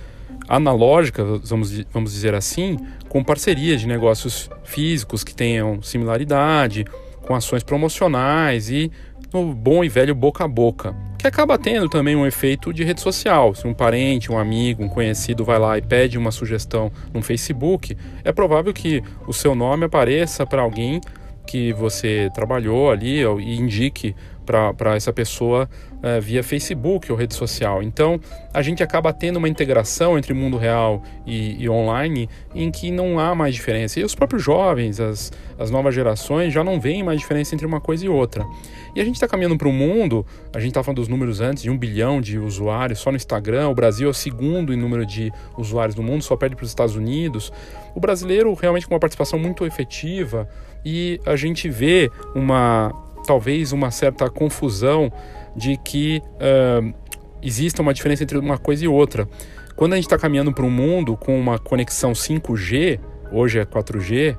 analógicas, 0.48 1.48
vamos, 1.50 1.76
vamos 1.92 2.12
dizer 2.12 2.36
assim, 2.36 2.78
com 3.08 3.24
parcerias 3.24 3.80
de 3.80 3.88
negócios 3.88 4.48
físicos 4.62 5.24
que 5.24 5.34
tenham 5.34 5.82
similaridade, 5.82 6.84
com 7.22 7.34
ações 7.34 7.64
promocionais 7.64 8.70
e 8.70 8.92
no 9.32 9.52
bom 9.52 9.82
e 9.82 9.88
velho 9.88 10.14
boca 10.14 10.44
a 10.44 10.48
boca, 10.48 10.94
que 11.18 11.26
acaba 11.26 11.58
tendo 11.58 11.88
também 11.88 12.14
um 12.14 12.24
efeito 12.24 12.72
de 12.72 12.84
rede 12.84 13.00
social. 13.00 13.54
Se 13.54 13.66
um 13.66 13.74
parente, 13.74 14.30
um 14.30 14.38
amigo, 14.38 14.84
um 14.84 14.88
conhecido 14.88 15.44
vai 15.44 15.58
lá 15.58 15.76
e 15.76 15.82
pede 15.82 16.16
uma 16.16 16.30
sugestão 16.30 16.92
no 17.12 17.20
Facebook, 17.20 17.96
é 18.22 18.32
provável 18.32 18.72
que 18.72 19.02
o 19.26 19.32
seu 19.32 19.54
nome 19.54 19.84
apareça 19.84 20.46
para 20.46 20.62
alguém 20.62 21.00
que 21.44 21.72
você 21.72 22.30
trabalhou 22.34 22.90
ali 22.90 23.22
e 23.22 23.56
indique 23.58 24.14
para 24.48 24.96
essa 24.96 25.12
pessoa 25.12 25.68
é, 26.02 26.18
via 26.20 26.42
Facebook 26.42 27.12
ou 27.12 27.18
rede 27.18 27.34
social. 27.34 27.82
Então, 27.82 28.18
a 28.52 28.62
gente 28.62 28.82
acaba 28.82 29.12
tendo 29.12 29.36
uma 29.36 29.48
integração 29.48 30.16
entre 30.16 30.32
mundo 30.32 30.56
real 30.56 31.02
e, 31.26 31.62
e, 31.62 31.68
online 31.68 32.28
em 32.54 32.70
que 32.70 32.90
não 32.90 33.18
há 33.18 33.34
mais 33.34 33.54
diferença. 33.54 34.00
E 34.00 34.04
os 34.04 34.14
próprios 34.14 34.42
jovens, 34.42 35.00
as, 35.00 35.30
as 35.58 35.70
novas 35.70 35.94
gerações, 35.94 36.52
já 36.52 36.64
não 36.64 36.80
veem 36.80 37.02
mais 37.02 37.20
diferença 37.20 37.54
entre 37.54 37.66
uma 37.66 37.80
coisa 37.80 38.06
e 38.06 38.08
outra. 38.08 38.46
E 38.94 39.00
a 39.00 39.04
gente 39.04 39.16
está 39.16 39.28
caminhando 39.28 39.58
para 39.58 39.68
um 39.68 39.72
mundo, 39.72 40.24
a 40.54 40.58
gente 40.58 40.70
estava 40.70 40.84
falando 40.84 40.96
dos 40.96 41.08
números 41.08 41.40
antes, 41.40 41.62
de 41.62 41.70
um 41.70 41.76
bilhão 41.76 42.20
de 42.20 42.38
usuários 42.38 42.98
só 42.98 43.10
no 43.10 43.16
Instagram. 43.16 43.68
O 43.68 43.74
Brasil 43.74 44.08
é 44.08 44.10
o 44.10 44.14
segundo 44.14 44.72
em 44.72 44.76
número 44.76 45.04
de 45.04 45.30
usuários 45.58 45.94
do 45.94 46.02
mundo, 46.02 46.24
só 46.24 46.36
perde 46.36 46.56
para 46.56 46.64
os 46.64 46.70
Estados 46.70 46.96
Unidos. 46.96 47.52
O 47.94 48.00
brasileiro 48.00 48.54
realmente 48.54 48.86
com 48.86 48.94
uma 48.94 49.00
participação 49.00 49.38
muito 49.38 49.66
efetiva 49.66 50.48
e 50.84 51.20
a 51.26 51.36
gente 51.36 51.68
vê 51.68 52.10
uma 52.34 52.92
talvez 53.28 53.72
uma 53.72 53.90
certa 53.90 54.30
confusão 54.30 55.12
de 55.54 55.76
que 55.76 56.22
uh, 56.36 56.94
exista 57.42 57.82
uma 57.82 57.92
diferença 57.92 58.22
entre 58.22 58.38
uma 58.38 58.56
coisa 58.56 58.86
e 58.86 58.88
outra. 58.88 59.28
Quando 59.76 59.92
a 59.92 59.96
gente 59.96 60.06
está 60.06 60.16
caminhando 60.16 60.50
para 60.50 60.64
um 60.64 60.70
mundo 60.70 61.14
com 61.14 61.38
uma 61.38 61.58
conexão 61.58 62.12
5G, 62.12 62.98
hoje 63.30 63.58
é 63.58 63.66
4G, 63.66 64.34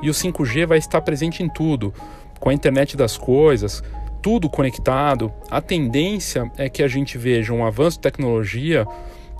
e 0.00 0.08
o 0.08 0.14
5G 0.14 0.66
vai 0.66 0.78
estar 0.78 1.02
presente 1.02 1.42
em 1.42 1.48
tudo, 1.48 1.92
com 2.40 2.48
a 2.48 2.54
internet 2.54 2.96
das 2.96 3.18
coisas, 3.18 3.84
tudo 4.22 4.48
conectado, 4.48 5.30
a 5.50 5.60
tendência 5.60 6.50
é 6.56 6.70
que 6.70 6.82
a 6.82 6.88
gente 6.88 7.18
veja 7.18 7.52
um 7.52 7.66
avanço 7.66 7.98
de 7.98 8.02
tecnologia 8.02 8.86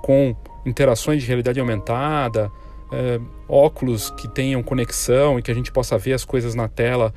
com 0.03 0.36
interações 0.66 1.22
de 1.22 1.28
realidade 1.28 1.59
aumentada, 1.59 2.51
é, 2.93 3.18
óculos 3.49 4.11
que 4.11 4.28
tenham 4.28 4.62
conexão 4.62 5.38
e 5.38 5.43
que 5.43 5.51
a 5.51 5.55
gente 5.55 5.72
possa 5.72 5.97
ver 5.97 6.12
as 6.12 6.26
coisas 6.26 6.55
na 6.55 6.68
tela 6.68 7.14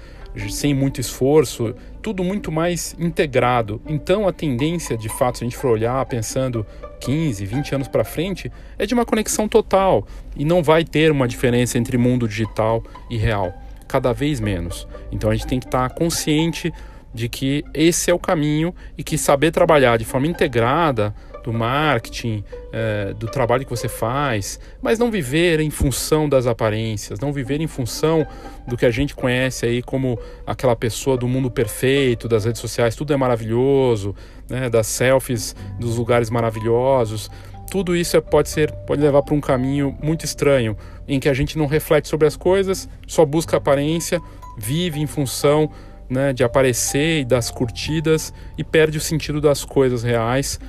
sem 0.50 0.74
muito 0.74 1.00
esforço, 1.00 1.74
tudo 2.02 2.24
muito 2.24 2.52
mais 2.52 2.96
integrado. 3.00 3.82
Então 3.86 4.28
a 4.28 4.34
tendência, 4.34 4.98
de 4.98 5.10
fato, 5.10 5.38
se 5.38 5.44
a 5.44 5.48
gente 5.48 5.58
for 5.58 5.72
olhar 5.72 6.06
pensando 6.06 6.66
15, 7.00 7.46
20 7.46 7.76
anos 7.76 7.88
para 7.88 8.04
frente, 8.04 8.52
é 8.78 8.86
de 8.86 8.94
uma 8.94 9.06
conexão 9.06 9.48
total 9.48 10.08
e 10.36 10.46
não 10.46 10.62
vai 10.62 10.84
ter 10.84 11.12
uma 11.12 11.28
diferença 11.28 11.78
entre 11.78 11.98
mundo 11.98 12.28
digital 12.28 12.84
e 13.10 13.18
real, 13.18 13.54
cada 13.88 14.14
vez 14.14 14.40
menos. 14.40 14.88
Então 15.12 15.30
a 15.30 15.36
gente 15.36 15.48
tem 15.48 15.60
que 15.60 15.66
estar 15.66 15.90
tá 15.90 15.96
consciente 15.96 16.74
de 17.14 17.30
que 17.30 17.64
esse 17.74 18.12
é 18.12 18.14
o 18.14 18.20
caminho 18.20 18.76
e 18.98 19.04
que 19.04 19.18
saber 19.18 19.52
trabalhar 19.52 19.98
de 19.98 20.04
forma 20.04 20.28
integrada 20.28 21.16
do 21.46 21.54
marketing, 21.54 22.44
é, 22.74 23.14
do 23.14 23.28
trabalho 23.28 23.64
que 23.64 23.70
você 23.70 23.88
faz, 23.88 24.60
mas 24.82 24.98
não 24.98 25.12
viver 25.12 25.60
em 25.60 25.70
função 25.70 26.28
das 26.28 26.48
aparências, 26.48 27.20
não 27.20 27.32
viver 27.32 27.62
em 27.62 27.68
função 27.68 28.26
do 28.68 28.76
que 28.76 28.84
a 28.84 28.90
gente 28.90 29.14
conhece 29.14 29.64
aí 29.64 29.84
como 29.84 30.20
aquela 30.46 30.76
pessoa 30.76 31.16
do 31.16 31.28
mundo 31.28 31.52
perfeito, 31.52 32.28
das 32.28 32.46
redes 32.46 32.60
sociais, 32.60 32.96
tudo 32.96 33.14
é 33.14 33.18
maravilhoso, 33.18 34.16
né, 34.50 34.72
das 34.72 34.88
selfies 34.88 35.56
dos 35.80 35.98
lugares 35.98 36.32
maravilhosos. 36.32 37.30
Tudo 37.70 37.96
isso 37.96 38.18
é, 38.18 38.22
pode 38.22 38.50
ser, 38.50 38.72
pode 38.88 39.04
levar 39.04 39.22
para 39.22 39.36
um 39.36 39.42
caminho 39.42 39.96
muito 40.02 40.26
estranho, 40.26 40.76
em 41.08 41.20
que 41.20 41.30
a 41.30 41.34
gente 41.34 41.60
não 41.60 41.68
reflete 41.68 42.08
sobre 42.08 42.26
as 42.26 42.36
coisas, 42.36 42.90
só 43.06 43.24
busca 43.24 43.58
aparência, 43.58 44.20
vive 44.58 45.00
em 45.00 45.06
função 45.06 45.70
né, 46.10 46.34
de 46.34 46.44
aparecer 46.44 47.22
e 47.22 47.26
das 47.26 47.52
curtidas 47.52 48.34
e 48.58 48.64
perde 48.64 48.98
o 48.98 49.02
sentido 49.02 49.40
das 49.40 49.64
coisas 49.64 50.02
reais 50.02 50.60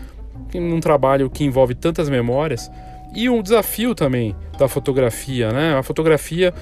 num 0.54 0.80
trabalho 0.80 1.28
que 1.30 1.44
envolve 1.44 1.74
tantas 1.74 2.08
memórias 2.08 2.70
e 3.14 3.28
um 3.28 3.42
desafio 3.42 3.94
também 3.94 4.34
da 4.58 4.68
fotografia, 4.68 5.50
né? 5.52 5.76
A 5.76 5.82
fotografia, 5.82 6.52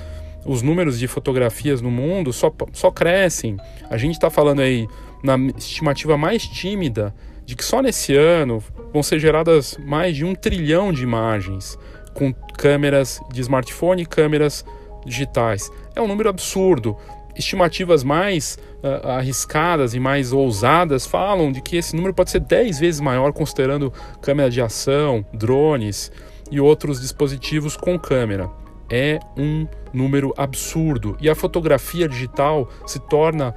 os 0.45 0.63
números 0.63 0.99
de 0.99 1.07
fotografias 1.09 1.81
no 1.81 1.91
mundo 1.91 2.33
só, 2.33 2.53
só 2.73 2.91
crescem. 2.91 3.57
A 3.91 3.97
gente 3.97 4.15
está 4.15 4.31
falando 4.31 4.61
aí 4.61 4.87
na 5.23 5.37
estimativa 5.57 6.17
mais 6.17 6.47
tímida 6.47 7.15
de 7.45 7.57
que 7.57 7.65
só 7.65 7.83
nesse 7.83 8.15
ano 8.15 8.63
vão 8.93 9.03
ser 9.03 9.19
geradas 9.19 9.79
mais 9.85 10.17
de 10.17 10.25
um 10.25 10.35
trilhão 10.35 10.93
de 10.93 11.03
imagens 11.03 11.79
com 12.15 12.33
câmeras 12.57 13.21
de 13.33 13.41
smartphone 13.41 14.03
e 14.03 14.07
câmeras 14.07 14.65
digitais. 15.05 15.71
É 15.95 16.01
um 16.01 16.09
número 16.09 16.29
absurdo 16.29 16.97
estimativas 17.37 18.05
mais 18.05 18.59
uh, 18.83 19.09
arriscadas 19.09 19.95
e 19.95 20.01
mais 20.01 20.33
ousadas 20.33 21.07
falam 21.07 21.51
de 21.51 21.61
que 21.61 21.77
esse 21.77 21.95
número 21.95 22.15
pode 22.15 22.31
ser 22.31 22.41
10 22.41 22.79
vezes 22.79 23.01
maior, 23.01 23.33
considerando 23.33 23.93
câmera 24.21 24.51
de 24.51 24.61
ação, 24.61 25.25
drones 25.33 26.11
e 26.51 26.61
outros 26.61 27.01
dispositivos 27.01 27.77
com 27.77 27.99
câmera. 27.99 28.49
É 28.91 29.19
um 29.37 29.67
número 29.93 30.35
absurdo 30.37 31.17
e 31.21 31.29
a 31.31 31.35
fotografia 31.35 32.09
digital 32.09 32.69
se 32.87 32.99
torna 33.01 33.55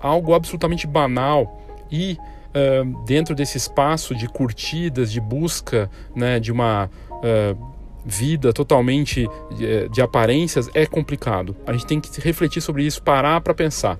algo 0.00 0.34
absolutamente 0.34 0.86
banal 0.86 1.60
e 1.90 2.18
uh, 2.54 3.04
dentro 3.04 3.34
desse 3.34 3.56
espaço 3.56 4.14
de 4.14 4.28
curtidas, 4.28 5.12
de 5.12 5.20
busca 5.20 5.90
né, 6.14 6.40
de 6.40 6.50
uma 6.50 6.90
uh, 7.10 7.73
vida 8.04 8.52
totalmente 8.52 9.28
de, 9.56 9.66
eh, 9.66 9.88
de 9.88 10.02
aparências 10.02 10.68
é 10.74 10.86
complicado. 10.86 11.56
A 11.66 11.72
gente 11.72 11.86
tem 11.86 12.00
que 12.00 12.20
refletir 12.20 12.60
sobre 12.60 12.84
isso, 12.84 13.02
parar 13.02 13.40
para 13.40 13.54
pensar. 13.54 13.98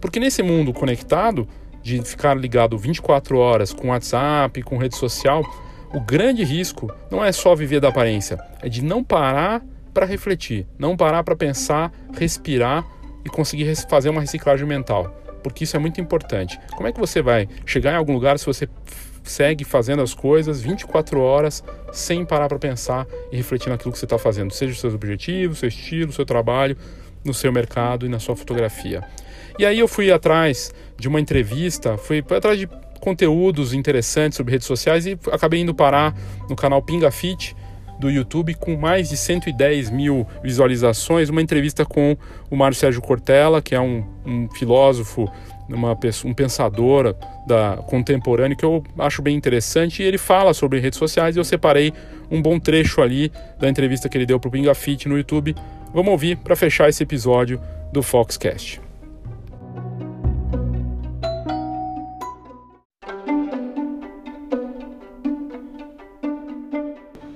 Porque 0.00 0.20
nesse 0.20 0.42
mundo 0.42 0.72
conectado, 0.72 1.48
de 1.82 2.02
ficar 2.02 2.36
ligado 2.36 2.76
24 2.76 3.38
horas 3.38 3.72
com 3.72 3.88
WhatsApp, 3.88 4.60
com 4.62 4.76
rede 4.76 4.96
social, 4.96 5.44
o 5.94 6.00
grande 6.00 6.42
risco 6.42 6.92
não 7.10 7.24
é 7.24 7.30
só 7.30 7.54
viver 7.54 7.80
da 7.80 7.88
aparência, 7.88 8.38
é 8.60 8.68
de 8.68 8.82
não 8.82 9.04
parar 9.04 9.64
para 9.94 10.04
refletir, 10.04 10.66
não 10.78 10.96
parar 10.96 11.22
para 11.22 11.36
pensar, 11.36 11.92
respirar 12.12 12.84
e 13.24 13.28
conseguir 13.28 13.74
fazer 13.88 14.10
uma 14.10 14.20
reciclagem 14.20 14.66
mental. 14.66 15.14
Porque 15.42 15.64
isso 15.64 15.76
é 15.76 15.78
muito 15.78 16.00
importante. 16.00 16.58
Como 16.72 16.88
é 16.88 16.92
que 16.92 16.98
você 16.98 17.22
vai 17.22 17.48
chegar 17.64 17.92
em 17.92 17.96
algum 17.96 18.12
lugar 18.12 18.36
se 18.38 18.44
você 18.44 18.68
segue 19.30 19.64
fazendo 19.64 20.02
as 20.02 20.14
coisas 20.14 20.60
24 20.60 21.20
horas 21.20 21.62
sem 21.92 22.24
parar 22.24 22.48
para 22.48 22.58
pensar 22.58 23.06
e 23.30 23.36
refletir 23.36 23.68
naquilo 23.68 23.92
que 23.92 23.98
você 23.98 24.06
está 24.06 24.18
fazendo, 24.18 24.52
seja 24.52 24.72
os 24.72 24.80
seus 24.80 24.94
objetivos, 24.94 25.58
seu 25.58 25.68
estilo, 25.68 26.12
seu 26.12 26.24
trabalho, 26.24 26.76
no 27.24 27.34
seu 27.34 27.52
mercado 27.52 28.06
e 28.06 28.08
na 28.08 28.18
sua 28.18 28.36
fotografia. 28.36 29.02
E 29.58 29.64
aí 29.64 29.78
eu 29.78 29.88
fui 29.88 30.12
atrás 30.12 30.72
de 30.96 31.08
uma 31.08 31.20
entrevista, 31.20 31.96
fui 31.96 32.24
atrás 32.30 32.58
de 32.58 32.68
conteúdos 33.00 33.72
interessantes 33.72 34.36
sobre 34.36 34.52
redes 34.52 34.66
sociais 34.66 35.06
e 35.06 35.18
acabei 35.30 35.60
indo 35.60 35.74
parar 35.74 36.14
no 36.48 36.56
canal 36.56 36.82
Pinga 36.82 37.10
Fit 37.10 37.56
do 37.98 38.10
YouTube 38.10 38.54
com 38.54 38.76
mais 38.76 39.08
de 39.08 39.16
110 39.16 39.90
mil 39.90 40.26
visualizações, 40.42 41.28
uma 41.28 41.40
entrevista 41.40 41.84
com 41.84 42.16
o 42.50 42.56
Mário 42.56 42.76
Sérgio 42.76 43.00
Cortella, 43.00 43.62
que 43.62 43.74
é 43.74 43.80
um, 43.80 44.04
um 44.24 44.48
filósofo 44.50 45.30
uma 45.68 45.96
pessoa, 45.96 46.30
um 46.30 46.34
pensador 46.34 47.14
da 47.46 47.78
contemporâneo 47.86 48.56
que 48.56 48.64
eu 48.64 48.82
acho 48.98 49.22
bem 49.22 49.36
interessante 49.36 50.02
e 50.02 50.06
ele 50.06 50.18
fala 50.18 50.54
sobre 50.54 50.78
redes 50.78 50.98
sociais 50.98 51.36
e 51.36 51.38
eu 51.38 51.44
separei 51.44 51.92
um 52.30 52.40
bom 52.40 52.58
trecho 52.58 53.00
ali 53.00 53.32
da 53.58 53.68
entrevista 53.68 54.08
que 54.08 54.16
ele 54.16 54.26
deu 54.26 54.38
para 54.38 54.48
o 54.48 54.50
Pinga 54.50 54.74
Fit 54.74 55.08
no 55.08 55.16
YouTube. 55.16 55.54
Vamos 55.92 56.10
ouvir 56.10 56.36
para 56.36 56.54
fechar 56.54 56.88
esse 56.88 57.02
episódio 57.02 57.60
do 57.92 58.02
Foxcast. 58.02 58.80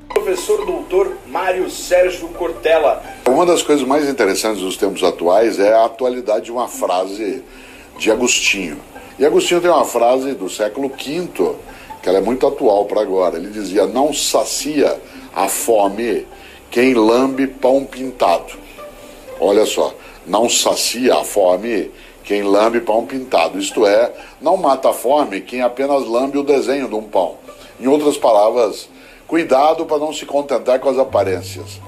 Professor 0.09 0.65
doutor 0.65 1.17
Mário 1.27 1.71
Sérgio 1.71 2.29
Cortella. 2.29 3.03
Uma 3.27 3.47
das 3.47 3.63
coisas 3.63 3.87
mais 3.87 4.09
interessantes 4.09 4.61
dos 4.61 4.77
tempos 4.77 5.03
atuais 5.03 5.59
é 5.59 5.73
a 5.73 5.85
atualidade 5.85 6.47
de 6.47 6.53
uma 6.53 6.69
frase 6.69 7.43
de 8.01 8.11
Agostinho. 8.11 8.79
E 9.19 9.27
Agostinho 9.27 9.61
tem 9.61 9.71
uma 9.71 9.85
frase 9.85 10.33
do 10.33 10.49
século 10.49 10.89
V, 10.89 11.55
que 12.03 12.09
ela 12.09 12.17
é 12.17 12.21
muito 12.23 12.47
atual 12.47 12.87
para 12.87 13.03
agora. 13.03 13.37
Ele 13.37 13.51
dizia: 13.51 13.87
Não 13.87 14.13
sacia 14.13 14.99
a 15.35 15.47
fome 15.49 16.27
quem 16.71 16.95
lambe 16.95 17.47
pão 17.47 17.85
pintado. 17.85 18.55
Olha 19.39 19.67
só, 19.67 19.95
não 20.27 20.49
sacia 20.49 21.15
a 21.15 21.25
fome 21.25 21.91
quem 22.25 22.43
lambe 22.43 22.81
pão 22.81 23.05
pintado. 23.05 23.59
Isto 23.59 23.87
é, 23.87 24.11
não 24.41 24.57
mata 24.57 24.89
a 24.89 24.95
fome 24.95 25.43
quem 25.43 25.61
apenas 25.61 26.07
lambe 26.07 26.39
o 26.39 26.43
desenho 26.43 26.89
de 26.89 26.95
um 26.95 27.03
pão. 27.03 27.35
Em 27.79 27.87
outras 27.87 28.17
palavras, 28.17 28.89
cuidado 29.27 29.85
para 29.85 29.99
não 29.99 30.13
se 30.13 30.25
contentar 30.25 30.81
com 30.81 30.89
as 30.89 30.99
aparências. 30.99 31.79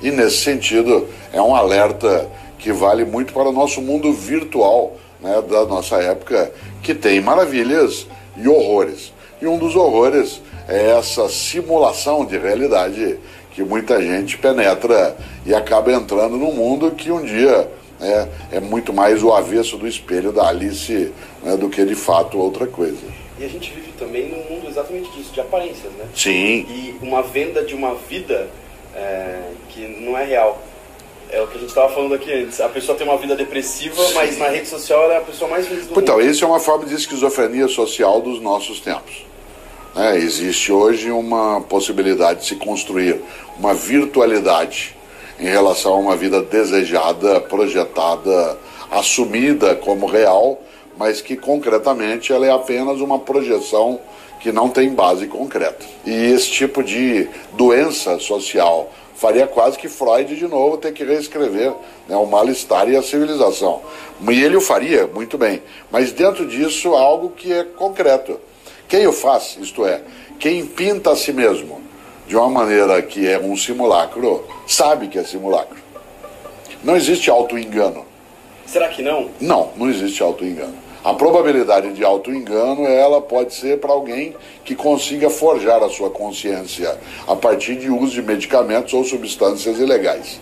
E 0.00 0.12
nesse 0.12 0.38
sentido, 0.38 1.08
é 1.32 1.42
um 1.42 1.56
alerta 1.56 2.30
que 2.56 2.72
vale 2.72 3.04
muito 3.04 3.32
para 3.32 3.48
o 3.48 3.52
nosso 3.52 3.80
mundo 3.80 4.12
virtual 4.12 4.92
né, 5.26 5.42
da 5.42 5.64
nossa 5.64 5.96
época 5.96 6.52
que 6.82 6.94
tem 6.94 7.20
maravilhas 7.20 8.06
e 8.36 8.46
horrores. 8.46 9.12
E 9.42 9.46
um 9.46 9.58
dos 9.58 9.74
horrores 9.74 10.40
é 10.68 10.90
essa 10.90 11.28
simulação 11.28 12.24
de 12.24 12.38
realidade 12.38 13.18
que 13.50 13.62
muita 13.62 14.00
gente 14.00 14.38
penetra 14.38 15.16
e 15.44 15.54
acaba 15.54 15.92
entrando 15.92 16.36
num 16.36 16.52
mundo 16.52 16.92
que 16.92 17.10
um 17.10 17.24
dia 17.24 17.68
né, 17.98 18.28
é 18.52 18.60
muito 18.60 18.92
mais 18.92 19.22
o 19.22 19.32
avesso 19.32 19.76
do 19.76 19.88
espelho 19.88 20.30
da 20.30 20.48
Alice 20.48 21.12
né, 21.42 21.56
do 21.56 21.68
que 21.68 21.84
de 21.84 21.94
fato 21.94 22.38
outra 22.38 22.66
coisa. 22.66 23.04
E 23.38 23.44
a 23.44 23.48
gente 23.48 23.70
vive 23.72 23.92
também 23.98 24.28
num 24.28 24.54
mundo 24.54 24.68
exatamente 24.68 25.10
disso, 25.10 25.32
de 25.32 25.40
aparências, 25.40 25.92
né? 25.92 26.06
Sim. 26.14 26.66
E 26.70 26.96
uma 27.02 27.22
venda 27.22 27.62
de 27.62 27.74
uma 27.74 27.94
vida 27.94 28.48
é, 28.94 29.50
que 29.68 29.86
não 30.00 30.16
é 30.16 30.24
real. 30.24 30.62
É 31.30 31.40
o 31.40 31.46
que 31.46 31.56
a 31.56 31.60
gente 31.60 31.68
estava 31.68 31.92
falando 31.92 32.14
aqui 32.14 32.32
antes. 32.32 32.60
A 32.60 32.68
pessoa 32.68 32.96
tem 32.96 33.06
uma 33.06 33.16
vida 33.16 33.34
depressiva, 33.34 34.02
mas 34.14 34.38
na 34.38 34.48
rede 34.48 34.68
social 34.68 35.02
ela 35.04 35.14
é 35.14 35.18
a 35.18 35.22
pessoa 35.22 35.50
mais 35.50 35.66
feliz 35.66 35.86
do 35.86 35.90
então, 35.90 36.14
mundo. 36.14 36.22
Então, 36.22 36.30
isso 36.30 36.44
é 36.44 36.46
uma 36.46 36.60
forma 36.60 36.86
de 36.86 36.94
esquizofrenia 36.94 37.68
social 37.68 38.20
dos 38.20 38.40
nossos 38.40 38.80
tempos. 38.80 39.26
É, 39.96 40.16
existe 40.16 40.70
hoje 40.70 41.10
uma 41.10 41.60
possibilidade 41.62 42.40
de 42.40 42.46
se 42.46 42.56
construir 42.56 43.20
uma 43.58 43.72
virtualidade 43.72 44.94
em 45.40 45.46
relação 45.46 45.94
a 45.94 45.98
uma 45.98 46.16
vida 46.16 46.42
desejada, 46.42 47.40
projetada, 47.40 48.58
assumida 48.90 49.74
como 49.74 50.06
real, 50.06 50.60
mas 50.98 51.20
que 51.20 51.36
concretamente 51.36 52.32
ela 52.32 52.46
é 52.46 52.50
apenas 52.50 53.00
uma 53.00 53.18
projeção 53.18 54.00
que 54.40 54.52
não 54.52 54.68
tem 54.68 54.90
base 54.90 55.26
concreta. 55.26 55.84
E 56.04 56.12
esse 56.12 56.50
tipo 56.50 56.82
de 56.82 57.28
doença 57.54 58.18
social 58.18 58.92
faria 59.16 59.46
quase 59.46 59.78
que 59.78 59.88
Freud 59.88 60.36
de 60.36 60.46
novo 60.46 60.76
ter 60.76 60.92
que 60.92 61.02
reescrever 61.02 61.72
né, 62.08 62.16
o 62.16 62.26
mal-estar 62.26 62.88
e 62.88 62.96
a 62.96 63.02
civilização. 63.02 63.82
E 64.30 64.42
ele 64.42 64.56
o 64.56 64.60
faria, 64.60 65.06
muito 65.06 65.36
bem. 65.36 65.62
Mas 65.90 66.12
dentro 66.12 66.46
disso, 66.46 66.94
algo 66.94 67.30
que 67.30 67.52
é 67.52 67.64
concreto. 67.64 68.38
Quem 68.86 69.06
o 69.06 69.12
faz, 69.12 69.56
isto 69.60 69.84
é, 69.84 70.02
quem 70.38 70.64
pinta 70.64 71.10
a 71.10 71.16
si 71.16 71.32
mesmo 71.32 71.80
de 72.28 72.36
uma 72.36 72.48
maneira 72.48 73.00
que 73.02 73.26
é 73.26 73.38
um 73.38 73.56
simulacro, 73.56 74.44
sabe 74.66 75.08
que 75.08 75.18
é 75.18 75.24
simulacro. 75.24 75.76
Não 76.84 76.96
existe 76.96 77.30
auto-engano. 77.30 78.04
Será 78.66 78.88
que 78.88 79.02
não? 79.02 79.30
Não, 79.40 79.70
não 79.76 79.88
existe 79.88 80.22
auto-engano. 80.22 80.85
A 81.06 81.14
probabilidade 81.14 81.92
de 81.92 82.04
auto-engano 82.04 82.84
ela 82.84 83.20
pode 83.20 83.54
ser 83.54 83.78
para 83.78 83.92
alguém 83.92 84.34
que 84.64 84.74
consiga 84.74 85.30
forjar 85.30 85.80
a 85.80 85.88
sua 85.88 86.10
consciência 86.10 86.98
a 87.28 87.36
partir 87.36 87.76
de 87.76 87.88
uso 87.88 88.14
de 88.14 88.22
medicamentos 88.22 88.92
ou 88.92 89.04
substâncias 89.04 89.78
ilegais. 89.78 90.40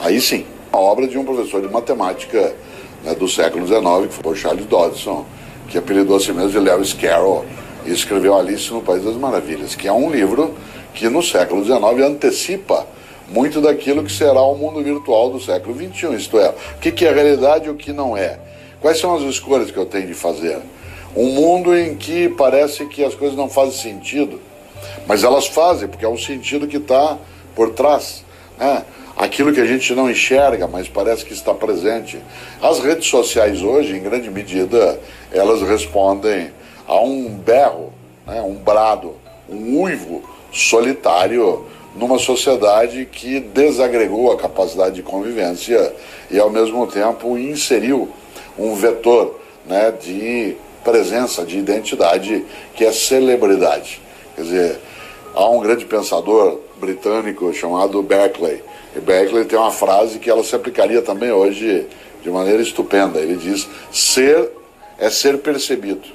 Aí 0.00 0.20
sim, 0.20 0.44
a 0.72 0.76
obra 0.76 1.06
de 1.06 1.16
um 1.16 1.24
professor 1.24 1.62
de 1.62 1.68
matemática 1.68 2.52
né, 3.04 3.14
do 3.14 3.28
século 3.28 3.64
XIX, 3.64 4.08
que 4.08 4.20
foi 4.24 4.34
Charles 4.34 4.66
Dodson, 4.66 5.24
que 5.68 5.78
apelidou 5.78 6.16
a 6.16 6.20
si 6.20 6.32
mesmo 6.32 6.50
de 6.50 6.58
Lewis 6.58 6.92
Carroll 6.94 7.44
e 7.86 7.92
escreveu 7.92 8.36
Alice 8.36 8.72
no 8.72 8.82
País 8.82 9.04
das 9.04 9.14
Maravilhas, 9.14 9.76
que 9.76 9.86
é 9.86 9.92
um 9.92 10.10
livro 10.10 10.52
que 10.94 11.08
no 11.08 11.22
século 11.22 11.64
XIX 11.64 12.08
antecipa 12.08 12.88
muito 13.28 13.60
daquilo 13.60 14.02
que 14.02 14.10
será 14.10 14.42
o 14.42 14.56
mundo 14.56 14.82
virtual 14.82 15.30
do 15.30 15.40
século 15.40 15.76
XXI, 15.76 16.16
isto 16.16 16.40
é, 16.40 16.52
o 16.74 16.80
que 16.80 17.06
é 17.06 17.12
realidade 17.12 17.68
e 17.68 17.70
o 17.70 17.76
que 17.76 17.92
não 17.92 18.16
é. 18.16 18.50
Quais 18.82 18.98
são 18.98 19.14
as 19.14 19.22
escolhas 19.22 19.70
que 19.70 19.76
eu 19.76 19.86
tenho 19.86 20.08
de 20.08 20.14
fazer? 20.14 20.58
Um 21.14 21.26
mundo 21.28 21.72
em 21.76 21.94
que 21.94 22.28
parece 22.30 22.84
que 22.86 23.04
as 23.04 23.14
coisas 23.14 23.36
não 23.36 23.48
fazem 23.48 23.80
sentido, 23.80 24.40
mas 25.06 25.22
elas 25.22 25.46
fazem, 25.46 25.86
porque 25.86 26.04
é 26.04 26.08
um 26.08 26.18
sentido 26.18 26.66
que 26.66 26.78
está 26.78 27.16
por 27.54 27.70
trás. 27.70 28.24
Né? 28.58 28.84
Aquilo 29.16 29.52
que 29.52 29.60
a 29.60 29.64
gente 29.64 29.94
não 29.94 30.10
enxerga, 30.10 30.66
mas 30.66 30.88
parece 30.88 31.24
que 31.24 31.32
está 31.32 31.54
presente. 31.54 32.18
As 32.60 32.80
redes 32.80 33.06
sociais 33.06 33.62
hoje, 33.62 33.96
em 33.96 34.02
grande 34.02 34.28
medida, 34.28 34.98
elas 35.30 35.62
respondem 35.62 36.50
a 36.84 37.00
um 37.00 37.28
berro, 37.28 37.92
né? 38.26 38.42
um 38.42 38.54
brado, 38.54 39.14
um 39.48 39.80
uivo 39.80 40.24
solitário 40.50 41.66
numa 41.94 42.18
sociedade 42.18 43.06
que 43.06 43.38
desagregou 43.38 44.32
a 44.32 44.36
capacidade 44.36 44.96
de 44.96 45.02
convivência 45.02 45.94
e, 46.28 46.40
ao 46.40 46.50
mesmo 46.50 46.84
tempo, 46.88 47.38
inseriu 47.38 48.10
um 48.58 48.74
vetor 48.74 49.40
né, 49.66 49.90
de 49.90 50.56
presença, 50.84 51.44
de 51.44 51.58
identidade, 51.58 52.44
que 52.74 52.84
é 52.84 52.92
celebridade. 52.92 54.00
Quer 54.34 54.42
dizer, 54.42 54.80
há 55.34 55.48
um 55.48 55.60
grande 55.60 55.84
pensador 55.84 56.58
britânico 56.76 57.52
chamado 57.52 58.02
Berkeley. 58.02 58.62
E 58.94 59.00
Berkeley 59.00 59.44
tem 59.44 59.58
uma 59.58 59.70
frase 59.70 60.18
que 60.18 60.28
ela 60.28 60.42
se 60.42 60.54
aplicaria 60.54 61.00
também 61.00 61.30
hoje 61.30 61.86
de 62.22 62.30
maneira 62.30 62.62
estupenda. 62.62 63.18
Ele 63.20 63.36
diz: 63.36 63.68
ser 63.90 64.50
é 64.98 65.08
ser 65.08 65.38
percebido. 65.38 66.08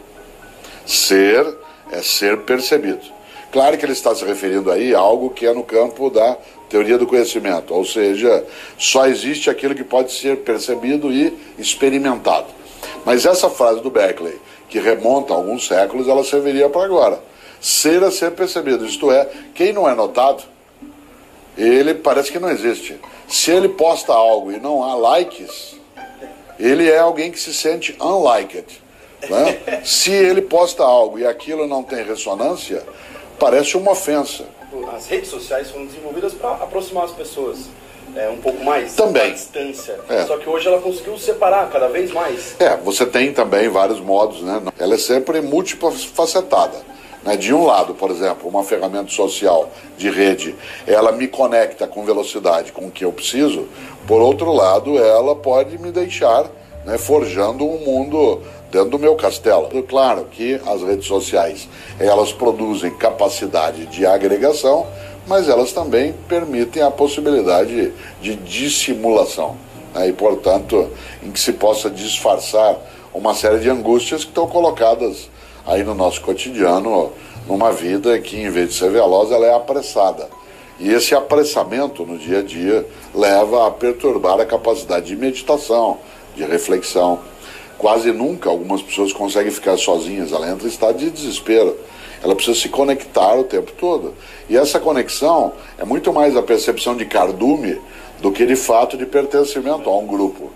Ser 0.85 1.57
é 1.91 2.01
ser 2.01 2.39
percebido. 2.39 3.17
Claro 3.51 3.77
que 3.77 3.85
ele 3.85 3.93
está 3.93 4.13
se 4.13 4.25
referindo 4.25 4.69
aí 4.69 4.93
a 4.93 4.99
algo 4.99 5.29
que 5.29 5.45
é 5.45 5.53
no 5.53 5.63
campo 5.63 6.09
da 6.09 6.37
teoria 6.69 6.97
do 6.97 7.07
conhecimento, 7.07 7.73
ou 7.73 7.85
seja, 7.85 8.45
só 8.77 9.07
existe 9.07 9.49
aquilo 9.49 9.75
que 9.75 9.83
pode 9.83 10.11
ser 10.11 10.37
percebido 10.37 11.11
e 11.11 11.37
experimentado. 11.57 12.47
Mas 13.05 13.25
essa 13.25 13.49
frase 13.49 13.81
do 13.81 13.89
Berkeley, 13.89 14.37
que 14.69 14.79
remonta 14.79 15.33
a 15.33 15.37
alguns 15.37 15.67
séculos, 15.67 16.07
ela 16.07 16.23
serviria 16.23 16.69
para 16.69 16.83
agora. 16.83 17.19
Ser 17.61 18.03
a 18.03 18.11
ser 18.11 18.31
percebido, 18.31 18.85
isto 18.85 19.11
é, 19.11 19.29
quem 19.55 19.73
não 19.73 19.89
é 19.89 19.95
notado, 19.95 20.43
ele 21.57 21.95
parece 21.95 22.31
que 22.31 22.39
não 22.39 22.51
existe. 22.51 22.99
Se 23.27 23.51
ele 23.51 23.69
posta 23.69 24.13
algo 24.13 24.51
e 24.51 24.59
não 24.59 24.83
há 24.83 24.95
likes, 24.95 25.75
ele 26.59 26.89
é 26.89 26.99
alguém 26.99 27.31
que 27.31 27.39
se 27.39 27.53
sente 27.53 27.95
unliked. 27.99 28.65
Né? 29.29 29.81
Se 29.83 30.11
ele 30.11 30.41
posta 30.41 30.83
algo 30.83 31.17
e 31.17 31.25
aquilo 31.25 31.67
não 31.67 31.81
tem 31.81 32.03
ressonância, 32.03 32.83
parece 33.39 33.75
uma 33.75 33.91
ofensa. 33.91 34.45
As 34.93 35.07
redes 35.07 35.29
sociais 35.29 35.69
foram 35.69 35.85
desenvolvidas 35.85 36.33
para 36.33 36.51
aproximar 36.51 37.05
as 37.05 37.11
pessoas 37.11 37.69
é, 38.15 38.29
um 38.29 38.37
pouco 38.37 38.63
mais 38.63 38.95
também. 38.95 39.33
distância. 39.33 39.99
É. 40.09 40.25
Só 40.25 40.37
que 40.37 40.49
hoje 40.49 40.67
ela 40.67 40.81
conseguiu 40.81 41.17
separar 41.17 41.69
cada 41.69 41.87
vez 41.87 42.11
mais. 42.11 42.55
É, 42.59 42.75
você 42.77 43.05
tem 43.05 43.33
também 43.33 43.69
vários 43.69 43.99
modos, 43.99 44.41
né? 44.41 44.61
Ela 44.79 44.95
é 44.95 44.97
sempre 44.97 45.41
multifacetada. 45.41 46.81
Né? 47.23 47.35
De 47.35 47.53
um 47.53 47.65
lado, 47.65 47.93
por 47.93 48.09
exemplo, 48.09 48.47
uma 48.47 48.63
ferramenta 48.63 49.11
social 49.11 49.69
de 49.97 50.09
rede, 50.09 50.55
ela 50.85 51.11
me 51.11 51.27
conecta 51.27 51.85
com 51.85 52.03
velocidade 52.05 52.71
com 52.71 52.85
o 52.87 52.91
que 52.91 53.03
eu 53.03 53.11
preciso. 53.11 53.67
Por 54.07 54.21
outro 54.21 54.51
lado, 54.53 54.97
ela 54.97 55.35
pode 55.35 55.77
me 55.77 55.91
deixar 55.91 56.49
né, 56.85 56.97
forjando 56.97 57.65
um 57.65 57.79
mundo 57.79 58.41
dentro 58.71 58.89
do 58.89 58.99
meu 58.99 59.15
castelo. 59.15 59.69
Claro 59.83 60.25
que 60.31 60.59
as 60.65 60.81
redes 60.81 61.07
sociais 61.07 61.67
elas 61.99 62.31
produzem 62.31 62.91
capacidade 62.91 63.85
de 63.87 64.05
agregação, 64.05 64.87
mas 65.25 65.49
elas 65.49 65.73
também 65.73 66.13
permitem 66.27 66.81
a 66.81 66.91
possibilidade 66.91 67.91
de 68.21 68.35
dissimulação 68.35 69.57
né, 69.93 70.07
e, 70.07 70.13
portanto, 70.13 70.89
em 71.23 71.31
que 71.31 71.39
se 71.39 71.53
possa 71.53 71.89
disfarçar 71.89 72.77
uma 73.13 73.33
série 73.33 73.59
de 73.59 73.69
angústias 73.69 74.23
que 74.23 74.29
estão 74.29 74.47
colocadas 74.47 75.29
aí 75.65 75.83
no 75.83 75.93
nosso 75.93 76.21
cotidiano, 76.21 77.11
numa 77.47 77.71
vida 77.71 78.17
que, 78.19 78.37
em 78.37 78.49
vez 78.49 78.69
de 78.69 78.75
ser 78.75 78.91
veloz, 78.91 79.31
ela 79.31 79.45
é 79.45 79.53
apressada. 79.53 80.29
E 80.79 80.91
esse 80.91 81.15
apressamento 81.15 82.05
no 82.05 82.17
dia 82.17 82.39
a 82.39 82.43
dia 82.43 82.85
leva 83.13 83.67
a 83.67 83.71
perturbar 83.71 84.39
a 84.39 84.45
capacidade 84.45 85.07
de 85.07 85.15
meditação, 85.15 85.97
de 86.35 86.43
reflexão. 86.45 87.19
Quase 87.77 88.11
nunca 88.11 88.49
algumas 88.49 88.81
pessoas 88.81 89.13
conseguem 89.13 89.51
ficar 89.51 89.77
sozinhas, 89.77 90.31
ela 90.31 90.49
entra 90.49 90.65
em 90.65 90.69
estado 90.69 90.97
de 90.97 91.11
desespero. 91.11 91.77
Ela 92.23 92.35
precisa 92.35 92.59
se 92.59 92.69
conectar 92.69 93.35
o 93.35 93.43
tempo 93.43 93.71
todo. 93.73 94.15
E 94.49 94.57
essa 94.57 94.79
conexão 94.79 95.53
é 95.77 95.85
muito 95.85 96.11
mais 96.11 96.35
a 96.35 96.41
percepção 96.41 96.95
de 96.95 97.05
cardume 97.05 97.79
do 98.19 98.31
que 98.31 98.45
de 98.45 98.55
fato 98.55 98.97
de 98.97 99.05
pertencimento 99.05 99.87
a 99.87 99.97
um 99.97 100.07
grupo. 100.07 100.51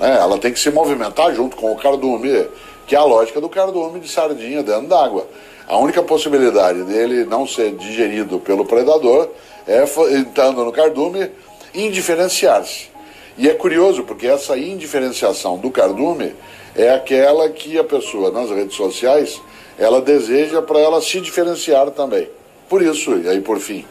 Né? 0.00 0.16
Ela 0.18 0.38
tem 0.38 0.52
que 0.52 0.58
se 0.58 0.70
movimentar 0.70 1.34
junto 1.34 1.56
com 1.56 1.70
o 1.70 1.76
cardume, 1.76 2.48
que 2.86 2.94
é 2.94 2.98
a 2.98 3.04
lógica 3.04 3.40
do 3.40 3.48
cardume 3.48 4.00
de 4.00 4.08
sardinha 4.08 4.62
dentro 4.62 4.88
d'água. 4.88 5.26
A 5.68 5.76
única 5.76 6.02
possibilidade 6.02 6.82
dele 6.84 7.24
não 7.24 7.46
ser 7.46 7.72
digerido 7.72 8.40
pelo 8.40 8.64
predador 8.64 9.28
é 9.66 9.84
entrando 10.16 10.64
no 10.64 10.72
cardume 10.72 11.30
indiferenciar-se. 11.74 12.91
E 13.36 13.48
é 13.48 13.54
curioso 13.54 14.02
porque 14.04 14.26
essa 14.26 14.56
indiferenciação 14.56 15.56
do 15.56 15.70
cardume 15.70 16.34
é 16.74 16.90
aquela 16.90 17.48
que 17.48 17.78
a 17.78 17.84
pessoa 17.84 18.30
nas 18.30 18.50
redes 18.50 18.76
sociais 18.76 19.40
ela 19.78 20.00
deseja 20.00 20.60
para 20.60 20.78
ela 20.78 21.00
se 21.00 21.20
diferenciar 21.20 21.90
também. 21.90 22.28
Por 22.68 22.82
isso, 22.82 23.18
e 23.18 23.28
aí 23.28 23.40
por 23.40 23.58
fim, 23.58 23.84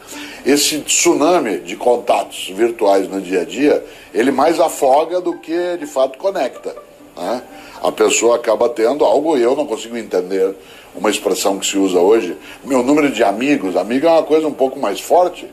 esse 0.44 0.80
tsunami 0.80 1.58
de 1.58 1.76
contatos 1.76 2.50
virtuais 2.54 3.08
no 3.08 3.20
dia 3.20 3.42
a 3.42 3.44
dia, 3.44 3.84
ele 4.12 4.32
mais 4.32 4.58
afoga 4.58 5.20
do 5.20 5.38
que 5.38 5.76
de 5.76 5.86
fato 5.86 6.18
conecta. 6.18 6.74
Né? 7.16 7.42
A 7.80 7.92
pessoa 7.92 8.36
acaba 8.36 8.68
tendo 8.68 9.04
algo, 9.04 9.36
eu 9.36 9.54
não 9.54 9.66
consigo 9.66 9.96
entender 9.96 10.54
uma 10.94 11.10
expressão 11.10 11.58
que 11.58 11.66
se 11.66 11.78
usa 11.78 11.98
hoje, 11.98 12.36
meu 12.64 12.82
número 12.82 13.10
de 13.10 13.22
amigos, 13.22 13.76
amigo 13.76 14.06
é 14.06 14.10
uma 14.10 14.22
coisa 14.22 14.46
um 14.46 14.52
pouco 14.52 14.78
mais 14.78 15.00
forte. 15.00 15.48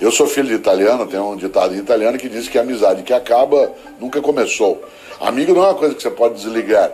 Eu 0.00 0.12
sou 0.12 0.28
filho 0.28 0.46
de 0.46 0.54
italiano, 0.54 1.08
tem 1.08 1.18
um 1.18 1.34
ditado 1.34 1.74
em 1.74 1.78
italiano 1.78 2.16
que 2.16 2.28
diz 2.28 2.48
que 2.48 2.56
a 2.56 2.60
amizade 2.60 3.02
que 3.02 3.12
acaba 3.12 3.72
nunca 3.98 4.22
começou. 4.22 4.80
Amigo 5.20 5.52
não 5.52 5.64
é 5.64 5.66
uma 5.66 5.74
coisa 5.74 5.92
que 5.92 6.00
você 6.00 6.10
pode 6.10 6.36
desligar. 6.36 6.92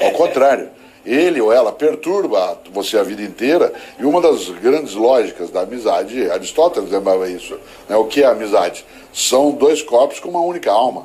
Ao 0.00 0.10
contrário, 0.12 0.70
ele 1.04 1.38
ou 1.38 1.52
ela 1.52 1.70
perturba 1.70 2.58
você 2.72 2.96
a 2.96 3.02
vida 3.02 3.20
inteira. 3.20 3.70
E 3.98 4.06
uma 4.06 4.22
das 4.22 4.48
grandes 4.48 4.94
lógicas 4.94 5.50
da 5.50 5.60
amizade, 5.60 6.30
Aristóteles 6.30 6.90
lembrava 6.90 7.28
isso. 7.28 7.58
Né? 7.86 7.94
O 7.94 8.06
que 8.06 8.22
é 8.22 8.26
amizade? 8.26 8.86
São 9.12 9.50
dois 9.50 9.82
corpos 9.82 10.18
com 10.18 10.30
uma 10.30 10.40
única 10.40 10.72
alma. 10.72 11.04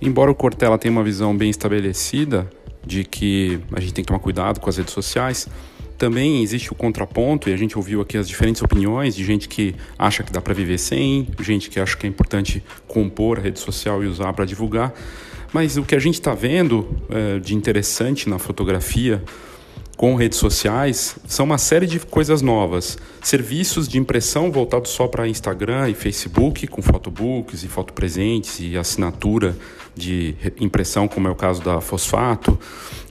Embora 0.00 0.30
o 0.30 0.34
Cortella 0.34 0.78
tenha 0.78 0.90
uma 0.90 1.04
visão 1.04 1.36
bem 1.36 1.50
estabelecida 1.50 2.48
de 2.92 3.04
que 3.04 3.58
a 3.72 3.80
gente 3.80 3.94
tem 3.94 4.04
que 4.04 4.08
tomar 4.08 4.20
cuidado 4.20 4.60
com 4.60 4.68
as 4.68 4.76
redes 4.76 4.92
sociais, 4.92 5.48
também 5.96 6.42
existe 6.42 6.70
o 6.72 6.74
contraponto, 6.74 7.48
e 7.48 7.54
a 7.54 7.56
gente 7.56 7.76
ouviu 7.78 8.00
aqui 8.00 8.18
as 8.18 8.28
diferentes 8.28 8.60
opiniões 8.60 9.14
de 9.14 9.24
gente 9.24 9.48
que 9.48 9.74
acha 9.98 10.22
que 10.22 10.30
dá 10.30 10.40
para 10.40 10.52
viver 10.52 10.78
sem, 10.78 11.26
gente 11.40 11.70
que 11.70 11.80
acha 11.80 11.96
que 11.96 12.06
é 12.06 12.08
importante 12.08 12.62
compor 12.86 13.38
a 13.38 13.42
rede 13.42 13.58
social 13.58 14.04
e 14.04 14.06
usar 14.06 14.32
para 14.32 14.44
divulgar. 14.44 14.92
Mas 15.52 15.76
o 15.76 15.84
que 15.84 15.94
a 15.94 15.98
gente 15.98 16.14
está 16.14 16.34
vendo 16.34 16.88
é, 17.08 17.38
de 17.38 17.54
interessante 17.54 18.28
na 18.28 18.38
fotografia 18.38 19.22
com 19.96 20.14
redes 20.14 20.38
sociais 20.38 21.16
são 21.26 21.44
uma 21.44 21.58
série 21.58 21.86
de 21.86 22.00
coisas 22.00 22.42
novas. 22.42 22.98
Serviços 23.22 23.86
de 23.86 23.98
impressão 23.98 24.50
voltados 24.50 24.90
só 24.90 25.06
para 25.06 25.28
Instagram 25.28 25.90
e 25.90 25.94
Facebook, 25.94 26.66
com 26.66 26.82
photobooks 26.82 27.62
e 27.62 27.68
fotopresentes 27.68 28.58
e 28.60 28.76
assinatura 28.76 29.56
de 29.94 30.34
impressão, 30.58 31.06
como 31.06 31.28
é 31.28 31.30
o 31.30 31.34
caso 31.34 31.62
da 31.62 31.80
Fosfato. 31.80 32.58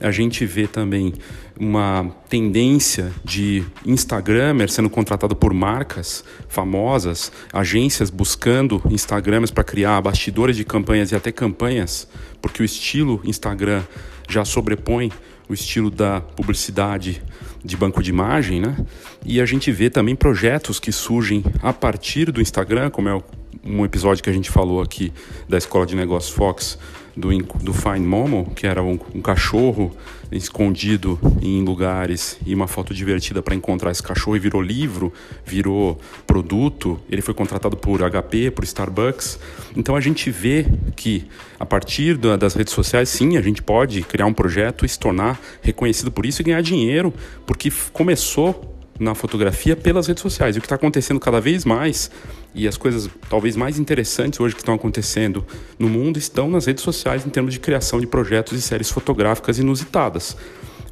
A 0.00 0.10
gente 0.10 0.44
vê 0.44 0.66
também 0.66 1.14
uma 1.58 2.10
tendência 2.28 3.12
de 3.24 3.64
Instagramer 3.86 4.70
sendo 4.70 4.90
contratado 4.90 5.36
por 5.36 5.54
marcas 5.54 6.24
famosas, 6.48 7.30
agências 7.52 8.10
buscando 8.10 8.82
Instagramers 8.90 9.50
para 9.50 9.62
criar 9.62 10.00
bastidores 10.00 10.56
de 10.56 10.64
campanhas 10.64 11.12
e 11.12 11.14
até 11.14 11.30
campanhas, 11.30 12.08
porque 12.40 12.62
o 12.62 12.64
estilo 12.64 13.20
Instagram 13.24 13.82
já 14.28 14.44
sobrepõe 14.44 15.12
o 15.52 15.54
estilo 15.54 15.90
da 15.90 16.20
publicidade 16.20 17.22
de 17.62 17.76
banco 17.76 18.02
de 18.02 18.10
imagem, 18.10 18.60
né? 18.60 18.76
E 19.24 19.40
a 19.40 19.46
gente 19.46 19.70
vê 19.70 19.90
também 19.90 20.16
projetos 20.16 20.80
que 20.80 20.90
surgem 20.90 21.44
a 21.62 21.72
partir 21.72 22.32
do 22.32 22.40
Instagram, 22.40 22.90
como 22.90 23.08
é 23.08 23.22
um 23.64 23.84
episódio 23.84 24.24
que 24.24 24.30
a 24.30 24.32
gente 24.32 24.50
falou 24.50 24.80
aqui 24.80 25.12
da 25.48 25.58
Escola 25.58 25.86
de 25.86 25.94
Negócios 25.94 26.34
Fox 26.34 26.78
do, 27.16 27.30
do 27.38 27.72
Find 27.72 28.04
Momo, 28.04 28.52
que 28.54 28.66
era 28.66 28.82
um, 28.82 28.98
um 29.14 29.20
cachorro 29.20 29.94
escondido 30.30 31.18
em 31.42 31.62
lugares 31.62 32.38
e 32.46 32.54
uma 32.54 32.66
foto 32.66 32.94
divertida 32.94 33.42
para 33.42 33.54
encontrar 33.54 33.90
esse 33.90 34.02
cachorro 34.02 34.36
e 34.36 34.38
virou 34.38 34.62
livro, 34.62 35.12
virou 35.44 36.00
produto. 36.26 36.98
Ele 37.10 37.20
foi 37.20 37.34
contratado 37.34 37.76
por 37.76 38.00
HP, 38.00 38.50
por 38.50 38.64
Starbucks. 38.64 39.38
Então 39.76 39.94
a 39.94 40.00
gente 40.00 40.30
vê 40.30 40.66
que 40.96 41.26
a 41.60 41.66
partir 41.66 42.16
da, 42.16 42.36
das 42.36 42.54
redes 42.54 42.72
sociais, 42.72 43.08
sim, 43.08 43.36
a 43.36 43.42
gente 43.42 43.62
pode 43.62 44.02
criar 44.02 44.26
um 44.26 44.34
projeto 44.34 44.84
e 44.84 44.88
se 44.88 44.98
tornar 44.98 45.40
reconhecido 45.60 46.10
por 46.10 46.24
isso 46.24 46.40
e 46.40 46.44
ganhar 46.44 46.62
dinheiro, 46.62 47.12
porque 47.46 47.70
começou 47.92 48.72
na 48.98 49.14
fotografia 49.14 49.74
pelas 49.76 50.06
redes 50.06 50.22
sociais. 50.22 50.54
E 50.54 50.58
o 50.58 50.62
que 50.62 50.66
está 50.66 50.76
acontecendo 50.76 51.18
cada 51.18 51.40
vez 51.40 51.64
mais 51.64 52.10
e 52.54 52.68
as 52.68 52.76
coisas 52.76 53.08
talvez 53.28 53.56
mais 53.56 53.78
interessantes 53.78 54.38
hoje 54.40 54.54
que 54.54 54.60
estão 54.60 54.74
acontecendo 54.74 55.44
no 55.78 55.88
mundo 55.88 56.18
estão 56.18 56.48
nas 56.48 56.66
redes 56.66 56.82
sociais 56.82 57.26
em 57.26 57.30
termos 57.30 57.54
de 57.54 57.60
criação 57.60 58.00
de 58.00 58.06
projetos 58.06 58.58
e 58.58 58.62
séries 58.62 58.90
fotográficas 58.90 59.58
inusitadas. 59.58 60.36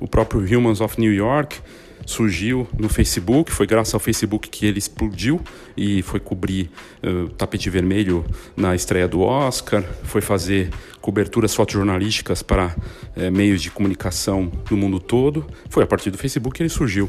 O 0.00 0.08
próprio 0.08 0.40
Humans 0.40 0.80
of 0.80 0.98
New 0.98 1.12
York 1.12 1.61
surgiu 2.06 2.66
no 2.78 2.88
Facebook, 2.88 3.52
foi 3.52 3.66
graças 3.66 3.94
ao 3.94 4.00
Facebook 4.00 4.48
que 4.48 4.66
ele 4.66 4.78
explodiu 4.78 5.40
e 5.76 6.02
foi 6.02 6.18
cobrir 6.18 6.70
uh, 7.02 7.28
tapete 7.30 7.68
vermelho 7.70 8.24
na 8.56 8.74
estreia 8.74 9.06
do 9.06 9.20
Oscar, 9.20 9.82
foi 10.04 10.20
fazer 10.20 10.70
coberturas 11.00 11.54
fotojornalísticas 11.54 12.42
para 12.42 12.74
uh, 13.16 13.30
meios 13.30 13.62
de 13.62 13.70
comunicação 13.70 14.50
no 14.70 14.76
mundo 14.76 14.98
todo. 14.98 15.46
Foi 15.68 15.84
a 15.84 15.86
partir 15.86 16.11
do 16.11 16.18
Facebook 16.18 16.56
que 16.56 16.62
ele 16.62 16.70
surgiu. 16.70 17.08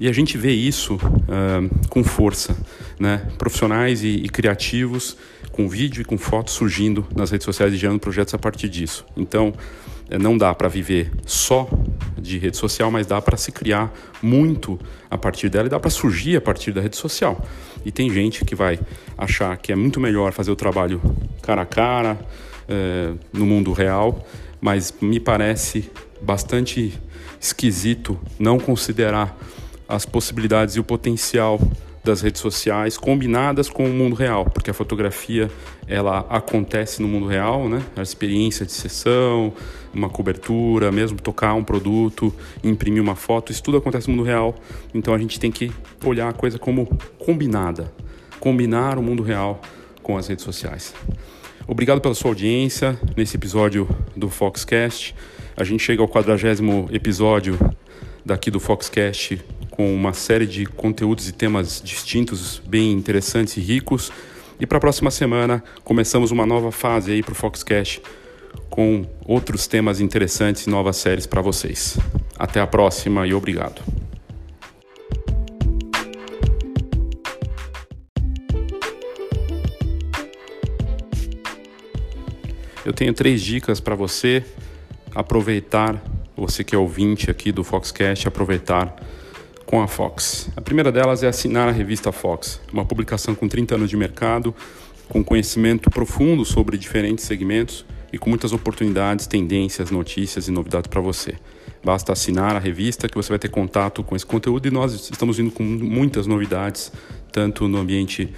E 0.00 0.08
a 0.08 0.12
gente 0.12 0.38
vê 0.38 0.52
isso 0.52 0.94
uh, 0.94 1.88
com 1.88 2.04
força, 2.04 2.56
né? 2.98 3.26
Profissionais 3.36 4.04
e, 4.04 4.08
e, 4.08 4.28
criativos 4.28 5.16
com 5.50 5.68
vídeo 5.68 6.02
e 6.02 6.04
com 6.04 6.16
fotos 6.16 6.54
surgindo 6.54 7.04
nas 7.16 7.32
redes 7.32 7.44
sociais 7.44 7.72
e 7.74 7.76
gerando 7.76 7.98
projetos 7.98 8.32
a 8.32 8.38
partir 8.38 8.68
disso. 8.68 9.04
Então, 9.16 9.52
eh, 10.08 10.16
não 10.16 10.38
dá 10.38 10.54
para 10.54 10.68
viver 10.68 11.10
só 11.26 11.68
de 12.16 12.38
rede 12.38 12.56
social, 12.56 12.92
mas 12.92 13.08
dá 13.08 13.20
para 13.20 13.36
se 13.36 13.50
criar 13.50 13.92
muito 14.22 14.78
a 15.10 15.18
partir 15.18 15.48
dela 15.48 15.66
e 15.66 15.70
dá 15.70 15.80
para 15.80 15.90
surgir 15.90 16.36
a 16.36 16.40
partir 16.40 16.70
da 16.70 16.80
rede 16.80 16.96
social. 16.96 17.44
E 17.84 17.90
tem 17.90 18.08
gente 18.08 18.44
que 18.44 18.54
vai 18.54 18.78
achar 19.16 19.56
que 19.56 19.72
é 19.72 19.76
muito 19.76 19.98
melhor 19.98 20.32
fazer 20.32 20.52
o 20.52 20.56
trabalho 20.56 21.00
cara 21.42 21.62
a 21.62 21.66
cara, 21.66 22.18
uh, 22.68 23.18
no 23.32 23.44
mundo 23.44 23.72
real, 23.72 24.24
mas 24.60 24.94
me 25.00 25.18
parece 25.18 25.90
bastante 26.22 26.92
esquisito 27.40 28.18
não 28.38 28.58
considerar 28.60 29.36
as 29.88 30.04
possibilidades 30.04 30.76
e 30.76 30.80
o 30.80 30.84
potencial 30.84 31.58
das 32.04 32.22
redes 32.22 32.40
sociais 32.40 32.96
combinadas 32.96 33.68
com 33.68 33.84
o 33.84 33.92
mundo 33.92 34.14
real, 34.14 34.44
porque 34.46 34.70
a 34.70 34.74
fotografia 34.74 35.50
ela 35.86 36.20
acontece 36.30 37.02
no 37.02 37.08
mundo 37.08 37.26
real, 37.26 37.68
né? 37.68 37.82
A 37.96 38.02
experiência 38.02 38.64
de 38.64 38.72
sessão, 38.72 39.52
uma 39.92 40.08
cobertura, 40.08 40.92
mesmo 40.92 41.20
tocar 41.20 41.54
um 41.54 41.64
produto, 41.64 42.32
imprimir 42.62 43.02
uma 43.02 43.14
foto, 43.14 43.52
isso 43.52 43.62
tudo 43.62 43.78
acontece 43.78 44.08
no 44.08 44.16
mundo 44.16 44.26
real. 44.26 44.54
Então 44.94 45.12
a 45.12 45.18
gente 45.18 45.38
tem 45.38 45.50
que 45.50 45.70
olhar 46.04 46.28
a 46.28 46.32
coisa 46.32 46.58
como 46.58 46.86
combinada, 47.18 47.92
combinar 48.40 48.98
o 48.98 49.02
mundo 49.02 49.22
real 49.22 49.60
com 50.02 50.16
as 50.16 50.28
redes 50.28 50.44
sociais. 50.44 50.94
Obrigado 51.66 52.00
pela 52.00 52.14
sua 52.14 52.30
audiência 52.30 52.98
nesse 53.14 53.36
episódio 53.36 53.86
do 54.16 54.30
Foxcast. 54.30 55.14
A 55.54 55.64
gente 55.64 55.82
chega 55.82 56.00
ao 56.00 56.08
quadragésimo 56.08 56.88
episódio 56.90 57.58
daqui 58.24 58.50
do 58.50 58.58
Foxcast 58.58 59.38
com 59.78 59.94
uma 59.94 60.12
série 60.12 60.44
de 60.44 60.66
conteúdos 60.66 61.28
e 61.28 61.32
temas 61.32 61.80
distintos, 61.80 62.60
bem 62.66 62.90
interessantes 62.90 63.56
e 63.56 63.60
ricos. 63.60 64.10
E 64.58 64.66
para 64.66 64.78
a 64.78 64.80
próxima 64.80 65.08
semana 65.08 65.62
começamos 65.84 66.32
uma 66.32 66.44
nova 66.44 66.72
fase 66.72 67.12
aí 67.12 67.22
para 67.22 67.30
o 67.30 67.34
Foxcast 67.36 68.02
com 68.68 69.06
outros 69.24 69.68
temas 69.68 70.00
interessantes 70.00 70.66
e 70.66 70.68
novas 70.68 70.96
séries 70.96 71.28
para 71.28 71.40
vocês. 71.40 71.96
Até 72.36 72.60
a 72.60 72.66
próxima 72.66 73.24
e 73.24 73.32
obrigado. 73.32 73.80
Eu 82.84 82.92
tenho 82.92 83.14
três 83.14 83.40
dicas 83.40 83.78
para 83.78 83.94
você 83.94 84.44
aproveitar, 85.14 86.02
você 86.36 86.64
que 86.64 86.74
é 86.74 86.78
ouvinte 86.78 87.30
aqui 87.30 87.52
do 87.52 87.62
Foxcast, 87.62 88.26
aproveitar 88.26 88.96
com 89.68 89.82
a 89.82 89.86
Fox. 89.86 90.48
A 90.56 90.62
primeira 90.62 90.90
delas 90.90 91.22
é 91.22 91.28
assinar 91.28 91.68
a 91.68 91.70
revista 91.70 92.10
Fox, 92.10 92.58
uma 92.72 92.86
publicação 92.86 93.34
com 93.34 93.46
30 93.46 93.74
anos 93.74 93.90
de 93.90 93.98
mercado, 93.98 94.54
com 95.10 95.22
conhecimento 95.22 95.90
profundo 95.90 96.42
sobre 96.42 96.78
diferentes 96.78 97.26
segmentos 97.26 97.84
e 98.10 98.16
com 98.16 98.30
muitas 98.30 98.54
oportunidades, 98.54 99.26
tendências, 99.26 99.90
notícias 99.90 100.48
e 100.48 100.50
novidades 100.50 100.88
para 100.88 101.02
você. 101.02 101.34
Basta 101.84 102.14
assinar 102.14 102.56
a 102.56 102.58
revista 102.58 103.10
que 103.10 103.14
você 103.14 103.28
vai 103.28 103.38
ter 103.38 103.50
contato 103.50 104.02
com 104.02 104.16
esse 104.16 104.24
conteúdo 104.24 104.66
e 104.66 104.70
nós 104.70 105.10
estamos 105.10 105.36
vindo 105.36 105.50
com 105.50 105.62
muitas 105.62 106.26
novidades, 106.26 106.90
tanto 107.30 107.68
no 107.68 107.76
ambiente 107.76 108.32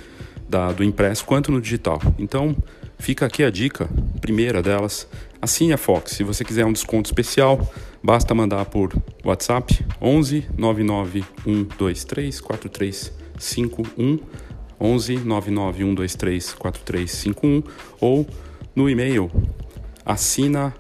da, 0.49 0.73
do 0.73 0.83
impresso 0.83 1.25
quanto 1.25 1.53
no 1.53 1.61
digital. 1.61 2.01
Então, 2.19 2.57
fica 2.99 3.27
aqui 3.27 3.45
a 3.45 3.51
dica, 3.51 3.89
primeira 4.21 4.61
delas, 4.61 5.07
assine 5.41 5.73
a 5.73 5.79
Fox. 5.79 6.13
Se 6.13 6.25
você 6.25 6.45
quiser 6.45 6.65
um 6.65 6.73
desconto 6.73 7.09
especial, 7.09 7.69
Basta 8.03 8.35
mandar 8.35 8.65
por 8.65 8.95
WhatsApp 9.23 9.85
11 10.01 10.47
99 10.57 11.23
123 11.45 12.41
4351 12.41 14.19
11 14.81 15.19
99 15.19 15.79
123 15.85 16.53
4351 16.55 17.63
ou 18.01 18.27
no 18.75 18.89
e-mail 18.89 19.31
assina 20.05 20.75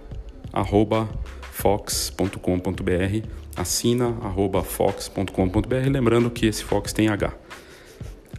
arroba 0.50 1.06
fox.com.br 1.52 3.28
assina 3.54 4.16
arroba 4.22 4.64
fox.com.br 4.64 5.90
lembrando 5.90 6.30
que 6.30 6.46
esse 6.46 6.64
Fox 6.64 6.94
tem 6.94 7.08
H. 7.08 7.34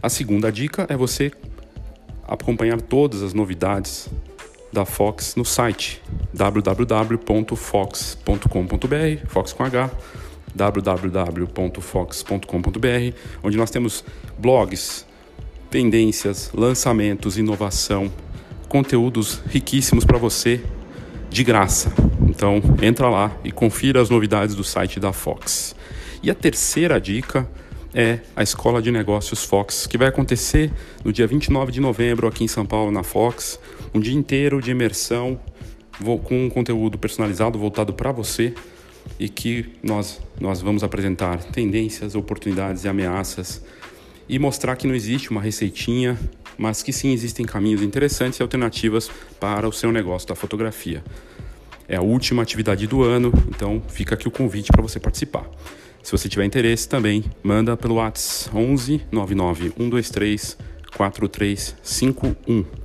A 0.02 0.08
segunda 0.08 0.50
dica 0.50 0.86
é 0.88 0.96
você 0.96 1.30
acompanhar 2.26 2.80
todas 2.80 3.22
as 3.22 3.32
novidades 3.32 4.10
da 4.72 4.84
Fox 4.84 5.36
no 5.36 5.44
site 5.44 6.02
www.fox.com.br, 6.32 9.26
Fox 9.28 9.52
com 9.52 9.64
H, 9.64 9.90
www.fox.com.br, 10.54 13.16
onde 13.42 13.56
nós 13.56 13.70
temos 13.70 14.04
blogs, 14.38 15.06
tendências, 15.70 16.50
lançamentos, 16.54 17.36
inovação, 17.36 18.10
conteúdos 18.68 19.42
riquíssimos 19.48 20.04
para 20.04 20.18
você 20.18 20.60
de 21.28 21.44
graça. 21.44 21.92
Então, 22.28 22.62
entra 22.80 23.08
lá 23.08 23.36
e 23.44 23.52
confira 23.52 24.00
as 24.00 24.10
novidades 24.10 24.54
do 24.54 24.64
site 24.64 24.98
da 24.98 25.12
Fox. 25.12 25.74
E 26.22 26.30
a 26.30 26.34
terceira 26.34 27.00
dica 27.00 27.48
é 27.94 28.20
a 28.34 28.42
Escola 28.42 28.80
de 28.80 28.90
Negócios 28.90 29.44
Fox, 29.44 29.86
que 29.86 29.98
vai 29.98 30.08
acontecer 30.08 30.72
no 31.04 31.12
dia 31.12 31.26
29 31.26 31.72
de 31.72 31.80
novembro 31.80 32.26
aqui 32.26 32.44
em 32.44 32.48
São 32.48 32.64
Paulo, 32.64 32.90
na 32.90 33.02
Fox 33.02 33.58
um 33.94 34.00
dia 34.00 34.14
inteiro 34.14 34.60
de 34.60 34.70
imersão 34.70 35.38
com 36.24 36.46
um 36.46 36.48
conteúdo 36.48 36.98
personalizado 36.98 37.58
voltado 37.58 37.92
para 37.92 38.10
você 38.10 38.54
e 39.18 39.28
que 39.28 39.72
nós, 39.82 40.20
nós 40.40 40.60
vamos 40.60 40.82
apresentar 40.82 41.42
tendências, 41.44 42.14
oportunidades 42.14 42.84
e 42.84 42.88
ameaças 42.88 43.62
e 44.28 44.38
mostrar 44.38 44.76
que 44.76 44.86
não 44.86 44.94
existe 44.94 45.30
uma 45.30 45.40
receitinha, 45.40 46.18
mas 46.56 46.82
que 46.82 46.92
sim 46.92 47.12
existem 47.12 47.44
caminhos 47.44 47.82
interessantes 47.82 48.38
e 48.38 48.42
alternativas 48.42 49.10
para 49.38 49.68
o 49.68 49.72
seu 49.72 49.92
negócio 49.92 50.28
da 50.28 50.34
fotografia. 50.34 51.02
É 51.88 51.96
a 51.96 52.02
última 52.02 52.42
atividade 52.42 52.86
do 52.86 53.02
ano, 53.02 53.32
então 53.48 53.82
fica 53.88 54.14
aqui 54.14 54.26
o 54.26 54.30
convite 54.30 54.70
para 54.72 54.82
você 54.82 54.98
participar. 54.98 55.48
Se 56.02 56.10
você 56.10 56.28
tiver 56.28 56.44
interesse 56.44 56.88
também, 56.88 57.24
manda 57.42 57.76
pelo 57.76 57.96
WhatsApp 57.96 58.56
11 58.56 59.02
99 59.10 59.72
123 59.76 60.56
4351. 60.96 62.81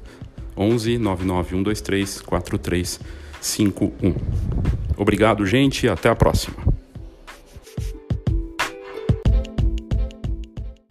11 0.58 0.98
99123 0.98 2.22
4351. 2.22 4.16
Obrigado, 4.98 5.46
gente, 5.46 5.86
e 5.86 5.90
até 5.90 6.10
a 6.10 6.16
próxima. 6.16 6.77